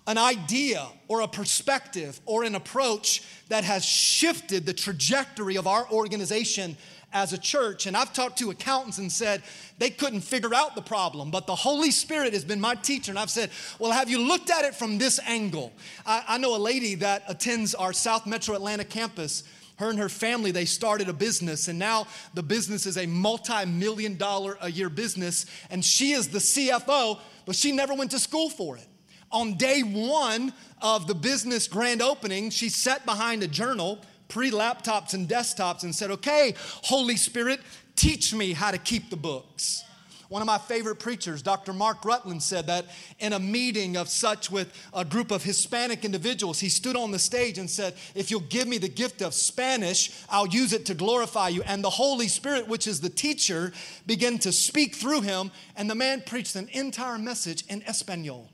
an 0.06 0.18
idea 0.18 0.86
or 1.08 1.22
a 1.22 1.28
perspective 1.28 2.20
or 2.26 2.44
an 2.44 2.54
approach 2.54 3.22
that 3.48 3.64
has 3.64 3.84
shifted 3.84 4.66
the 4.66 4.72
trajectory 4.72 5.56
of 5.56 5.66
our 5.66 5.90
organization 5.90 6.76
as 7.12 7.32
a 7.32 7.38
church. 7.38 7.86
And 7.86 7.96
I've 7.96 8.12
talked 8.12 8.38
to 8.38 8.50
accountants 8.50 8.98
and 8.98 9.10
said 9.10 9.42
they 9.78 9.88
couldn't 9.88 10.20
figure 10.22 10.52
out 10.54 10.74
the 10.74 10.82
problem, 10.82 11.30
but 11.30 11.46
the 11.46 11.54
Holy 11.54 11.90
Spirit 11.90 12.34
has 12.34 12.44
been 12.44 12.60
my 12.60 12.74
teacher. 12.74 13.12
And 13.12 13.18
I've 13.18 13.30
said, 13.30 13.50
Well, 13.78 13.92
have 13.92 14.10
you 14.10 14.18
looked 14.18 14.50
at 14.50 14.64
it 14.64 14.74
from 14.74 14.98
this 14.98 15.20
angle? 15.24 15.72
I, 16.04 16.24
I 16.28 16.38
know 16.38 16.56
a 16.56 16.58
lady 16.58 16.96
that 16.96 17.22
attends 17.28 17.74
our 17.74 17.92
South 17.92 18.26
Metro 18.26 18.54
Atlanta 18.54 18.84
campus 18.84 19.44
her 19.76 19.90
and 19.90 19.98
her 19.98 20.08
family 20.08 20.52
they 20.52 20.64
started 20.64 21.08
a 21.08 21.12
business 21.12 21.66
and 21.66 21.76
now 21.78 22.06
the 22.34 22.42
business 22.44 22.86
is 22.86 22.96
a 22.96 23.06
multi-million 23.06 24.16
dollar 24.16 24.56
a 24.60 24.70
year 24.70 24.88
business 24.88 25.46
and 25.68 25.84
she 25.84 26.12
is 26.12 26.28
the 26.28 26.38
cfo 26.38 27.18
but 27.44 27.56
she 27.56 27.72
never 27.72 27.92
went 27.92 28.10
to 28.10 28.18
school 28.20 28.48
for 28.48 28.76
it 28.76 28.86
on 29.34 29.54
day 29.54 29.82
one 29.82 30.54
of 30.80 31.06
the 31.06 31.14
business 31.14 31.68
grand 31.68 32.00
opening 32.00 32.48
she 32.48 32.68
sat 32.70 33.04
behind 33.04 33.42
a 33.42 33.48
journal 33.48 33.98
pre 34.28 34.50
laptops 34.50 35.12
and 35.12 35.28
desktops 35.28 35.82
and 35.82 35.94
said, 35.94 36.10
Okay, 36.10 36.54
Holy 36.84 37.16
Spirit, 37.16 37.60
teach 37.96 38.32
me 38.32 38.52
how 38.52 38.70
to 38.70 38.78
keep 38.78 39.10
the 39.10 39.16
books. 39.16 39.84
One 40.28 40.40
of 40.40 40.46
my 40.46 40.58
favorite 40.58 40.96
preachers, 40.96 41.42
Dr. 41.42 41.72
Mark 41.72 42.04
Rutland, 42.04 42.42
said 42.42 42.66
that 42.66 42.86
in 43.18 43.34
a 43.34 43.38
meeting 43.38 43.96
of 43.96 44.08
such 44.08 44.50
with 44.50 44.72
a 44.92 45.04
group 45.04 45.30
of 45.30 45.44
Hispanic 45.44 46.04
individuals, 46.04 46.58
he 46.58 46.68
stood 46.70 46.96
on 46.96 47.10
the 47.10 47.18
stage 47.18 47.58
and 47.58 47.68
said, 47.68 47.94
If 48.14 48.30
you'll 48.30 48.40
give 48.40 48.66
me 48.66 48.78
the 48.78 48.88
gift 48.88 49.20
of 49.20 49.34
Spanish, 49.34 50.10
I'll 50.30 50.46
use 50.48 50.72
it 50.72 50.86
to 50.86 50.94
glorify 50.94 51.48
you. 51.48 51.62
And 51.62 51.84
the 51.84 51.90
Holy 51.90 52.26
Spirit, 52.28 52.66
which 52.66 52.86
is 52.86 53.00
the 53.00 53.10
teacher, 53.10 53.72
began 54.06 54.38
to 54.38 54.50
speak 54.50 54.94
through 54.94 55.20
him, 55.20 55.50
and 55.76 55.90
the 55.90 55.94
man 55.94 56.22
preached 56.22 56.56
an 56.56 56.68
entire 56.72 57.18
message 57.18 57.64
in 57.68 57.82
Espanol. 57.82 58.48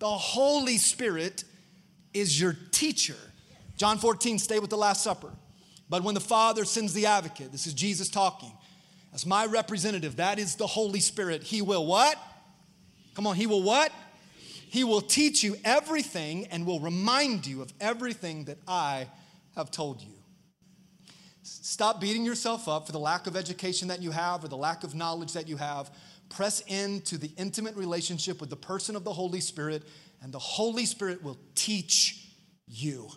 The 0.00 0.08
Holy 0.08 0.78
Spirit 0.78 1.44
is 2.12 2.40
your 2.40 2.56
teacher. 2.72 3.16
John 3.76 3.98
14, 3.98 4.38
stay 4.38 4.58
with 4.58 4.70
the 4.70 4.76
Last 4.76 5.04
Supper. 5.04 5.30
But 5.88 6.02
when 6.02 6.14
the 6.14 6.20
Father 6.20 6.64
sends 6.64 6.92
the 6.94 7.06
advocate, 7.06 7.52
this 7.52 7.66
is 7.66 7.74
Jesus 7.74 8.08
talking, 8.08 8.52
as 9.12 9.26
my 9.26 9.44
representative, 9.44 10.16
that 10.16 10.38
is 10.38 10.56
the 10.56 10.66
Holy 10.66 11.00
Spirit, 11.00 11.42
he 11.42 11.62
will 11.62 11.86
what? 11.86 12.16
Come 13.14 13.26
on, 13.26 13.36
he 13.36 13.46
will 13.46 13.62
what? 13.62 13.92
He 14.70 14.84
will 14.84 15.00
teach 15.00 15.42
you 15.42 15.56
everything 15.64 16.46
and 16.46 16.64
will 16.64 16.80
remind 16.80 17.46
you 17.46 17.60
of 17.60 17.72
everything 17.80 18.44
that 18.44 18.58
I 18.66 19.06
have 19.56 19.70
told 19.70 20.00
you. 20.00 20.14
Stop 21.42 22.00
beating 22.00 22.24
yourself 22.24 22.68
up 22.68 22.86
for 22.86 22.92
the 22.92 22.98
lack 22.98 23.26
of 23.26 23.36
education 23.36 23.88
that 23.88 24.00
you 24.00 24.12
have 24.12 24.44
or 24.44 24.48
the 24.48 24.56
lack 24.56 24.82
of 24.82 24.94
knowledge 24.94 25.32
that 25.34 25.48
you 25.48 25.56
have. 25.56 25.90
Press 26.30 26.62
into 26.68 27.18
the 27.18 27.30
intimate 27.36 27.76
relationship 27.76 28.40
with 28.40 28.48
the 28.48 28.56
person 28.56 28.96
of 28.96 29.04
the 29.04 29.12
Holy 29.12 29.40
Spirit, 29.40 29.82
and 30.22 30.32
the 30.32 30.38
Holy 30.38 30.86
Spirit 30.86 31.22
will 31.22 31.38
teach 31.54 32.28
you. 32.66 33.10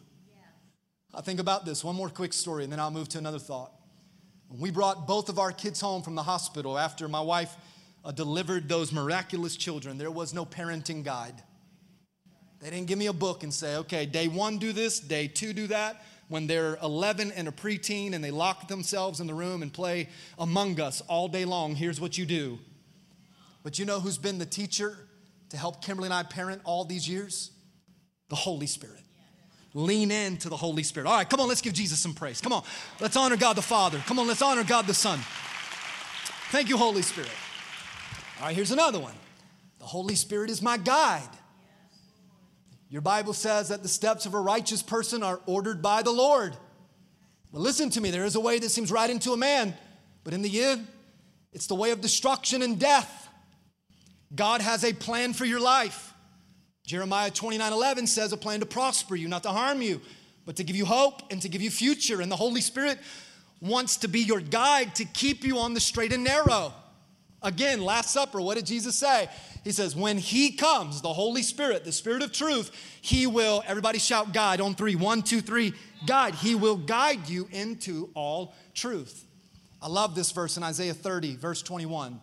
I 1.14 1.22
think 1.22 1.40
about 1.40 1.64
this. 1.64 1.84
One 1.84 1.96
more 1.96 2.10
quick 2.10 2.34
story, 2.34 2.64
and 2.64 2.74
then 2.74 2.80
I'll 2.80 2.92
move 2.92 3.08
to 3.10 3.20
another 3.20 3.40
thought. 3.40 3.72
When 4.48 4.60
we 4.60 4.72
brought 4.72 5.08
both 5.08 5.30
of 5.30 5.40
our 5.40 5.52
kids 5.52 5.80
home 5.80 6.02
from 6.02 6.16
the 6.16 6.24
hospital 6.24 6.78
after 6.78 7.08
my 7.08 7.22
wife 7.22 7.56
uh, 8.04 8.12
delivered 8.12 8.68
those 8.68 8.92
miraculous 8.92 9.56
children, 9.56 9.98
there 9.98 10.12
was 10.12 10.34
no 10.34 10.46
parenting 10.46 11.04
guide. 11.04 11.36
They 12.60 12.70
didn't 12.70 12.88
give 12.88 12.98
me 12.98 13.08
a 13.08 13.14
book 13.14 13.44
and 13.44 13.54
say, 13.54 13.76
okay, 13.78 14.06
day 14.06 14.28
one, 14.28 14.58
do 14.58 14.74
this, 14.74 15.00
day 15.00 15.28
two, 15.28 15.54
do 15.54 15.68
that. 15.68 16.04
When 16.30 16.48
they're 16.48 16.78
11 16.82 17.32
and 17.34 17.48
a 17.48 17.52
preteen 17.52 18.14
and 18.14 18.24
they 18.24 18.32
lock 18.32 18.68
themselves 18.68 19.20
in 19.20 19.28
the 19.28 19.34
room 19.34 19.62
and 19.62 19.72
play 19.72 20.10
Among 20.40 20.80
Us 20.80 21.02
all 21.02 21.28
day 21.28 21.46
long, 21.46 21.76
here's 21.76 22.02
what 22.02 22.18
you 22.18 22.26
do. 22.26 22.58
But 23.64 23.80
you 23.80 23.86
know 23.86 24.00
who's 24.00 24.18
been 24.18 24.38
the 24.38 24.46
teacher 24.46 24.98
to 25.50 25.58
help 25.58 25.82
Kimberly 25.82 26.08
and 26.08 26.14
I 26.14 26.24
parent 26.24 26.62
all 26.66 26.86
these 26.86 27.08
years? 27.08 27.52
The 28.30 28.36
Holy 28.36 28.68
Spirit. 28.68 29.00
Lean 29.74 30.12
into 30.12 30.50
the 30.50 30.58
Holy 30.58 30.84
Spirit. 30.84 31.08
All 31.08 31.16
right, 31.16 31.28
come 31.28 31.40
on, 31.40 31.48
let's 31.48 31.62
give 31.62 31.74
Jesus 31.74 32.00
some 32.00 32.14
praise. 32.14 32.42
Come 32.42 32.54
on, 32.54 32.64
let's 33.00 33.16
honor 33.16 33.38
God 33.38 33.56
the 33.56 33.62
Father. 33.62 33.98
Come 34.06 34.20
on, 34.20 34.28
let's 34.28 34.42
honor 34.42 34.64
God 34.64 34.86
the 34.86 34.94
Son. 34.94 35.20
Thank 36.52 36.70
you, 36.70 36.78
Holy 36.78 37.02
Spirit. 37.02 37.32
All 38.40 38.48
right, 38.48 38.56
here's 38.56 38.72
another 38.72 39.00
one. 39.00 39.16
The 39.80 39.86
Holy 39.86 40.16
Spirit 40.16 40.50
is 40.50 40.62
my 40.62 40.78
guide. 40.78 41.30
Your 42.90 43.02
Bible 43.02 43.34
says 43.34 43.70
that 43.70 43.82
the 43.82 43.90
steps 43.90 44.28
of 44.28 44.36
a 44.36 44.40
righteous 44.40 44.84
person 44.84 45.24
are 45.24 45.40
ordered 45.48 45.82
by 45.82 46.04
the 46.04 46.12
Lord. 46.12 46.56
Well, 47.52 47.64
listen 47.64 47.90
to 47.92 48.02
me, 48.02 48.12
there 48.12 48.26
is 48.26 48.36
a 48.36 48.40
way 48.40 48.60
that 48.60 48.70
seems 48.70 48.92
right 48.92 49.10
into 49.10 49.34
a 49.34 49.38
man, 49.38 49.74
but 50.24 50.34
in 50.34 50.44
the 50.44 50.64
end, 50.64 50.88
it's 51.52 51.66
the 51.66 51.76
way 51.76 51.90
of 51.90 52.02
destruction 52.02 52.62
and 52.62 52.80
death. 52.80 53.23
God 54.36 54.62
has 54.62 54.84
a 54.84 54.94
plan 54.94 55.34
for 55.34 55.46
your 55.46 55.60
life. 55.60 56.14
Jeremiah 56.86 57.32
29 57.32 57.72
11 57.72 58.08
says, 58.08 58.34
A 58.34 58.38
plan 58.38 58.60
to 58.60 58.66
prosper 58.66 59.16
you, 59.16 59.28
not 59.28 59.44
to 59.44 59.50
harm 59.50 59.82
you, 59.82 60.02
but 60.46 60.56
to 60.58 60.64
give 60.64 60.76
you 60.76 60.86
hope 60.86 61.32
and 61.32 61.42
to 61.42 61.50
give 61.50 61.62
you 61.62 61.70
future. 61.70 62.22
And 62.22 62.32
the 62.32 62.36
Holy 62.36 62.62
Spirit 62.62 63.00
wants 63.62 63.98
to 63.98 64.08
be 64.08 64.20
your 64.22 64.42
guide 64.42 64.96
to 64.96 65.06
keep 65.06 65.44
you 65.44 65.60
on 65.60 65.74
the 65.74 65.80
straight 65.80 66.12
and 66.12 66.24
narrow. 66.24 66.74
Again, 67.42 67.82
Last 67.82 68.12
Supper, 68.12 68.42
what 68.42 68.56
did 68.56 68.66
Jesus 68.66 68.96
say? 68.96 69.30
He 69.64 69.72
says, 69.72 69.96
When 69.96 70.18
He 70.18 70.52
comes, 70.54 71.02
the 71.02 71.14
Holy 71.14 71.44
Spirit, 71.44 71.86
the 71.86 71.92
Spirit 71.92 72.24
of 72.24 72.32
truth, 72.32 72.72
He 73.02 73.28
will, 73.28 73.64
everybody 73.66 74.00
shout 74.00 74.34
guide 74.34 74.62
on 74.62 74.76
three. 74.76 74.96
One, 74.96 75.22
two, 75.22 75.42
three, 75.42 75.74
guide. 76.06 76.36
He 76.36 76.56
will 76.56 76.78
guide 76.78 77.30
you 77.30 77.48
into 77.52 78.10
all 78.14 78.56
truth. 78.74 79.26
I 79.82 79.88
love 79.88 80.16
this 80.16 80.32
verse 80.32 80.58
in 80.58 80.64
Isaiah 80.64 80.94
30, 80.94 81.36
verse 81.36 81.62
21. 81.62 82.20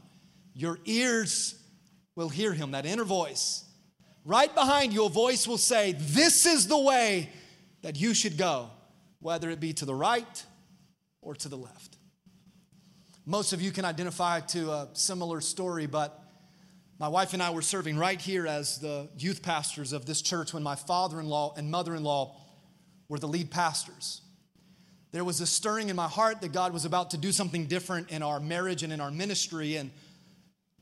Your 0.54 0.78
ears 0.86 1.59
will 2.20 2.28
hear 2.28 2.52
Him, 2.52 2.70
that 2.70 2.86
inner 2.86 3.04
voice 3.04 3.64
Right 4.24 4.54
behind 4.54 4.92
you, 4.92 5.06
a 5.06 5.08
voice 5.08 5.46
will 5.46 5.58
say, 5.58 5.92
This 5.98 6.44
is 6.44 6.66
the 6.66 6.78
way 6.78 7.30
that 7.82 7.98
you 7.98 8.12
should 8.12 8.36
go, 8.36 8.70
whether 9.20 9.50
it 9.50 9.60
be 9.60 9.72
to 9.74 9.84
the 9.84 9.94
right 9.94 10.44
or 11.22 11.34
to 11.36 11.48
the 11.48 11.56
left. 11.56 11.96
Most 13.24 13.52
of 13.52 13.62
you 13.62 13.70
can 13.70 13.84
identify 13.84 14.40
to 14.40 14.70
a 14.70 14.88
similar 14.92 15.40
story, 15.40 15.86
but 15.86 16.22
my 16.98 17.08
wife 17.08 17.32
and 17.32 17.42
I 17.42 17.50
were 17.50 17.62
serving 17.62 17.96
right 17.96 18.20
here 18.20 18.46
as 18.46 18.78
the 18.78 19.08
youth 19.16 19.42
pastors 19.42 19.94
of 19.94 20.04
this 20.04 20.20
church 20.20 20.52
when 20.52 20.62
my 20.62 20.74
father 20.74 21.18
in 21.18 21.26
law 21.26 21.54
and 21.56 21.70
mother 21.70 21.94
in 21.94 22.04
law 22.04 22.36
were 23.08 23.18
the 23.18 23.28
lead 23.28 23.50
pastors. 23.50 24.20
There 25.12 25.24
was 25.24 25.40
a 25.40 25.46
stirring 25.46 25.88
in 25.88 25.96
my 25.96 26.08
heart 26.08 26.42
that 26.42 26.52
God 26.52 26.72
was 26.74 26.84
about 26.84 27.10
to 27.12 27.16
do 27.16 27.32
something 27.32 27.66
different 27.66 28.10
in 28.10 28.22
our 28.22 28.38
marriage 28.38 28.82
and 28.82 28.92
in 28.92 29.00
our 29.00 29.10
ministry. 29.10 29.76
And 29.76 29.90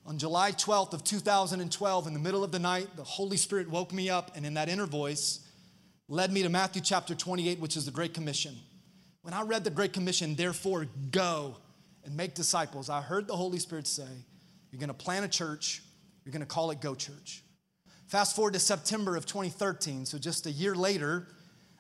on 0.08 0.16
July 0.16 0.52
12th 0.52 0.94
of 0.94 1.04
2012, 1.04 2.06
in 2.06 2.14
the 2.14 2.18
middle 2.18 2.42
of 2.42 2.50
the 2.50 2.58
night, 2.58 2.88
the 2.96 3.04
Holy 3.04 3.36
Spirit 3.36 3.68
woke 3.68 3.92
me 3.92 4.08
up 4.08 4.32
and 4.34 4.46
in 4.46 4.54
that 4.54 4.70
inner 4.70 4.86
voice 4.86 5.40
led 6.08 6.32
me 6.32 6.42
to 6.42 6.48
Matthew 6.48 6.80
chapter 6.80 7.14
28, 7.14 7.60
which 7.60 7.76
is 7.76 7.84
the 7.84 7.90
Great 7.90 8.14
Commission. 8.14 8.56
When 9.20 9.34
I 9.34 9.42
read 9.42 9.64
the 9.64 9.70
Great 9.70 9.92
Commission, 9.92 10.34
therefore 10.34 10.86
go 11.10 11.58
and 12.06 12.16
make 12.16 12.32
disciples, 12.32 12.88
I 12.88 13.02
heard 13.02 13.26
the 13.26 13.36
Holy 13.36 13.58
Spirit 13.58 13.86
say, 13.86 14.08
You're 14.70 14.80
gonna 14.80 14.94
plant 14.94 15.26
a 15.26 15.28
church, 15.28 15.82
you're 16.24 16.32
gonna 16.32 16.46
call 16.46 16.70
it 16.70 16.80
Go 16.80 16.94
Church. 16.94 17.42
Fast 18.06 18.34
forward 18.34 18.54
to 18.54 18.60
September 18.60 19.14
of 19.14 19.26
2013, 19.26 20.06
so 20.06 20.16
just 20.16 20.46
a 20.46 20.50
year 20.50 20.74
later, 20.74 21.28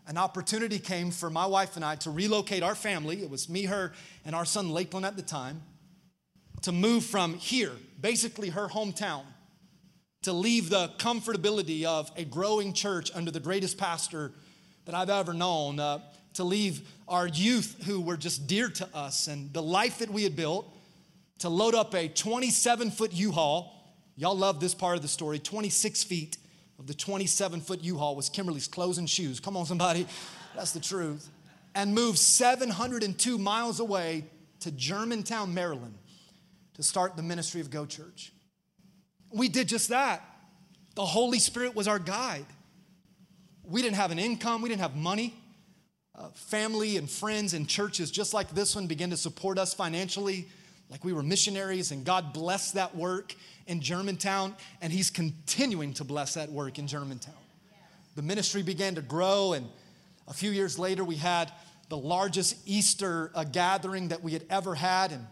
an 0.06 0.18
opportunity 0.18 0.78
came 0.78 1.12
for 1.12 1.30
my 1.30 1.46
wife 1.46 1.76
and 1.76 1.84
I 1.84 1.94
to 1.96 2.10
relocate 2.10 2.62
our 2.62 2.74
family. 2.74 3.22
It 3.22 3.30
was 3.30 3.48
me, 3.48 3.64
her, 3.64 3.94
and 4.26 4.36
our 4.36 4.44
son 4.44 4.68
Lakeland 4.68 5.06
at 5.06 5.16
the 5.16 5.22
time 5.22 5.62
to 6.62 6.72
move 6.72 7.04
from 7.04 7.34
here, 7.34 7.72
basically 8.00 8.48
her 8.50 8.68
hometown, 8.68 9.22
to 10.22 10.32
leave 10.32 10.70
the 10.70 10.90
comfortability 10.98 11.84
of 11.84 12.10
a 12.16 12.24
growing 12.24 12.72
church 12.72 13.10
under 13.14 13.30
the 13.30 13.40
greatest 13.40 13.78
pastor 13.78 14.32
that 14.84 14.94
I've 14.94 15.10
ever 15.10 15.32
known, 15.32 15.78
uh, 15.78 16.00
to 16.34 16.44
leave 16.44 16.88
our 17.06 17.26
youth 17.26 17.84
who 17.86 18.00
were 18.00 18.16
just 18.16 18.46
dear 18.46 18.68
to 18.68 18.88
us 18.94 19.28
and 19.28 19.52
the 19.52 19.62
life 19.62 19.98
that 19.98 20.10
we 20.10 20.24
had 20.24 20.34
built, 20.34 20.72
to 21.40 21.48
load 21.48 21.74
up 21.74 21.94
a 21.94 22.08
27 22.08 22.90
foot 22.90 23.12
U 23.12 23.30
Haul. 23.30 23.74
Y'all 24.16 24.36
love 24.36 24.58
this 24.58 24.74
part 24.74 24.96
of 24.96 25.02
the 25.02 25.08
story. 25.08 25.38
26 25.38 26.02
feet 26.02 26.36
of 26.78 26.86
the 26.86 26.94
27 26.94 27.60
foot 27.60 27.84
U 27.84 27.96
Haul 27.98 28.16
was 28.16 28.28
Kimberly's 28.28 28.66
clothes 28.66 28.98
and 28.98 29.08
shoes. 29.08 29.38
Come 29.38 29.56
on, 29.56 29.66
somebody. 29.66 30.06
That's 30.56 30.72
the 30.72 30.80
truth. 30.80 31.28
And 31.74 31.94
move 31.94 32.18
702 32.18 33.38
miles 33.38 33.78
away 33.78 34.24
to 34.60 34.72
Germantown, 34.72 35.54
Maryland 35.54 35.94
to 36.78 36.82
start 36.84 37.16
the 37.16 37.22
ministry 37.22 37.60
of 37.60 37.70
Go 37.70 37.84
Church. 37.84 38.32
We 39.32 39.48
did 39.48 39.68
just 39.68 39.90
that. 39.90 40.24
The 40.94 41.04
Holy 41.04 41.40
Spirit 41.40 41.74
was 41.74 41.86
our 41.86 41.98
guide. 41.98 42.46
We 43.64 43.82
didn't 43.82 43.96
have 43.96 44.12
an 44.12 44.18
income, 44.18 44.62
we 44.62 44.68
didn't 44.68 44.80
have 44.80 44.96
money. 44.96 45.34
Uh, 46.14 46.28
family 46.30 46.96
and 46.96 47.08
friends 47.08 47.54
and 47.54 47.68
churches 47.68 48.10
just 48.10 48.34
like 48.34 48.50
this 48.50 48.74
one 48.74 48.88
began 48.88 49.10
to 49.10 49.16
support 49.16 49.56
us 49.56 49.72
financially, 49.74 50.48
like 50.88 51.04
we 51.04 51.12
were 51.12 51.22
missionaries, 51.22 51.92
and 51.92 52.04
God 52.04 52.32
blessed 52.32 52.74
that 52.74 52.96
work 52.96 53.34
in 53.68 53.80
Germantown, 53.80 54.54
and 54.80 54.92
He's 54.92 55.10
continuing 55.10 55.94
to 55.94 56.04
bless 56.04 56.34
that 56.34 56.50
work 56.50 56.78
in 56.78 56.86
Germantown. 56.86 57.34
The 58.16 58.22
ministry 58.22 58.62
began 58.62 58.94
to 58.96 59.02
grow, 59.02 59.52
and 59.52 59.66
a 60.26 60.32
few 60.32 60.50
years 60.50 60.78
later, 60.78 61.04
we 61.04 61.16
had 61.16 61.52
the 61.88 61.96
largest 61.96 62.56
Easter 62.66 63.30
uh, 63.34 63.44
gathering 63.44 64.08
that 64.08 64.22
we 64.22 64.32
had 64.32 64.44
ever 64.50 64.74
had, 64.74 65.12
and 65.12 65.24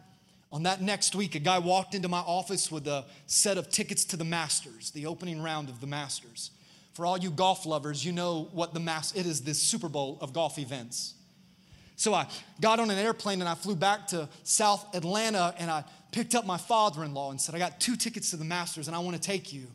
on 0.56 0.62
that 0.62 0.80
next 0.80 1.14
week, 1.14 1.34
a 1.34 1.38
guy 1.38 1.58
walked 1.58 1.94
into 1.94 2.08
my 2.08 2.20
office 2.20 2.72
with 2.72 2.88
a 2.88 3.04
set 3.26 3.58
of 3.58 3.68
tickets 3.68 4.06
to 4.06 4.16
the 4.16 4.24
Masters, 4.24 4.90
the 4.92 5.04
opening 5.04 5.42
round 5.42 5.68
of 5.68 5.82
the 5.82 5.86
Masters. 5.86 6.50
For 6.94 7.04
all 7.04 7.18
you 7.18 7.30
golf 7.30 7.66
lovers, 7.66 8.02
you 8.02 8.12
know 8.12 8.48
what 8.52 8.72
the 8.72 8.80
Mass 8.80 9.14
it 9.14 9.26
is 9.26 9.42
this 9.42 9.60
Super 9.60 9.90
Bowl 9.90 10.16
of 10.22 10.32
golf 10.32 10.58
events. 10.58 11.12
So 11.96 12.14
I 12.14 12.26
got 12.58 12.80
on 12.80 12.90
an 12.90 12.96
airplane 12.96 13.40
and 13.40 13.48
I 13.50 13.54
flew 13.54 13.76
back 13.76 14.06
to 14.08 14.30
South 14.44 14.94
Atlanta 14.94 15.54
and 15.58 15.70
I 15.70 15.84
picked 16.10 16.34
up 16.34 16.46
my 16.46 16.56
father-in-law 16.56 17.32
and 17.32 17.38
said, 17.38 17.54
"I 17.54 17.58
got 17.58 17.78
two 17.78 17.94
tickets 17.94 18.30
to 18.30 18.38
the 18.38 18.44
Masters 18.46 18.86
and 18.86 18.96
I 18.96 19.00
want 19.00 19.14
to 19.14 19.20
take 19.20 19.52
you 19.52 19.66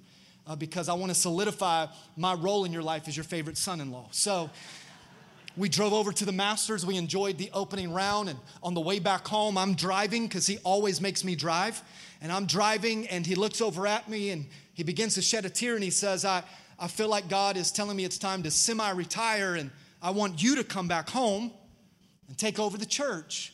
uh, 0.47 0.55
because 0.55 0.89
I 0.89 0.93
want 0.93 1.11
to 1.11 1.15
solidify 1.15 1.85
my 2.17 2.33
role 2.33 2.65
in 2.65 2.73
your 2.73 2.81
life 2.81 3.07
as 3.07 3.15
your 3.15 3.23
favorite 3.23 3.59
son-in-law." 3.59 4.07
So 4.09 4.49
we 5.57 5.69
drove 5.69 5.93
over 5.93 6.11
to 6.11 6.25
the 6.25 6.31
Masters. 6.31 6.85
We 6.85 6.97
enjoyed 6.97 7.37
the 7.37 7.49
opening 7.53 7.93
round. 7.93 8.29
And 8.29 8.39
on 8.63 8.73
the 8.73 8.81
way 8.81 8.99
back 8.99 9.27
home, 9.27 9.57
I'm 9.57 9.73
driving 9.73 10.27
because 10.27 10.47
he 10.47 10.57
always 10.59 11.01
makes 11.01 11.23
me 11.23 11.35
drive. 11.35 11.81
And 12.21 12.31
I'm 12.31 12.45
driving, 12.45 13.07
and 13.07 13.25
he 13.25 13.35
looks 13.35 13.61
over 13.61 13.87
at 13.87 14.07
me 14.09 14.29
and 14.29 14.45
he 14.73 14.83
begins 14.83 15.15
to 15.15 15.21
shed 15.21 15.45
a 15.45 15.49
tear 15.49 15.75
and 15.75 15.83
he 15.83 15.89
says, 15.89 16.23
I, 16.23 16.43
I 16.79 16.87
feel 16.87 17.09
like 17.09 17.27
God 17.27 17.57
is 17.57 17.71
telling 17.71 17.97
me 17.97 18.05
it's 18.05 18.17
time 18.17 18.43
to 18.43 18.51
semi 18.51 18.89
retire 18.91 19.55
and 19.55 19.71
I 20.01 20.11
want 20.11 20.41
you 20.41 20.55
to 20.55 20.63
come 20.63 20.87
back 20.87 21.09
home 21.09 21.51
and 22.27 22.37
take 22.37 22.57
over 22.57 22.77
the 22.77 22.85
church. 22.85 23.53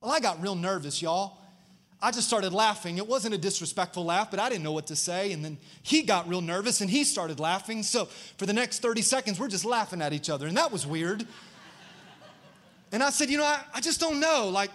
Well, 0.00 0.12
I 0.12 0.20
got 0.20 0.40
real 0.40 0.54
nervous, 0.54 1.02
y'all. 1.02 1.38
I 2.02 2.10
just 2.10 2.26
started 2.26 2.54
laughing. 2.54 2.96
It 2.96 3.06
wasn't 3.06 3.34
a 3.34 3.38
disrespectful 3.38 4.04
laugh, 4.04 4.30
but 4.30 4.40
I 4.40 4.48
didn't 4.48 4.64
know 4.64 4.72
what 4.72 4.86
to 4.86 4.96
say. 4.96 5.32
And 5.32 5.44
then 5.44 5.58
he 5.82 6.02
got 6.02 6.28
real 6.28 6.40
nervous 6.40 6.80
and 6.80 6.88
he 6.90 7.04
started 7.04 7.38
laughing. 7.38 7.82
So 7.82 8.06
for 8.38 8.46
the 8.46 8.54
next 8.54 8.80
30 8.80 9.02
seconds, 9.02 9.38
we're 9.38 9.48
just 9.48 9.66
laughing 9.66 10.00
at 10.00 10.14
each 10.14 10.30
other. 10.30 10.46
And 10.46 10.56
that 10.56 10.72
was 10.72 10.86
weird. 10.86 11.26
And 12.92 13.02
I 13.02 13.10
said, 13.10 13.28
You 13.28 13.38
know, 13.38 13.44
I, 13.44 13.60
I 13.74 13.80
just 13.80 14.00
don't 14.00 14.18
know. 14.18 14.48
Like, 14.48 14.70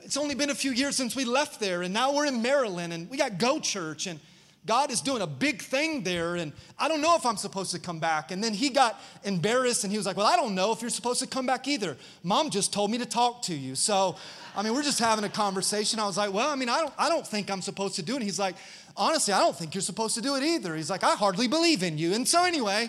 it's 0.00 0.16
only 0.16 0.34
been 0.34 0.50
a 0.50 0.54
few 0.54 0.72
years 0.72 0.96
since 0.96 1.14
we 1.14 1.24
left 1.24 1.60
there. 1.60 1.82
And 1.82 1.92
now 1.92 2.14
we're 2.14 2.26
in 2.26 2.40
Maryland 2.40 2.92
and 2.92 3.10
we 3.10 3.18
got 3.18 3.38
Go 3.38 3.60
Church. 3.60 4.06
And 4.06 4.18
God 4.66 4.90
is 4.90 5.00
doing 5.00 5.22
a 5.22 5.26
big 5.26 5.62
thing 5.62 6.02
there. 6.02 6.34
And 6.34 6.52
I 6.78 6.88
don't 6.88 7.00
know 7.00 7.16
if 7.16 7.24
I'm 7.24 7.36
supposed 7.36 7.70
to 7.70 7.78
come 7.78 8.00
back. 8.00 8.32
And 8.32 8.42
then 8.42 8.52
he 8.52 8.68
got 8.68 9.00
embarrassed 9.24 9.84
and 9.84 9.92
he 9.92 9.96
was 9.96 10.06
like, 10.06 10.16
Well, 10.16 10.26
I 10.26 10.36
don't 10.36 10.54
know 10.54 10.72
if 10.72 10.80
you're 10.80 10.90
supposed 10.90 11.20
to 11.20 11.26
come 11.26 11.46
back 11.46 11.68
either. 11.68 11.96
Mom 12.22 12.50
just 12.50 12.72
told 12.72 12.90
me 12.90 12.98
to 12.98 13.06
talk 13.06 13.42
to 13.42 13.54
you. 13.54 13.76
So, 13.76 14.16
I 14.56 14.62
mean, 14.62 14.74
we're 14.74 14.82
just 14.82 14.98
having 14.98 15.24
a 15.24 15.28
conversation. 15.28 16.00
I 16.00 16.06
was 16.06 16.16
like, 16.16 16.32
well, 16.32 16.50
I 16.50 16.56
mean, 16.56 16.70
I 16.70 16.80
don't, 16.80 16.94
I 16.98 17.08
don't 17.08 17.26
think 17.26 17.50
I'm 17.50 17.60
supposed 17.60 17.96
to 17.96 18.02
do 18.02 18.14
it. 18.14 18.16
And 18.16 18.24
he's 18.24 18.38
like, 18.38 18.56
honestly, 18.96 19.34
I 19.34 19.38
don't 19.38 19.54
think 19.54 19.74
you're 19.74 19.82
supposed 19.82 20.14
to 20.14 20.22
do 20.22 20.34
it 20.34 20.42
either. 20.42 20.74
He's 20.74 20.88
like, 20.88 21.04
I 21.04 21.14
hardly 21.14 21.46
believe 21.46 21.82
in 21.82 21.98
you. 21.98 22.14
And 22.14 22.26
so, 22.26 22.44
anyway, 22.44 22.88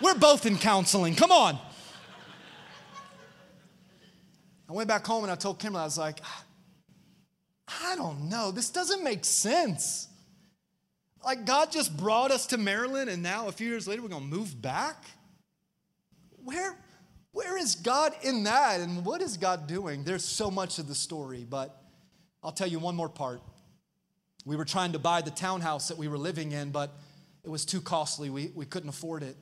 we're 0.00 0.14
both 0.14 0.46
in 0.46 0.56
counseling. 0.56 1.14
Come 1.14 1.30
on. 1.30 1.58
I 4.68 4.72
went 4.72 4.88
back 4.88 5.06
home 5.06 5.22
and 5.24 5.30
I 5.30 5.36
told 5.36 5.58
Kimberly, 5.58 5.82
I 5.82 5.84
was 5.84 5.98
like, 5.98 6.20
I 7.84 7.94
don't 7.94 8.30
know. 8.30 8.50
This 8.50 8.70
doesn't 8.70 9.04
make 9.04 9.24
sense. 9.26 10.08
Like, 11.24 11.44
God 11.44 11.70
just 11.70 11.96
brought 11.96 12.30
us 12.30 12.46
to 12.46 12.58
Maryland, 12.58 13.08
and 13.08 13.22
now 13.22 13.48
a 13.48 13.52
few 13.52 13.68
years 13.68 13.86
later, 13.86 14.02
we're 14.02 14.08
going 14.08 14.28
to 14.28 14.36
move 14.36 14.60
back? 14.60 15.04
Where, 16.44 16.76
where 17.30 17.56
is 17.56 17.76
God 17.76 18.12
in 18.22 18.44
that? 18.44 18.80
And 18.80 19.04
what 19.04 19.22
is 19.22 19.36
God 19.36 19.66
doing? 19.66 20.02
There's 20.02 20.24
so 20.24 20.50
much 20.50 20.78
of 20.78 20.88
the 20.88 20.94
story, 20.94 21.46
but 21.48 21.80
I'll 22.42 22.52
tell 22.52 22.66
you 22.66 22.80
one 22.80 22.96
more 22.96 23.08
part. 23.08 23.40
We 24.44 24.56
were 24.56 24.64
trying 24.64 24.92
to 24.92 24.98
buy 24.98 25.20
the 25.20 25.30
townhouse 25.30 25.88
that 25.88 25.96
we 25.96 26.08
were 26.08 26.18
living 26.18 26.50
in, 26.50 26.70
but 26.70 26.90
it 27.44 27.50
was 27.50 27.64
too 27.64 27.80
costly. 27.80 28.28
We, 28.28 28.50
we 28.54 28.66
couldn't 28.66 28.88
afford 28.88 29.22
it. 29.22 29.36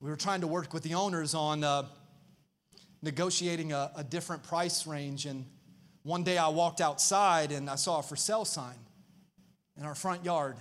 We 0.00 0.10
were 0.10 0.16
trying 0.16 0.42
to 0.42 0.46
work 0.46 0.74
with 0.74 0.82
the 0.82 0.94
owners 0.94 1.34
on 1.34 1.64
uh, 1.64 1.84
negotiating 3.02 3.72
a, 3.72 3.90
a 3.96 4.04
different 4.04 4.42
price 4.42 4.86
range. 4.86 5.24
And 5.24 5.46
one 6.02 6.22
day 6.22 6.36
I 6.36 6.48
walked 6.48 6.80
outside 6.80 7.52
and 7.52 7.70
I 7.70 7.76
saw 7.76 8.00
a 8.00 8.02
for 8.02 8.16
sale 8.16 8.44
sign 8.44 8.76
in 9.78 9.84
our 9.84 9.94
front 9.94 10.24
yard. 10.24 10.56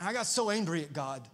And 0.00 0.08
I 0.08 0.12
got 0.12 0.26
so 0.26 0.50
angry 0.50 0.82
at 0.82 0.92
God. 0.92 1.26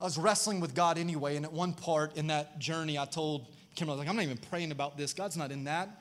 I 0.00 0.04
was 0.04 0.16
wrestling 0.16 0.60
with 0.60 0.74
God 0.74 0.96
anyway, 0.96 1.36
and 1.36 1.44
at 1.44 1.52
one 1.52 1.74
part 1.74 2.16
in 2.16 2.28
that 2.28 2.58
journey, 2.58 2.98
I 2.98 3.04
told 3.04 3.46
Kim, 3.74 3.88
I 3.88 3.92
was 3.92 3.98
like, 3.98 4.08
I'm 4.08 4.16
not 4.16 4.24
even 4.24 4.38
praying 4.38 4.72
about 4.72 4.96
this. 4.96 5.12
God's 5.12 5.36
not 5.36 5.50
in 5.50 5.64
that. 5.64 6.00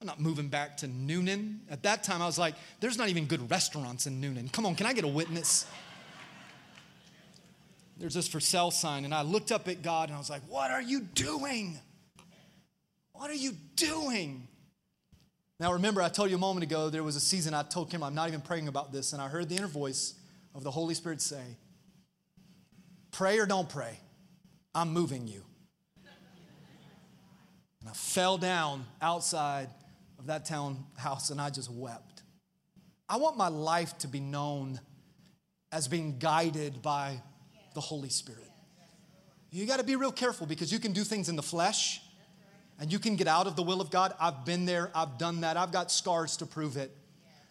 I'm 0.00 0.06
not 0.06 0.20
moving 0.20 0.48
back 0.48 0.76
to 0.78 0.86
Newnan. 0.86 1.58
At 1.70 1.82
that 1.82 2.04
time, 2.04 2.22
I 2.22 2.26
was 2.26 2.38
like, 2.38 2.54
there's 2.80 2.98
not 2.98 3.08
even 3.08 3.24
good 3.24 3.50
restaurants 3.50 4.06
in 4.06 4.20
Newnan. 4.20 4.52
Come 4.52 4.66
on, 4.66 4.74
can 4.74 4.86
I 4.86 4.92
get 4.92 5.04
a 5.04 5.08
witness? 5.08 5.66
There's 7.96 8.14
this 8.14 8.28
for 8.28 8.38
sale 8.38 8.70
sign, 8.70 9.04
and 9.04 9.12
I 9.12 9.22
looked 9.22 9.50
up 9.50 9.66
at 9.66 9.82
God 9.82 10.08
and 10.08 10.14
I 10.14 10.18
was 10.18 10.30
like, 10.30 10.42
What 10.48 10.70
are 10.70 10.82
you 10.82 11.00
doing? 11.00 11.78
What 13.12 13.30
are 13.30 13.34
you 13.34 13.52
doing? 13.74 14.46
Now, 15.58 15.72
remember, 15.72 16.00
I 16.00 16.08
told 16.08 16.30
you 16.30 16.36
a 16.36 16.38
moment 16.38 16.62
ago 16.62 16.88
there 16.88 17.02
was 17.02 17.16
a 17.16 17.20
season 17.20 17.52
I 17.52 17.64
told 17.64 17.90
Kim, 17.90 18.04
I'm 18.04 18.14
not 18.14 18.28
even 18.28 18.40
praying 18.40 18.68
about 18.68 18.92
this, 18.92 19.12
and 19.12 19.20
I 19.20 19.26
heard 19.26 19.48
the 19.48 19.56
inner 19.56 19.66
voice 19.66 20.14
of 20.58 20.64
the 20.64 20.70
Holy 20.72 20.94
Spirit 20.94 21.22
say, 21.22 21.56
Pray 23.12 23.38
or 23.38 23.46
don't 23.46 23.68
pray, 23.68 23.98
I'm 24.74 24.92
moving 24.92 25.26
you. 25.26 25.42
And 27.80 27.88
I 27.88 27.92
fell 27.92 28.36
down 28.36 28.84
outside 29.00 29.68
of 30.18 30.26
that 30.26 30.44
townhouse 30.44 31.30
and 31.30 31.40
I 31.40 31.50
just 31.50 31.70
wept. 31.70 32.22
I 33.08 33.16
want 33.16 33.36
my 33.36 33.48
life 33.48 33.96
to 33.98 34.08
be 34.08 34.18
known 34.18 34.80
as 35.70 35.86
being 35.86 36.18
guided 36.18 36.82
by 36.82 37.22
the 37.74 37.80
Holy 37.80 38.08
Spirit. 38.08 38.50
You 39.50 39.64
got 39.64 39.78
to 39.78 39.84
be 39.84 39.94
real 39.94 40.12
careful 40.12 40.46
because 40.46 40.72
you 40.72 40.80
can 40.80 40.92
do 40.92 41.04
things 41.04 41.28
in 41.28 41.36
the 41.36 41.42
flesh 41.42 42.02
and 42.80 42.92
you 42.92 42.98
can 42.98 43.14
get 43.14 43.28
out 43.28 43.46
of 43.46 43.54
the 43.54 43.62
will 43.62 43.80
of 43.80 43.90
God. 43.90 44.12
I've 44.20 44.44
been 44.44 44.66
there, 44.66 44.90
I've 44.92 45.18
done 45.18 45.42
that, 45.42 45.56
I've 45.56 45.72
got 45.72 45.92
scars 45.92 46.36
to 46.38 46.46
prove 46.46 46.76
it. 46.76 46.94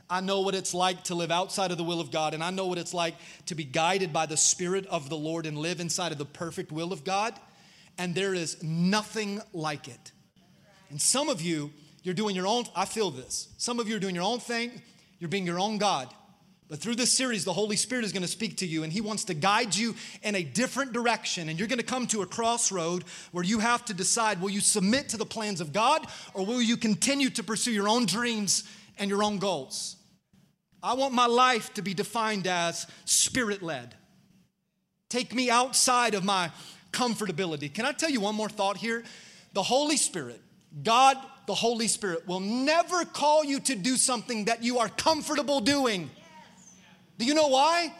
I 0.09 0.21
know 0.21 0.41
what 0.41 0.55
it's 0.55 0.73
like 0.73 1.03
to 1.05 1.15
live 1.15 1.31
outside 1.31 1.71
of 1.71 1.77
the 1.77 1.83
will 1.83 1.99
of 1.99 2.11
God, 2.11 2.33
and 2.33 2.43
I 2.43 2.49
know 2.49 2.67
what 2.67 2.77
it's 2.77 2.93
like 2.93 3.15
to 3.47 3.55
be 3.55 3.65
guided 3.65 4.13
by 4.13 4.25
the 4.25 4.37
Spirit 4.37 4.85
of 4.87 5.09
the 5.09 5.17
Lord 5.17 5.45
and 5.45 5.57
live 5.57 5.79
inside 5.79 6.11
of 6.11 6.17
the 6.17 6.25
perfect 6.25 6.71
will 6.71 6.93
of 6.93 7.03
God. 7.03 7.33
And 7.97 8.15
there 8.15 8.33
is 8.33 8.61
nothing 8.63 9.41
like 9.53 9.87
it. 9.87 10.11
And 10.89 11.01
some 11.01 11.29
of 11.29 11.41
you, 11.41 11.71
you're 12.03 12.13
doing 12.13 12.35
your 12.35 12.47
own, 12.47 12.65
I 12.75 12.85
feel 12.85 13.11
this. 13.11 13.49
Some 13.57 13.79
of 13.79 13.89
you 13.89 13.97
are 13.97 13.99
doing 13.99 14.15
your 14.15 14.23
own 14.23 14.39
thing, 14.39 14.81
you're 15.19 15.29
being 15.29 15.45
your 15.45 15.59
own 15.59 15.77
God. 15.77 16.07
But 16.69 16.79
through 16.79 16.95
this 16.95 17.13
series, 17.13 17.45
the 17.45 17.53
Holy 17.53 17.77
Spirit 17.77 18.03
is 18.03 18.11
going 18.11 18.23
to 18.23 18.27
speak 18.27 18.57
to 18.57 18.67
you 18.67 18.83
and 18.83 18.91
He 18.91 19.01
wants 19.01 19.25
to 19.25 19.33
guide 19.33 19.75
you 19.75 19.95
in 20.21 20.35
a 20.35 20.43
different 20.43 20.91
direction. 20.91 21.47
And 21.49 21.57
you're 21.57 21.67
going 21.67 21.79
to 21.79 21.85
come 21.85 22.07
to 22.07 22.21
a 22.21 22.25
crossroad 22.25 23.03
where 23.31 23.43
you 23.43 23.59
have 23.59 23.85
to 23.85 23.93
decide 23.93 24.41
will 24.41 24.49
you 24.49 24.59
submit 24.59 25.09
to 25.09 25.17
the 25.17 25.25
plans 25.25 25.61
of 25.61 25.71
God 25.71 26.05
or 26.33 26.45
will 26.45 26.61
you 26.61 26.75
continue 26.75 27.29
to 27.31 27.43
pursue 27.43 27.71
your 27.71 27.87
own 27.87 28.05
dreams 28.05 28.63
and 28.97 29.09
your 29.09 29.23
own 29.23 29.37
goals? 29.37 29.96
I 30.87 30.93
want 30.93 31.13
my 31.13 31.25
life 31.25 31.73
to 31.73 31.81
be 31.81 31.93
defined 31.93 32.47
as 32.47 32.87
spirit 33.03 33.61
led. 33.61 33.93
Take 35.09 35.35
me 35.35 35.49
outside 35.49 36.13
of 36.13 36.23
my 36.23 36.49
comfortability. 36.93 37.73
Can 37.73 37.85
I 37.85 37.91
tell 37.91 38.09
you 38.09 38.21
one 38.21 38.35
more 38.35 38.47
thought 38.47 38.77
here? 38.77 39.03
The 39.51 39.63
Holy 39.63 39.97
Spirit, 39.97 40.39
God, 40.85 41.17
the 41.45 41.53
Holy 41.53 41.89
Spirit, 41.89 42.25
will 42.25 42.39
never 42.39 43.03
call 43.03 43.43
you 43.43 43.59
to 43.59 43.75
do 43.75 43.97
something 43.97 44.45
that 44.45 44.63
you 44.63 44.79
are 44.79 44.87
comfortable 44.87 45.59
doing. 45.59 46.09
Do 47.17 47.25
you 47.25 47.33
know 47.33 47.47
why? 47.47 47.93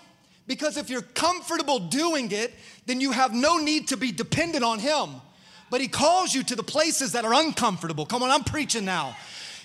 Because 0.47 0.77
if 0.77 0.89
you're 0.89 1.01
comfortable 1.01 1.79
doing 1.79 2.31
it, 2.31 2.53
then 2.85 3.01
you 3.01 3.11
have 3.11 3.33
no 3.33 3.57
need 3.57 3.89
to 3.89 3.97
be 3.97 4.13
dependent 4.13 4.63
on 4.63 4.79
Him. 4.79 5.09
But 5.69 5.81
He 5.81 5.89
calls 5.89 6.33
you 6.33 6.41
to 6.43 6.55
the 6.55 6.63
places 6.63 7.11
that 7.11 7.25
are 7.25 7.33
uncomfortable. 7.33 8.05
Come 8.05 8.23
on, 8.23 8.31
I'm 8.31 8.45
preaching 8.45 8.85
now. 8.85 9.17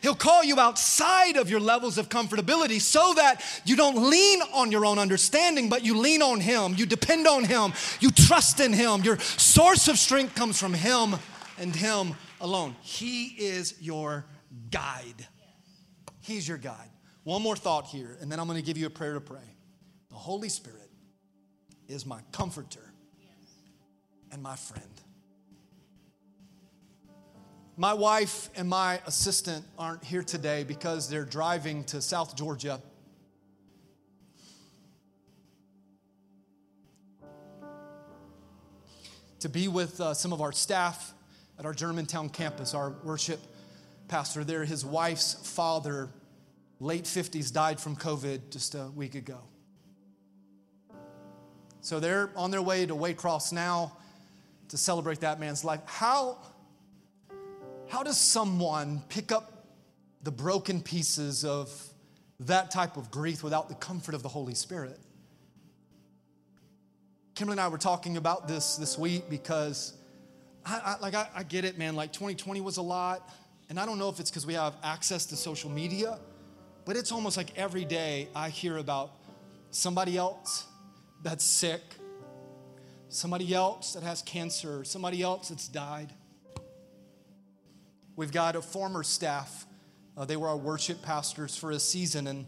He'll 0.02 0.16
call 0.16 0.42
you 0.42 0.58
outside 0.58 1.36
of 1.36 1.48
your 1.48 1.60
levels 1.60 1.96
of 1.96 2.08
comfortability 2.08 2.80
so 2.80 3.14
that 3.14 3.42
you 3.64 3.76
don't 3.76 4.10
lean 4.10 4.40
on 4.52 4.72
your 4.72 4.84
own 4.84 4.98
understanding, 4.98 5.68
but 5.68 5.84
you 5.84 5.96
lean 5.96 6.22
on 6.22 6.40
Him. 6.40 6.74
You 6.76 6.86
depend 6.86 7.28
on 7.28 7.44
Him. 7.44 7.72
You 8.00 8.10
trust 8.10 8.58
in 8.58 8.72
Him. 8.72 9.02
Your 9.02 9.18
source 9.20 9.86
of 9.86 9.98
strength 9.98 10.34
comes 10.34 10.58
from 10.58 10.74
Him 10.74 11.14
and 11.58 11.74
Him 11.74 12.14
alone. 12.40 12.74
He 12.82 13.26
is 13.26 13.76
your 13.80 14.26
guide. 14.70 15.26
He's 16.20 16.46
your 16.46 16.58
guide. 16.58 16.90
One 17.24 17.40
more 17.40 17.56
thought 17.56 17.86
here, 17.86 18.18
and 18.20 18.30
then 18.30 18.40
I'm 18.40 18.46
going 18.46 18.58
to 18.58 18.66
give 18.66 18.76
you 18.76 18.86
a 18.86 18.90
prayer 18.90 19.14
to 19.14 19.20
pray. 19.20 19.38
The 20.10 20.16
Holy 20.16 20.48
Spirit 20.48 20.90
is 21.88 22.04
my 22.04 22.20
comforter 22.32 22.92
and 24.32 24.42
my 24.42 24.56
friend. 24.56 24.91
My 27.76 27.94
wife 27.94 28.50
and 28.54 28.68
my 28.68 29.00
assistant 29.06 29.64
aren't 29.78 30.04
here 30.04 30.22
today 30.22 30.62
because 30.62 31.08
they're 31.08 31.24
driving 31.24 31.84
to 31.84 32.02
South 32.02 32.36
Georgia. 32.36 32.82
To 39.40 39.48
be 39.48 39.68
with 39.68 39.98
uh, 40.02 40.12
some 40.12 40.34
of 40.34 40.42
our 40.42 40.52
staff 40.52 41.14
at 41.58 41.64
our 41.64 41.72
Germantown 41.72 42.28
campus, 42.28 42.74
our 42.74 42.90
worship 43.04 43.40
pastor 44.06 44.44
there, 44.44 44.66
his 44.66 44.84
wife's 44.84 45.32
father 45.32 46.10
late 46.78 47.04
50s, 47.04 47.50
died 47.50 47.80
from 47.80 47.96
COVID 47.96 48.50
just 48.50 48.74
a 48.74 48.90
week 48.94 49.14
ago. 49.14 49.38
So 51.80 52.00
they're 52.00 52.30
on 52.36 52.50
their 52.50 52.62
way 52.62 52.84
to 52.84 52.94
Waycross 52.94 53.50
now 53.50 53.96
to 54.68 54.76
celebrate 54.76 55.20
that 55.20 55.40
man's 55.40 55.64
life. 55.64 55.80
How, 55.86 56.36
how 57.92 58.02
does 58.02 58.16
someone 58.16 59.02
pick 59.08 59.30
up 59.30 59.66
the 60.22 60.30
broken 60.30 60.80
pieces 60.80 61.44
of 61.44 61.70
that 62.40 62.70
type 62.70 62.96
of 62.96 63.10
grief 63.10 63.44
without 63.44 63.68
the 63.68 63.74
comfort 63.74 64.14
of 64.14 64.22
the 64.22 64.28
Holy 64.28 64.54
Spirit? 64.54 64.98
Kimberly 67.34 67.54
and 67.54 67.60
I 67.60 67.68
were 67.68 67.78
talking 67.78 68.16
about 68.16 68.48
this 68.48 68.76
this 68.76 68.98
week 68.98 69.28
because, 69.30 69.94
I, 70.64 70.80
I 70.84 71.02
like, 71.02 71.14
I, 71.14 71.28
I 71.34 71.42
get 71.42 71.64
it, 71.64 71.78
man. 71.78 71.94
Like, 71.94 72.12
2020 72.12 72.60
was 72.60 72.78
a 72.78 72.82
lot, 72.82 73.30
and 73.68 73.78
I 73.78 73.86
don't 73.86 73.98
know 73.98 74.08
if 74.08 74.18
it's 74.20 74.30
because 74.30 74.46
we 74.46 74.54
have 74.54 74.74
access 74.82 75.26
to 75.26 75.36
social 75.36 75.70
media 75.70 76.18
but 76.84 76.96
it's 76.96 77.12
almost 77.12 77.36
like 77.36 77.56
every 77.56 77.84
day 77.84 78.28
I 78.34 78.48
hear 78.48 78.78
about 78.78 79.12
somebody 79.70 80.16
else 80.16 80.66
that's 81.22 81.44
sick, 81.44 81.82
somebody 83.08 83.54
else 83.54 83.92
that 83.92 84.02
has 84.02 84.22
cancer, 84.22 84.82
somebody 84.84 85.22
else 85.22 85.48
that's 85.48 85.68
died. 85.68 86.12
We've 88.16 88.32
got 88.32 88.56
a 88.56 88.62
former 88.62 89.02
staff. 89.02 89.66
Uh, 90.16 90.24
they 90.24 90.36
were 90.36 90.48
our 90.48 90.56
worship 90.56 91.02
pastors 91.02 91.56
for 91.56 91.70
a 91.70 91.78
season. 91.78 92.26
And 92.26 92.46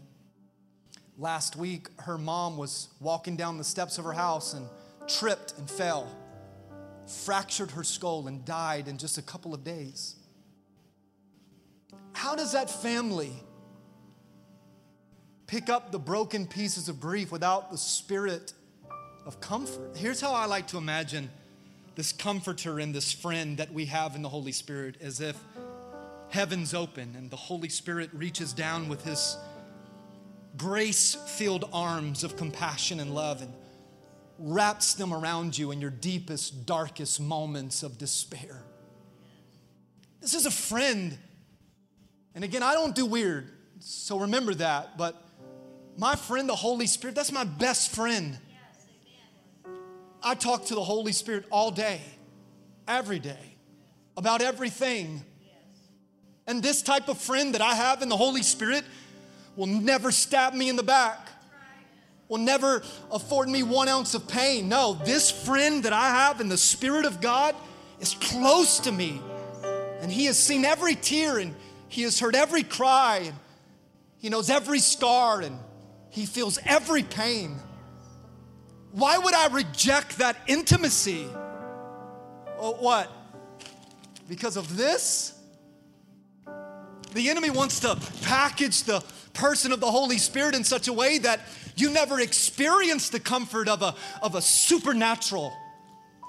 last 1.17 1.55
week, 1.55 1.87
her 2.01 2.17
mom 2.17 2.57
was 2.57 2.89
walking 2.99 3.35
down 3.35 3.57
the 3.57 3.63
steps 3.63 3.97
of 3.97 4.05
her 4.05 4.13
house 4.13 4.53
and 4.53 4.67
tripped 5.07 5.53
and 5.57 5.69
fell, 5.69 6.07
fractured 7.07 7.71
her 7.71 7.83
skull, 7.83 8.27
and 8.27 8.45
died 8.45 8.87
in 8.87 8.97
just 8.97 9.17
a 9.17 9.21
couple 9.21 9.53
of 9.53 9.63
days. 9.63 10.15
How 12.13 12.35
does 12.35 12.53
that 12.53 12.69
family 12.69 13.33
pick 15.47 15.69
up 15.69 15.91
the 15.91 15.99
broken 15.99 16.47
pieces 16.47 16.89
of 16.89 16.99
grief 16.99 17.31
without 17.31 17.71
the 17.71 17.77
spirit 17.77 18.53
of 19.25 19.39
comfort. 19.39 19.95
Here's 19.95 20.21
how 20.21 20.33
I 20.33 20.45
like 20.45 20.67
to 20.67 20.77
imagine 20.77 21.29
this 21.95 22.11
comforter 22.11 22.79
and 22.79 22.93
this 22.93 23.11
friend 23.11 23.57
that 23.57 23.73
we 23.73 23.85
have 23.85 24.15
in 24.15 24.21
the 24.21 24.29
Holy 24.29 24.51
Spirit 24.51 24.95
as 25.01 25.21
if 25.21 25.37
heaven's 26.29 26.73
open 26.73 27.15
and 27.17 27.31
the 27.31 27.37
Holy 27.37 27.69
Spirit 27.69 28.09
reaches 28.13 28.53
down 28.53 28.89
with 28.89 29.03
his 29.03 29.37
grace 30.57 31.15
filled 31.15 31.69
arms 31.73 32.23
of 32.23 32.35
compassion 32.35 32.99
and 32.99 33.13
love 33.13 33.41
and 33.41 33.53
wraps 34.37 34.93
them 34.95 35.13
around 35.13 35.57
you 35.57 35.71
in 35.71 35.79
your 35.79 35.89
deepest, 35.89 36.65
darkest 36.65 37.21
moments 37.21 37.83
of 37.83 37.97
despair. 37.97 38.63
This 40.21 40.33
is 40.33 40.45
a 40.45 40.51
friend. 40.51 41.17
And 42.33 42.43
again, 42.43 42.63
I 42.63 42.73
don't 42.73 42.95
do 42.95 43.05
weird, 43.05 43.49
so 43.79 44.19
remember 44.19 44.53
that, 44.55 44.97
but 44.97 45.21
my 45.97 46.15
friend, 46.15 46.49
the 46.49 46.55
Holy 46.55 46.87
Spirit, 46.87 47.15
that's 47.15 47.31
my 47.31 47.45
best 47.45 47.95
friend. 47.95 48.37
I 50.25 50.33
talk 50.33 50.65
to 50.65 50.75
the 50.75 50.83
Holy 50.83 51.11
Spirit 51.11 51.45
all 51.51 51.69
day, 51.69 52.01
every 52.87 53.19
day, 53.19 53.55
about 54.17 54.41
everything 54.41 55.23
And 56.47 56.61
this 56.61 56.81
type 56.81 57.07
of 57.07 57.17
friend 57.17 57.53
that 57.55 57.61
I 57.61 57.73
have 57.73 58.01
in 58.01 58.09
the 58.09 58.17
Holy 58.17 58.43
Spirit 58.43 58.83
will 59.55 59.67
never 59.67 60.11
stab 60.11 60.53
me 60.53 60.69
in 60.69 60.75
the 60.75 60.83
back, 60.83 61.29
will 62.27 62.39
never 62.39 62.83
afford 63.11 63.49
me 63.49 63.63
one 63.63 63.87
ounce 63.87 64.13
of 64.13 64.27
pain. 64.27 64.69
No, 64.69 64.93
this 65.05 65.31
friend 65.31 65.83
that 65.83 65.93
I 65.93 66.09
have 66.09 66.41
in 66.41 66.49
the 66.49 66.57
Spirit 66.57 67.05
of 67.05 67.21
God 67.21 67.55
is 67.99 68.15
close 68.15 68.79
to 68.81 68.91
me. 68.91 69.21
And 70.01 70.11
he 70.11 70.25
has 70.25 70.37
seen 70.37 70.65
every 70.65 70.95
tear 70.95 71.39
and 71.39 71.55
he 71.87 72.03
has 72.03 72.19
heard 72.19 72.35
every 72.35 72.63
cry 72.63 73.21
and 73.25 73.35
he 74.19 74.29
knows 74.29 74.49
every 74.49 74.79
scar 74.79 75.41
and 75.41 75.57
he 76.09 76.25
feels 76.25 76.59
every 76.65 77.03
pain. 77.03 77.57
Why 78.95 79.17
would 79.17 79.33
I 79.33 79.47
reject 79.47 80.19
that 80.19 80.37
intimacy? 80.47 81.27
Oh, 82.57 82.77
what? 82.79 83.11
Because 84.29 84.55
of 84.55 84.77
this? 84.77 85.37
The 87.13 87.29
enemy 87.29 87.49
wants 87.49 87.81
to 87.81 87.97
package 88.23 88.83
the 88.83 89.03
person 89.33 89.73
of 89.73 89.81
the 89.81 89.91
Holy 89.91 90.17
Spirit 90.17 90.55
in 90.55 90.63
such 90.63 90.87
a 90.87 90.93
way 90.93 91.17
that 91.17 91.41
you 91.75 91.91
never 91.91 92.21
experience 92.21 93.09
the 93.09 93.19
comfort 93.19 93.67
of 93.67 93.81
a, 93.81 93.95
of 94.21 94.35
a 94.35 94.41
supernatural, 94.41 95.51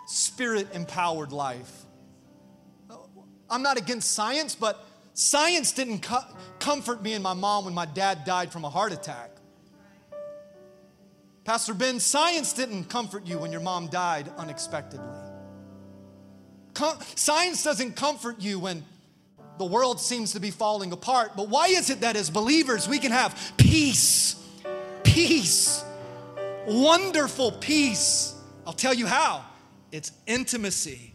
spirit 0.09 0.67
empowered 0.75 1.31
life. 1.31 1.85
I'm 3.49 3.63
not 3.63 3.79
against 3.79 4.13
science, 4.13 4.57
but 4.57 4.85
science 5.15 5.71
didn't 5.71 6.01
co- 6.01 6.27
comfort 6.59 7.01
me 7.01 7.13
and 7.13 7.23
my 7.23 7.35
mom 7.35 7.65
when 7.65 7.75
my 7.75 7.87
dad 7.87 8.25
died 8.25 8.51
from 8.51 8.65
a 8.65 8.71
heart 8.71 8.91
attack. 8.93 9.36
Pastor 11.47 11.75
Ben, 11.75 12.01
science 12.01 12.53
didn't 12.53 12.87
comfort 12.87 13.25
you 13.25 13.39
when 13.39 13.53
your 13.53 13.61
mom 13.61 13.87
died 13.87 14.29
unexpectedly. 14.37 15.07
Com- 16.75 16.99
science 17.15 17.63
doesn't 17.63 17.95
comfort 17.95 18.41
you 18.41 18.59
when 18.59 18.85
the 19.57 19.65
world 19.65 20.01
seems 20.01 20.33
to 20.33 20.41
be 20.41 20.51
falling 20.51 20.91
apart. 20.91 21.37
But 21.37 21.49
why 21.49 21.69
is 21.69 21.89
it 21.89 22.01
that 22.01 22.17
as 22.17 22.31
believers 22.31 22.89
we 22.89 22.99
can 22.99 23.13
have 23.13 23.55
peace? 23.57 24.45
Peace. 25.05 25.85
Wonderful 26.67 27.53
peace. 27.53 28.35
I'll 28.67 28.73
tell 28.73 28.93
you 28.93 29.07
how. 29.07 29.45
It's 29.93 30.11
intimacy 30.27 31.15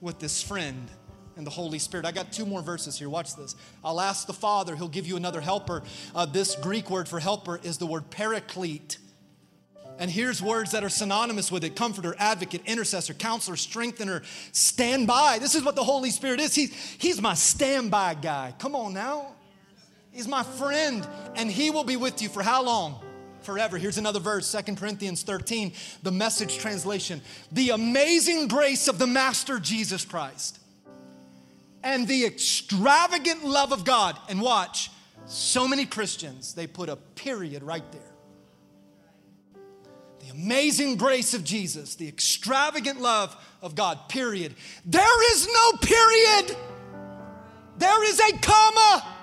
with 0.00 0.18
this 0.18 0.42
friend 0.42 0.90
and 1.36 1.46
the 1.46 1.52
Holy 1.52 1.78
Spirit. 1.78 2.04
I 2.04 2.10
got 2.10 2.32
two 2.32 2.46
more 2.46 2.62
verses 2.62 2.98
here. 2.98 3.08
Watch 3.08 3.36
this. 3.36 3.54
I'll 3.84 4.00
ask 4.00 4.26
the 4.26 4.32
Father, 4.32 4.74
He'll 4.74 4.88
give 4.88 5.06
you 5.06 5.16
another 5.16 5.40
helper. 5.40 5.84
Uh, 6.16 6.26
this 6.26 6.56
Greek 6.56 6.90
word 6.90 7.08
for 7.08 7.20
helper 7.20 7.60
is 7.62 7.78
the 7.78 7.86
word 7.86 8.10
paraclete. 8.10 8.98
And 10.00 10.10
here's 10.10 10.42
words 10.42 10.70
that 10.72 10.82
are 10.82 10.88
synonymous 10.88 11.52
with 11.52 11.62
it 11.62 11.76
comforter, 11.76 12.16
advocate, 12.18 12.62
intercessor, 12.64 13.12
counselor, 13.12 13.56
strengthener, 13.56 14.22
stand 14.50 15.06
by. 15.06 15.38
This 15.38 15.54
is 15.54 15.62
what 15.62 15.76
the 15.76 15.84
Holy 15.84 16.08
Spirit 16.08 16.40
is. 16.40 16.54
He's, 16.54 16.74
he's 16.98 17.20
my 17.20 17.34
standby 17.34 18.14
guy. 18.14 18.54
Come 18.58 18.74
on 18.74 18.94
now. 18.94 19.34
He's 20.10 20.26
my 20.26 20.42
friend, 20.42 21.06
and 21.36 21.50
He 21.50 21.70
will 21.70 21.84
be 21.84 21.96
with 21.96 22.22
you 22.22 22.30
for 22.30 22.42
how 22.42 22.64
long? 22.64 23.04
Forever. 23.42 23.76
Here's 23.76 23.98
another 23.98 24.20
verse, 24.20 24.46
Second 24.46 24.78
Corinthians 24.78 25.22
13, 25.22 25.74
the 26.02 26.10
message 26.10 26.56
translation. 26.56 27.20
The 27.52 27.70
amazing 27.70 28.48
grace 28.48 28.88
of 28.88 28.98
the 28.98 29.06
Master 29.06 29.58
Jesus 29.58 30.06
Christ 30.06 30.58
and 31.84 32.08
the 32.08 32.24
extravagant 32.24 33.44
love 33.44 33.70
of 33.70 33.84
God. 33.84 34.18
And 34.30 34.40
watch, 34.40 34.90
so 35.26 35.68
many 35.68 35.84
Christians, 35.84 36.54
they 36.54 36.66
put 36.66 36.88
a 36.88 36.96
period 36.96 37.62
right 37.62 37.84
there 37.92 38.09
amazing 40.30 40.96
grace 40.96 41.34
of 41.34 41.44
Jesus, 41.44 41.94
the 41.94 42.08
extravagant 42.08 43.00
love 43.00 43.36
of 43.62 43.74
God, 43.74 44.08
period. 44.08 44.54
There 44.84 45.32
is 45.32 45.46
no 45.46 45.72
period, 45.78 46.56
there 47.78 48.04
is 48.04 48.20
a 48.20 48.38
comma. 48.38 49.16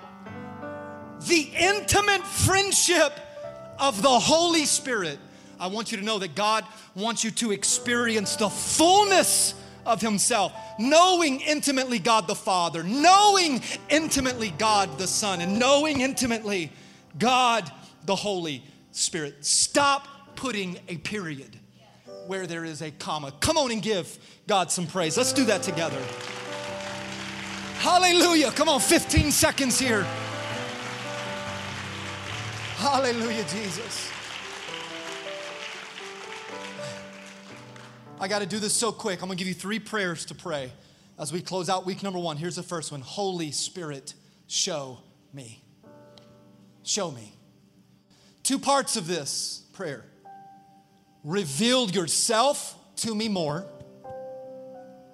The 1.20 1.50
intimate 1.58 2.24
friendship 2.24 3.12
of 3.78 4.02
the 4.02 4.08
Holy 4.08 4.64
Spirit. 4.64 5.18
I 5.58 5.66
want 5.66 5.90
you 5.90 5.98
to 5.98 6.04
know 6.04 6.18
that 6.20 6.34
God 6.36 6.64
wants 6.94 7.24
you 7.24 7.30
to 7.32 7.50
experience 7.50 8.36
the 8.36 8.48
fullness 8.48 9.54
of 9.84 10.00
Himself, 10.00 10.52
knowing 10.78 11.40
intimately 11.40 11.98
God 11.98 12.28
the 12.28 12.34
Father, 12.34 12.82
knowing 12.82 13.62
intimately 13.88 14.50
God 14.58 14.96
the 14.98 15.08
Son, 15.08 15.40
and 15.40 15.58
knowing 15.58 16.00
intimately 16.00 16.70
God 17.18 17.70
the 18.06 18.14
Holy 18.14 18.62
Spirit. 18.92 19.44
Stop 19.44 20.06
putting 20.38 20.78
a 20.86 20.96
period 20.98 21.58
where 22.28 22.46
there 22.46 22.64
is 22.64 22.80
a 22.80 22.92
comma. 22.92 23.32
Come 23.40 23.56
on 23.56 23.72
and 23.72 23.82
give 23.82 24.16
God 24.46 24.70
some 24.70 24.86
praise. 24.86 25.16
Let's 25.16 25.32
do 25.32 25.44
that 25.46 25.64
together. 25.64 26.00
Hallelujah. 27.78 28.52
Come 28.52 28.68
on, 28.68 28.78
15 28.78 29.32
seconds 29.32 29.80
here. 29.80 30.06
Hallelujah, 32.76 33.44
Jesus. 33.52 34.12
I 38.20 38.28
got 38.28 38.38
to 38.38 38.46
do 38.46 38.60
this 38.60 38.74
so 38.74 38.92
quick. 38.92 39.20
I'm 39.20 39.28
going 39.28 39.36
to 39.36 39.44
give 39.44 39.48
you 39.48 39.54
three 39.54 39.80
prayers 39.80 40.24
to 40.26 40.36
pray 40.36 40.70
as 41.18 41.32
we 41.32 41.40
close 41.40 41.68
out 41.68 41.84
week 41.84 42.04
number 42.04 42.20
one. 42.20 42.36
Here's 42.36 42.56
the 42.56 42.62
first 42.62 42.92
one 42.92 43.00
Holy 43.00 43.50
Spirit, 43.50 44.14
show 44.46 44.98
me. 45.32 45.64
Show 46.84 47.10
me. 47.10 47.34
Two 48.44 48.60
parts 48.60 48.96
of 48.96 49.08
this 49.08 49.64
prayer 49.72 50.04
reveal 51.24 51.90
yourself 51.90 52.74
to 52.96 53.14
me 53.14 53.28
more 53.28 53.66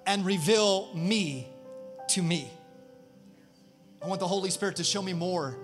and 0.05 0.25
reveal 0.25 0.93
me 0.93 1.47
to 2.09 2.21
me. 2.21 2.49
I 4.01 4.07
want 4.07 4.19
the 4.19 4.27
Holy 4.27 4.49
Spirit 4.49 4.75
to 4.77 4.83
show 4.83 5.01
me 5.01 5.13
more 5.13 5.57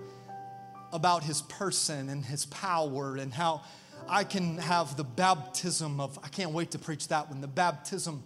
about 0.92 1.22
his 1.22 1.42
person 1.42 2.08
and 2.08 2.24
his 2.24 2.44
power 2.46 3.16
and 3.16 3.32
how 3.32 3.62
I 4.08 4.24
can 4.24 4.58
have 4.58 4.96
the 4.96 5.04
baptism 5.04 6.00
of, 6.00 6.18
I 6.22 6.28
can't 6.28 6.50
wait 6.50 6.72
to 6.72 6.78
preach 6.78 7.08
that 7.08 7.30
one, 7.30 7.40
the 7.40 7.46
baptism 7.46 8.22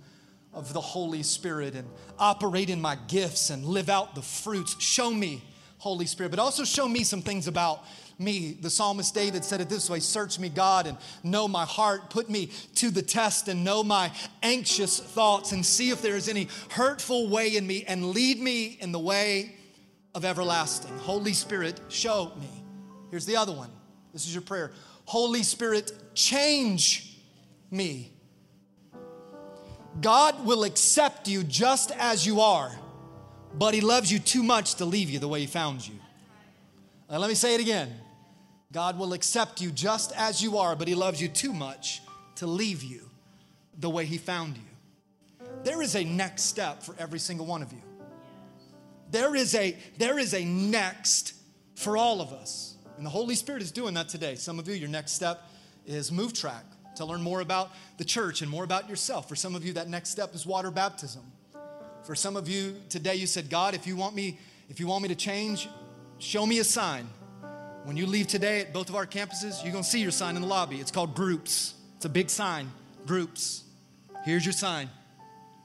of 0.54 0.72
the 0.72 0.80
Holy 0.80 1.22
Spirit 1.22 1.74
and 1.74 1.86
operate 2.18 2.70
in 2.70 2.80
my 2.80 2.96
gifts 3.08 3.50
and 3.50 3.64
live 3.64 3.90
out 3.90 4.14
the 4.14 4.22
fruits. 4.22 4.74
Show 4.82 5.10
me, 5.10 5.42
Holy 5.78 6.06
Spirit, 6.06 6.30
but 6.30 6.38
also 6.38 6.64
show 6.64 6.88
me 6.88 7.04
some 7.04 7.20
things 7.20 7.46
about 7.46 7.84
me. 8.18 8.56
The 8.60 8.70
psalmist 8.70 9.14
David 9.14 9.44
said 9.44 9.60
it 9.60 9.68
this 9.68 9.90
way 9.90 10.00
Search 10.00 10.38
me, 10.38 10.48
God, 10.48 10.86
and 10.86 10.96
know 11.22 11.48
my 11.48 11.64
heart. 11.64 12.10
Put 12.10 12.30
me 12.30 12.50
to 12.76 12.90
the 12.90 13.02
test 13.02 13.48
and 13.48 13.64
know 13.64 13.82
my 13.82 14.10
anxious 14.42 14.98
thoughts 14.98 15.52
and 15.52 15.64
see 15.64 15.90
if 15.90 16.02
there 16.02 16.16
is 16.16 16.28
any 16.28 16.48
hurtful 16.70 17.28
way 17.28 17.56
in 17.56 17.66
me 17.66 17.84
and 17.86 18.10
lead 18.10 18.40
me 18.40 18.78
in 18.80 18.92
the 18.92 18.98
way 18.98 19.54
of 20.14 20.24
everlasting. 20.24 20.96
Holy 20.98 21.32
Spirit, 21.32 21.80
show 21.88 22.32
me. 22.40 22.48
Here's 23.10 23.26
the 23.26 23.36
other 23.36 23.52
one. 23.52 23.70
This 24.12 24.26
is 24.26 24.34
your 24.34 24.42
prayer. 24.42 24.72
Holy 25.04 25.42
Spirit, 25.42 25.92
change 26.14 27.18
me. 27.70 28.12
God 30.00 30.44
will 30.44 30.64
accept 30.64 31.28
you 31.28 31.44
just 31.44 31.90
as 31.92 32.26
you 32.26 32.40
are, 32.40 32.70
but 33.54 33.74
He 33.74 33.80
loves 33.80 34.10
you 34.10 34.18
too 34.18 34.42
much 34.42 34.76
to 34.76 34.84
leave 34.84 35.10
you 35.10 35.18
the 35.18 35.28
way 35.28 35.40
He 35.40 35.46
found 35.46 35.86
you. 35.86 35.94
Now, 37.10 37.18
let 37.18 37.28
me 37.28 37.34
say 37.34 37.54
it 37.54 37.60
again. 37.60 37.94
God 38.76 38.98
will 38.98 39.14
accept 39.14 39.62
you 39.62 39.70
just 39.70 40.12
as 40.12 40.42
you 40.42 40.58
are, 40.58 40.76
but 40.76 40.86
He 40.86 40.94
loves 40.94 41.18
you 41.18 41.28
too 41.28 41.54
much 41.54 42.02
to 42.34 42.46
leave 42.46 42.82
you 42.82 43.08
the 43.78 43.88
way 43.88 44.04
He 44.04 44.18
found 44.18 44.58
you. 44.58 45.46
There 45.64 45.80
is 45.80 45.96
a 45.96 46.04
next 46.04 46.42
step 46.42 46.82
for 46.82 46.94
every 46.98 47.18
single 47.18 47.46
one 47.46 47.62
of 47.62 47.72
you. 47.72 47.80
There 49.10 49.34
is 49.34 49.54
a, 49.54 49.74
there 49.96 50.18
is 50.18 50.34
a 50.34 50.44
next 50.44 51.32
for 51.74 51.96
all 51.96 52.20
of 52.20 52.34
us. 52.34 52.76
And 52.98 53.06
the 53.06 53.08
Holy 53.08 53.34
Spirit 53.34 53.62
is 53.62 53.72
doing 53.72 53.94
that 53.94 54.10
today. 54.10 54.34
Some 54.34 54.58
of 54.58 54.68
you, 54.68 54.74
your 54.74 54.90
next 54.90 55.12
step 55.12 55.40
is 55.86 56.12
Move 56.12 56.34
Track 56.34 56.66
to 56.96 57.06
learn 57.06 57.22
more 57.22 57.40
about 57.40 57.70
the 57.96 58.04
church 58.04 58.42
and 58.42 58.50
more 58.50 58.64
about 58.64 58.90
yourself. 58.90 59.26
For 59.26 59.36
some 59.36 59.54
of 59.54 59.64
you, 59.64 59.72
that 59.72 59.88
next 59.88 60.10
step 60.10 60.34
is 60.34 60.44
water 60.44 60.70
baptism. 60.70 61.22
For 62.02 62.14
some 62.14 62.36
of 62.36 62.46
you 62.46 62.76
today, 62.90 63.14
you 63.14 63.26
said, 63.26 63.48
God, 63.48 63.72
if 63.72 63.86
you 63.86 63.96
want 63.96 64.14
me, 64.14 64.38
if 64.68 64.80
you 64.80 64.86
want 64.86 65.02
me 65.02 65.08
to 65.08 65.14
change, 65.14 65.66
show 66.18 66.44
me 66.44 66.58
a 66.58 66.64
sign. 66.64 67.08
When 67.86 67.96
you 67.96 68.06
leave 68.06 68.26
today 68.26 68.62
at 68.62 68.72
both 68.72 68.88
of 68.88 68.96
our 68.96 69.06
campuses, 69.06 69.62
you're 69.62 69.70
gonna 69.70 69.84
see 69.84 70.00
your 70.00 70.10
sign 70.10 70.34
in 70.34 70.42
the 70.42 70.48
lobby. 70.48 70.80
It's 70.80 70.90
called 70.90 71.14
groups. 71.14 71.74
It's 71.94 72.04
a 72.04 72.08
big 72.08 72.30
sign, 72.30 72.72
groups. 73.06 73.62
Here's 74.24 74.44
your 74.44 74.54
sign. 74.54 74.90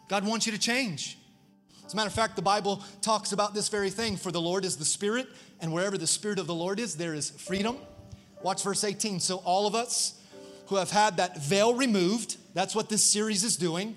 God 0.08 0.24
wants 0.24 0.46
you 0.46 0.52
to 0.52 0.60
change. 0.60 1.18
As 1.84 1.94
a 1.94 1.96
matter 1.96 2.10
of 2.10 2.14
fact, 2.14 2.36
the 2.36 2.44
Bible 2.44 2.84
talks 3.02 3.32
about 3.32 3.56
this 3.56 3.70
very 3.70 3.90
thing. 3.90 4.18
For 4.18 4.32
the 4.32 4.40
Lord 4.40 4.66
is 4.66 4.78
the 4.78 4.86
Spirit, 4.86 5.30
and 5.62 5.74
wherever 5.74 5.98
the 5.98 6.06
Spirit 6.06 6.38
of 6.38 6.46
the 6.46 6.54
Lord 6.54 6.80
is, 6.80 6.96
there 6.96 7.16
is 7.16 7.32
freedom. 7.32 7.76
Watch 8.44 8.62
verse 8.62 8.84
18. 8.84 9.20
So, 9.20 9.38
all 9.38 9.66
of 9.66 9.74
us 9.74 10.22
who 10.68 10.76
have 10.76 10.92
had 10.92 11.18
that 11.18 11.42
veil 11.42 11.74
removed, 11.74 12.38
that's 12.54 12.76
what 12.76 12.88
this 12.88 13.04
series 13.04 13.44
is 13.44 13.58
doing, 13.58 13.96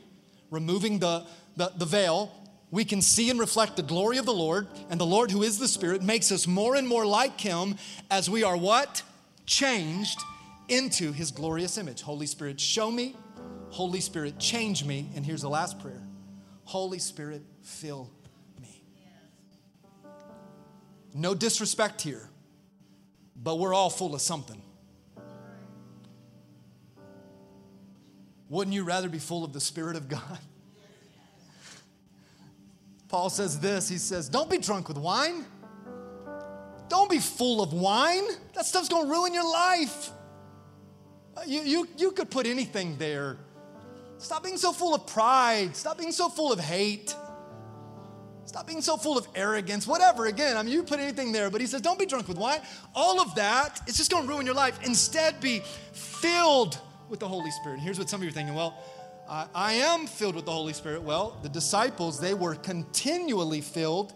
removing 0.50 0.98
the, 0.98 1.26
the, 1.58 1.72
the 1.76 1.84
veil, 1.84 2.32
we 2.74 2.84
can 2.84 3.00
see 3.00 3.30
and 3.30 3.38
reflect 3.38 3.76
the 3.76 3.84
glory 3.84 4.18
of 4.18 4.26
the 4.26 4.34
Lord, 4.34 4.66
and 4.90 5.00
the 5.00 5.06
Lord, 5.06 5.30
who 5.30 5.44
is 5.44 5.60
the 5.60 5.68
Spirit, 5.68 6.02
makes 6.02 6.32
us 6.32 6.48
more 6.48 6.74
and 6.74 6.88
more 6.88 7.06
like 7.06 7.40
Him 7.40 7.76
as 8.10 8.28
we 8.28 8.42
are 8.42 8.56
what? 8.56 9.00
Changed 9.46 10.18
into 10.68 11.12
His 11.12 11.30
glorious 11.30 11.78
image. 11.78 12.02
Holy 12.02 12.26
Spirit, 12.26 12.58
show 12.58 12.90
me. 12.90 13.14
Holy 13.70 14.00
Spirit, 14.00 14.40
change 14.40 14.84
me. 14.84 15.08
And 15.14 15.24
here's 15.24 15.42
the 15.42 15.48
last 15.48 15.78
prayer 15.78 16.02
Holy 16.64 16.98
Spirit, 16.98 17.42
fill 17.62 18.10
me. 18.60 18.82
No 21.14 21.32
disrespect 21.32 22.02
here, 22.02 22.28
but 23.40 23.60
we're 23.60 23.72
all 23.72 23.88
full 23.88 24.16
of 24.16 24.20
something. 24.20 24.60
Wouldn't 28.48 28.74
you 28.74 28.82
rather 28.82 29.08
be 29.08 29.20
full 29.20 29.44
of 29.44 29.52
the 29.52 29.60
Spirit 29.60 29.94
of 29.94 30.08
God? 30.08 30.40
Paul 33.14 33.30
says 33.30 33.60
this 33.60 33.88
he 33.88 33.96
says, 33.96 34.28
Don't 34.28 34.50
be 34.50 34.58
drunk 34.58 34.88
with 34.88 34.98
wine. 34.98 35.44
Don't 36.88 37.08
be 37.08 37.20
full 37.20 37.62
of 37.62 37.72
wine. 37.72 38.24
That 38.54 38.66
stuff's 38.66 38.88
gonna 38.88 39.08
ruin 39.08 39.32
your 39.32 39.48
life. 39.48 40.10
Uh, 41.36 41.42
you, 41.46 41.60
you, 41.60 41.88
you 41.96 42.10
could 42.10 42.28
put 42.28 42.44
anything 42.44 42.98
there. 42.98 43.38
Stop 44.18 44.42
being 44.42 44.56
so 44.56 44.72
full 44.72 44.96
of 44.96 45.06
pride. 45.06 45.76
Stop 45.76 45.96
being 45.96 46.10
so 46.10 46.28
full 46.28 46.52
of 46.52 46.58
hate. 46.58 47.14
Stop 48.46 48.66
being 48.66 48.82
so 48.82 48.96
full 48.96 49.16
of 49.16 49.28
arrogance, 49.36 49.86
whatever. 49.86 50.26
Again, 50.26 50.56
I 50.56 50.64
mean, 50.64 50.72
you 50.72 50.82
put 50.82 50.98
anything 50.98 51.30
there, 51.30 51.50
but 51.50 51.60
he 51.60 51.68
says, 51.68 51.82
don't 51.82 52.00
be 52.00 52.06
drunk 52.06 52.26
with 52.26 52.36
wine. 52.36 52.62
All 52.96 53.20
of 53.20 53.32
that, 53.36 53.80
it's 53.86 53.96
just 53.96 54.10
gonna 54.10 54.26
ruin 54.26 54.44
your 54.44 54.56
life. 54.56 54.80
Instead, 54.84 55.40
be 55.40 55.60
filled 55.92 56.80
with 57.08 57.20
the 57.20 57.28
Holy 57.28 57.52
Spirit. 57.52 57.74
And 57.74 57.82
here's 57.82 57.96
what 57.96 58.10
some 58.10 58.18
of 58.18 58.24
you 58.24 58.30
are 58.30 58.32
thinking 58.32 58.56
well, 58.56 58.76
I, 59.28 59.46
I 59.54 59.72
am 59.74 60.06
filled 60.06 60.34
with 60.34 60.44
the 60.44 60.52
Holy 60.52 60.72
Spirit. 60.72 61.02
Well, 61.02 61.38
the 61.42 61.48
disciples, 61.48 62.20
they 62.20 62.34
were 62.34 62.54
continually 62.54 63.60
filled 63.60 64.12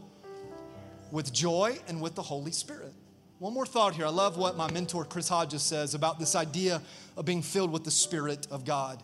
with 1.11 1.33
joy 1.33 1.79
and 1.89 2.01
with 2.01 2.15
the 2.15 2.23
Holy 2.23 2.53
Spirit. 2.53 2.93
One 3.39 3.55
more 3.55 3.67
thought 3.67 3.95
here. 3.95 4.07
I 4.07 4.11
love 4.11 4.37
what 4.37 4.57
my 4.57 4.71
mentor 4.71 5.05
Chris 5.05 5.29
Hodges 5.29 5.63
says 5.63 5.95
about 5.95 6.19
this 6.19 6.35
idea 6.35 6.83
of 7.17 7.25
being 7.25 7.43
filled 7.43 7.71
with 7.71 7.85
the 7.85 7.91
Spirit 7.91 8.49
of 8.51 8.65
God. 8.65 9.03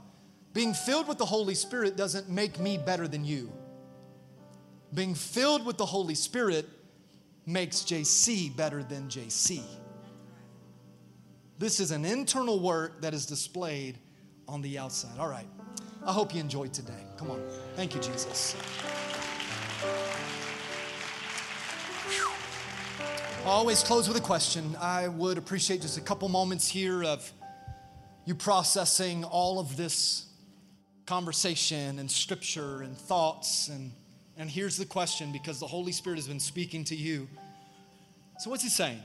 Being 0.53 0.75
filled 0.75 1.09
with 1.09 1.19
the 1.19 1.25
Holy 1.25 1.55
Spirit 1.55 1.97
doesn't 1.97 2.29
make 2.29 2.59
me 2.59 2.79
better 2.79 3.09
than 3.09 3.25
you. 3.25 3.53
Being 4.93 5.15
filled 5.15 5.65
with 5.65 5.77
the 5.77 5.87
Holy 5.87 6.15
Spirit 6.15 6.69
makes 7.47 7.81
JC 7.81 8.55
better 8.55 8.83
than 8.83 9.09
JC. 9.09 9.63
This 11.59 11.81
is 11.81 11.91
an 11.91 12.05
internal 12.05 12.61
work 12.61 13.01
that 13.03 13.15
is 13.15 13.27
displayed 13.27 13.99
on 14.49 14.63
the 14.63 14.79
outside. 14.79 15.19
All 15.19 15.29
right. 15.29 15.47
I 16.07 16.13
hope 16.13 16.35
you 16.35 16.41
enjoyed 16.41 16.75
today. 16.75 16.93
Come 17.17 17.31
on. 17.31 17.41
Thank 17.77 17.95
you, 17.95 18.01
Jesus. 18.01 18.55
I 23.43 23.47
always 23.47 23.83
close 23.83 24.07
with 24.07 24.19
a 24.19 24.21
question. 24.21 24.77
I 24.79 25.09
would 25.09 25.39
appreciate 25.39 25.81
just 25.81 25.97
a 25.97 26.03
couple 26.03 26.29
moments 26.29 26.69
here 26.69 27.03
of 27.03 27.33
you 28.27 28.35
processing 28.35 29.25
all 29.25 29.59
of 29.59 29.79
this 29.79 30.27
conversation 31.07 31.99
and 31.99 32.11
scripture 32.11 32.83
and 32.83 32.97
thoughts. 32.97 33.69
And, 33.69 33.91
and 34.37 34.51
here's 34.51 34.77
the 34.77 34.87
question 34.87 35.33
because 35.33 35.59
the 35.59 35.67
Holy 35.67 35.93
Spirit 35.93 36.17
has 36.17 36.29
been 36.29 36.41
speaking 36.41 36.85
to 36.85 36.95
you. 36.95 37.27
So, 38.41 38.51
what's 38.51 38.63
He 38.63 38.69
saying? 38.69 39.01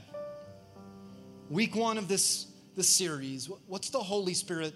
Week 1.49 1.77
one 1.77 1.97
of 1.97 2.09
this, 2.09 2.47
this 2.75 2.89
series, 2.89 3.49
what's 3.67 3.89
the 3.89 3.99
Holy 3.99 4.33
Spirit 4.33 4.73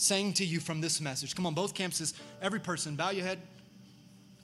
saying 0.00 0.32
to 0.32 0.44
you 0.44 0.60
from 0.60 0.80
this 0.80 1.00
message? 1.00 1.34
Come 1.34 1.44
on, 1.46 1.52
both 1.54 1.74
campuses, 1.74 2.14
every 2.40 2.58
person, 2.58 2.96
bow 2.96 3.10
your 3.10 3.24
head, 3.24 3.38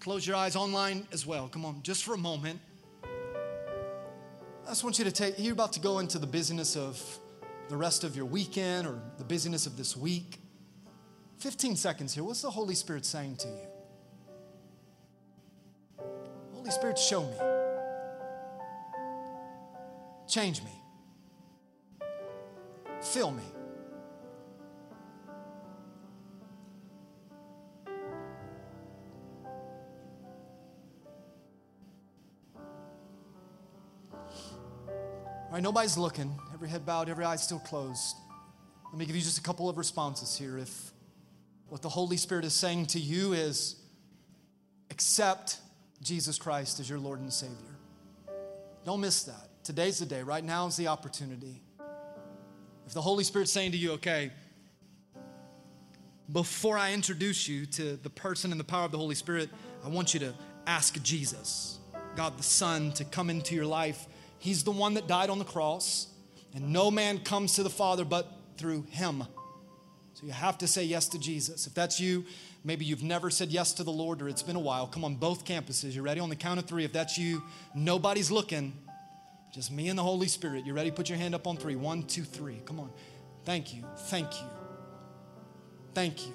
close 0.00 0.26
your 0.26 0.36
eyes 0.36 0.54
online 0.54 1.06
as 1.12 1.26
well. 1.26 1.48
Come 1.48 1.64
on, 1.64 1.82
just 1.82 2.04
for 2.04 2.14
a 2.14 2.18
moment. 2.18 2.60
I 3.02 4.68
just 4.68 4.84
want 4.84 4.98
you 4.98 5.04
to 5.06 5.12
take, 5.12 5.38
you're 5.38 5.54
about 5.54 5.72
to 5.72 5.80
go 5.80 6.00
into 6.00 6.18
the 6.18 6.26
busyness 6.26 6.76
of 6.76 7.02
the 7.68 7.76
rest 7.76 8.04
of 8.04 8.14
your 8.14 8.26
weekend 8.26 8.86
or 8.86 9.00
the 9.16 9.24
busyness 9.24 9.66
of 9.66 9.78
this 9.78 9.96
week. 9.96 10.40
15 11.38 11.76
seconds 11.76 12.14
here. 12.14 12.24
What's 12.24 12.42
the 12.42 12.50
Holy 12.50 12.74
Spirit 12.74 13.06
saying 13.06 13.36
to 13.36 13.48
you? 13.48 13.68
Holy 16.52 16.70
Spirit, 16.70 16.98
show 16.98 17.22
me. 17.22 17.36
Change 20.28 20.62
me. 20.62 20.72
Fill 23.00 23.30
me. 23.30 23.44
Nobody's 35.62 35.96
looking. 35.96 36.38
Every 36.52 36.68
head 36.68 36.84
bowed, 36.84 37.08
every 37.08 37.24
eye 37.24 37.36
still 37.36 37.58
closed. 37.58 38.16
Let 38.86 38.98
me 38.98 39.06
give 39.06 39.16
you 39.16 39.22
just 39.22 39.38
a 39.38 39.42
couple 39.42 39.68
of 39.68 39.78
responses 39.78 40.36
here. 40.36 40.58
If 40.58 40.92
what 41.68 41.82
the 41.82 41.88
Holy 41.88 42.16
Spirit 42.16 42.44
is 42.44 42.54
saying 42.54 42.86
to 42.86 43.00
you 43.00 43.32
is 43.32 43.76
accept 44.90 45.58
Jesus 46.02 46.38
Christ 46.38 46.80
as 46.80 46.88
your 46.88 46.98
Lord 46.98 47.20
and 47.20 47.32
Savior. 47.32 47.56
Don't 48.84 49.00
miss 49.00 49.24
that. 49.24 49.48
Today's 49.64 49.98
the 49.98 50.06
day. 50.06 50.22
Right 50.22 50.44
now 50.44 50.66
is 50.66 50.76
the 50.76 50.86
opportunity. 50.88 51.60
If 52.86 52.94
the 52.94 53.00
Holy 53.02 53.24
Spirit's 53.24 53.50
saying 53.50 53.72
to 53.72 53.78
you, 53.78 53.92
okay, 53.92 54.30
before 56.32 56.78
I 56.78 56.92
introduce 56.92 57.48
you 57.48 57.66
to 57.66 57.96
the 57.96 58.10
person 58.10 58.52
and 58.52 58.60
the 58.60 58.64
power 58.64 58.84
of 58.84 58.92
the 58.92 58.98
Holy 58.98 59.14
Spirit, 59.14 59.50
I 59.84 59.88
want 59.88 60.14
you 60.14 60.20
to 60.20 60.34
ask 60.66 61.00
Jesus, 61.02 61.78
God 62.14 62.38
the 62.38 62.44
Son, 62.44 62.92
to 62.92 63.04
come 63.04 63.28
into 63.28 63.54
your 63.54 63.66
life 63.66 64.06
He's 64.38 64.64
the 64.64 64.70
one 64.70 64.94
that 64.94 65.06
died 65.06 65.30
on 65.30 65.38
the 65.38 65.44
cross, 65.44 66.08
and 66.54 66.72
no 66.72 66.90
man 66.90 67.18
comes 67.18 67.54
to 67.54 67.62
the 67.62 67.70
Father 67.70 68.04
but 68.04 68.30
through 68.56 68.82
him. 68.90 69.24
So 70.14 70.24
you 70.24 70.32
have 70.32 70.56
to 70.58 70.66
say 70.66 70.84
yes 70.84 71.08
to 71.10 71.18
Jesus. 71.18 71.66
If 71.66 71.74
that's 71.74 72.00
you, 72.00 72.24
maybe 72.64 72.86
you've 72.86 73.02
never 73.02 73.28
said 73.28 73.50
yes 73.50 73.74
to 73.74 73.84
the 73.84 73.92
Lord 73.92 74.22
or 74.22 74.30
it's 74.30 74.42
been 74.42 74.56
a 74.56 74.60
while, 74.60 74.86
come 74.86 75.04
on 75.04 75.16
both 75.16 75.44
campuses. 75.44 75.92
You 75.92 76.00
ready? 76.00 76.20
On 76.20 76.30
the 76.30 76.36
count 76.36 76.58
of 76.58 76.64
three, 76.64 76.84
if 76.84 76.92
that's 76.92 77.18
you, 77.18 77.42
nobody's 77.74 78.30
looking, 78.30 78.72
just 79.52 79.70
me 79.70 79.88
and 79.88 79.98
the 79.98 80.02
Holy 80.02 80.26
Spirit. 80.26 80.64
You 80.64 80.72
ready? 80.72 80.90
Put 80.90 81.10
your 81.10 81.18
hand 81.18 81.34
up 81.34 81.46
on 81.46 81.58
three. 81.58 81.76
One, 81.76 82.02
two, 82.02 82.22
three. 82.22 82.62
Come 82.64 82.80
on. 82.80 82.90
Thank 83.44 83.74
you. 83.74 83.84
Thank 83.96 84.32
you. 84.40 84.46
Thank 85.92 86.26
you. 86.26 86.32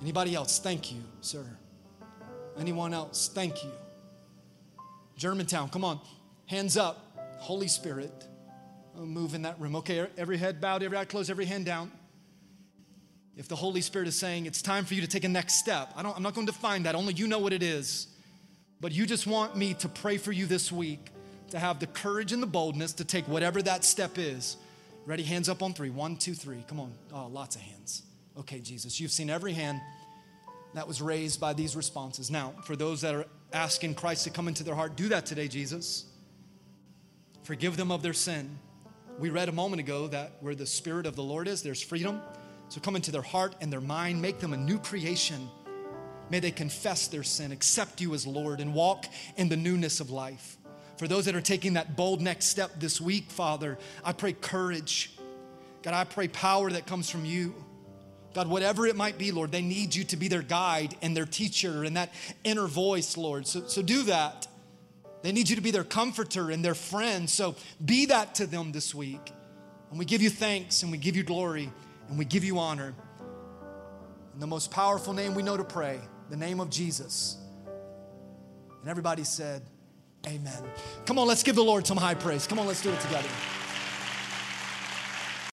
Anybody 0.00 0.34
else? 0.34 0.60
Thank 0.60 0.92
you, 0.92 1.02
sir. 1.20 1.44
Anyone 2.56 2.94
else? 2.94 3.28
Thank 3.32 3.64
you. 3.64 3.70
Germantown, 5.16 5.68
come 5.68 5.84
on. 5.84 6.00
Hands 6.48 6.76
up. 6.76 7.04
Holy 7.38 7.68
Spirit, 7.68 8.26
move 8.96 9.34
in 9.34 9.42
that 9.42 9.60
room. 9.60 9.76
Okay, 9.76 10.06
every 10.16 10.38
head 10.38 10.60
bowed, 10.60 10.82
every 10.82 10.98
eye 10.98 11.04
closed, 11.04 11.30
every 11.30 11.44
hand 11.44 11.64
down. 11.64 11.92
If 13.36 13.46
the 13.46 13.54
Holy 13.54 13.80
Spirit 13.80 14.08
is 14.08 14.18
saying 14.18 14.46
it's 14.46 14.60
time 14.60 14.84
for 14.84 14.94
you 14.94 15.00
to 15.02 15.06
take 15.06 15.24
a 15.24 15.28
next 15.28 15.54
step, 15.54 15.92
I 15.94 16.02
don't, 16.02 16.16
I'm 16.16 16.22
not 16.22 16.34
going 16.34 16.46
to 16.46 16.52
define 16.52 16.82
that, 16.82 16.96
only 16.96 17.14
you 17.14 17.28
know 17.28 17.38
what 17.38 17.52
it 17.52 17.62
is. 17.62 18.08
But 18.80 18.92
you 18.92 19.06
just 19.06 19.26
want 19.26 19.56
me 19.56 19.74
to 19.74 19.88
pray 19.88 20.16
for 20.16 20.32
you 20.32 20.46
this 20.46 20.72
week 20.72 21.10
to 21.50 21.58
have 21.58 21.80
the 21.80 21.86
courage 21.86 22.32
and 22.32 22.42
the 22.42 22.46
boldness 22.46 22.94
to 22.94 23.04
take 23.04 23.28
whatever 23.28 23.62
that 23.62 23.84
step 23.84 24.18
is. 24.18 24.56
Ready? 25.06 25.22
Hands 25.22 25.48
up 25.48 25.62
on 25.62 25.74
three. 25.74 25.90
One, 25.90 26.16
two, 26.16 26.34
three. 26.34 26.64
Come 26.66 26.80
on. 26.80 26.92
Oh, 27.12 27.26
lots 27.26 27.56
of 27.56 27.62
hands. 27.62 28.02
Okay, 28.38 28.60
Jesus, 28.60 29.00
you've 29.00 29.10
seen 29.10 29.30
every 29.30 29.52
hand 29.52 29.80
that 30.74 30.86
was 30.86 31.00
raised 31.00 31.40
by 31.40 31.52
these 31.52 31.76
responses. 31.76 32.30
Now, 32.30 32.54
for 32.64 32.74
those 32.74 33.00
that 33.02 33.14
are 33.14 33.26
asking 33.52 33.94
Christ 33.94 34.24
to 34.24 34.30
come 34.30 34.48
into 34.48 34.64
their 34.64 34.74
heart, 34.74 34.96
do 34.96 35.08
that 35.08 35.26
today, 35.26 35.48
Jesus. 35.48 36.04
Forgive 37.48 37.78
them 37.78 37.90
of 37.90 38.02
their 38.02 38.12
sin. 38.12 38.58
We 39.18 39.30
read 39.30 39.48
a 39.48 39.52
moment 39.52 39.80
ago 39.80 40.06
that 40.08 40.32
where 40.40 40.54
the 40.54 40.66
Spirit 40.66 41.06
of 41.06 41.16
the 41.16 41.22
Lord 41.22 41.48
is, 41.48 41.62
there's 41.62 41.80
freedom. 41.80 42.20
So 42.68 42.78
come 42.78 42.94
into 42.94 43.10
their 43.10 43.22
heart 43.22 43.54
and 43.62 43.72
their 43.72 43.80
mind, 43.80 44.20
make 44.20 44.38
them 44.38 44.52
a 44.52 44.56
new 44.58 44.78
creation. 44.78 45.48
May 46.28 46.40
they 46.40 46.50
confess 46.50 47.08
their 47.08 47.22
sin, 47.22 47.50
accept 47.50 48.02
you 48.02 48.12
as 48.12 48.26
Lord, 48.26 48.60
and 48.60 48.74
walk 48.74 49.06
in 49.38 49.48
the 49.48 49.56
newness 49.56 49.98
of 49.98 50.10
life. 50.10 50.58
For 50.98 51.08
those 51.08 51.24
that 51.24 51.34
are 51.34 51.40
taking 51.40 51.72
that 51.72 51.96
bold 51.96 52.20
next 52.20 52.48
step 52.48 52.72
this 52.78 53.00
week, 53.00 53.30
Father, 53.30 53.78
I 54.04 54.12
pray 54.12 54.34
courage. 54.34 55.16
God, 55.82 55.94
I 55.94 56.04
pray 56.04 56.28
power 56.28 56.70
that 56.70 56.86
comes 56.86 57.08
from 57.08 57.24
you. 57.24 57.54
God, 58.34 58.48
whatever 58.48 58.86
it 58.86 58.94
might 58.94 59.16
be, 59.16 59.32
Lord, 59.32 59.52
they 59.52 59.62
need 59.62 59.94
you 59.94 60.04
to 60.04 60.18
be 60.18 60.28
their 60.28 60.42
guide 60.42 60.96
and 61.00 61.16
their 61.16 61.24
teacher 61.24 61.84
and 61.84 61.96
that 61.96 62.12
inner 62.44 62.66
voice, 62.66 63.16
Lord. 63.16 63.46
So, 63.46 63.66
so 63.68 63.80
do 63.80 64.02
that. 64.02 64.46
They 65.22 65.32
need 65.32 65.48
you 65.48 65.56
to 65.56 65.62
be 65.62 65.70
their 65.70 65.84
comforter 65.84 66.50
and 66.50 66.64
their 66.64 66.74
friend. 66.74 67.28
So 67.28 67.56
be 67.84 68.06
that 68.06 68.36
to 68.36 68.46
them 68.46 68.72
this 68.72 68.94
week. 68.94 69.32
And 69.90 69.98
we 69.98 70.04
give 70.04 70.22
you 70.22 70.30
thanks 70.30 70.82
and 70.82 70.92
we 70.92 70.98
give 70.98 71.16
you 71.16 71.22
glory 71.22 71.72
and 72.08 72.18
we 72.18 72.24
give 72.24 72.44
you 72.44 72.58
honor. 72.58 72.94
In 74.34 74.40
the 74.40 74.46
most 74.46 74.70
powerful 74.70 75.12
name 75.12 75.34
we 75.34 75.42
know 75.42 75.56
to 75.56 75.64
pray, 75.64 75.98
the 76.30 76.36
name 76.36 76.60
of 76.60 76.70
Jesus. 76.70 77.36
And 78.80 78.88
everybody 78.88 79.24
said, 79.24 79.62
Amen. 80.26 80.62
Come 81.06 81.18
on, 81.18 81.26
let's 81.26 81.42
give 81.42 81.54
the 81.54 81.64
Lord 81.64 81.86
some 81.86 81.96
high 81.96 82.14
praise. 82.14 82.46
Come 82.46 82.58
on, 82.58 82.66
let's 82.66 82.82
do 82.82 82.90
it 82.90 83.00
together. 83.00 83.28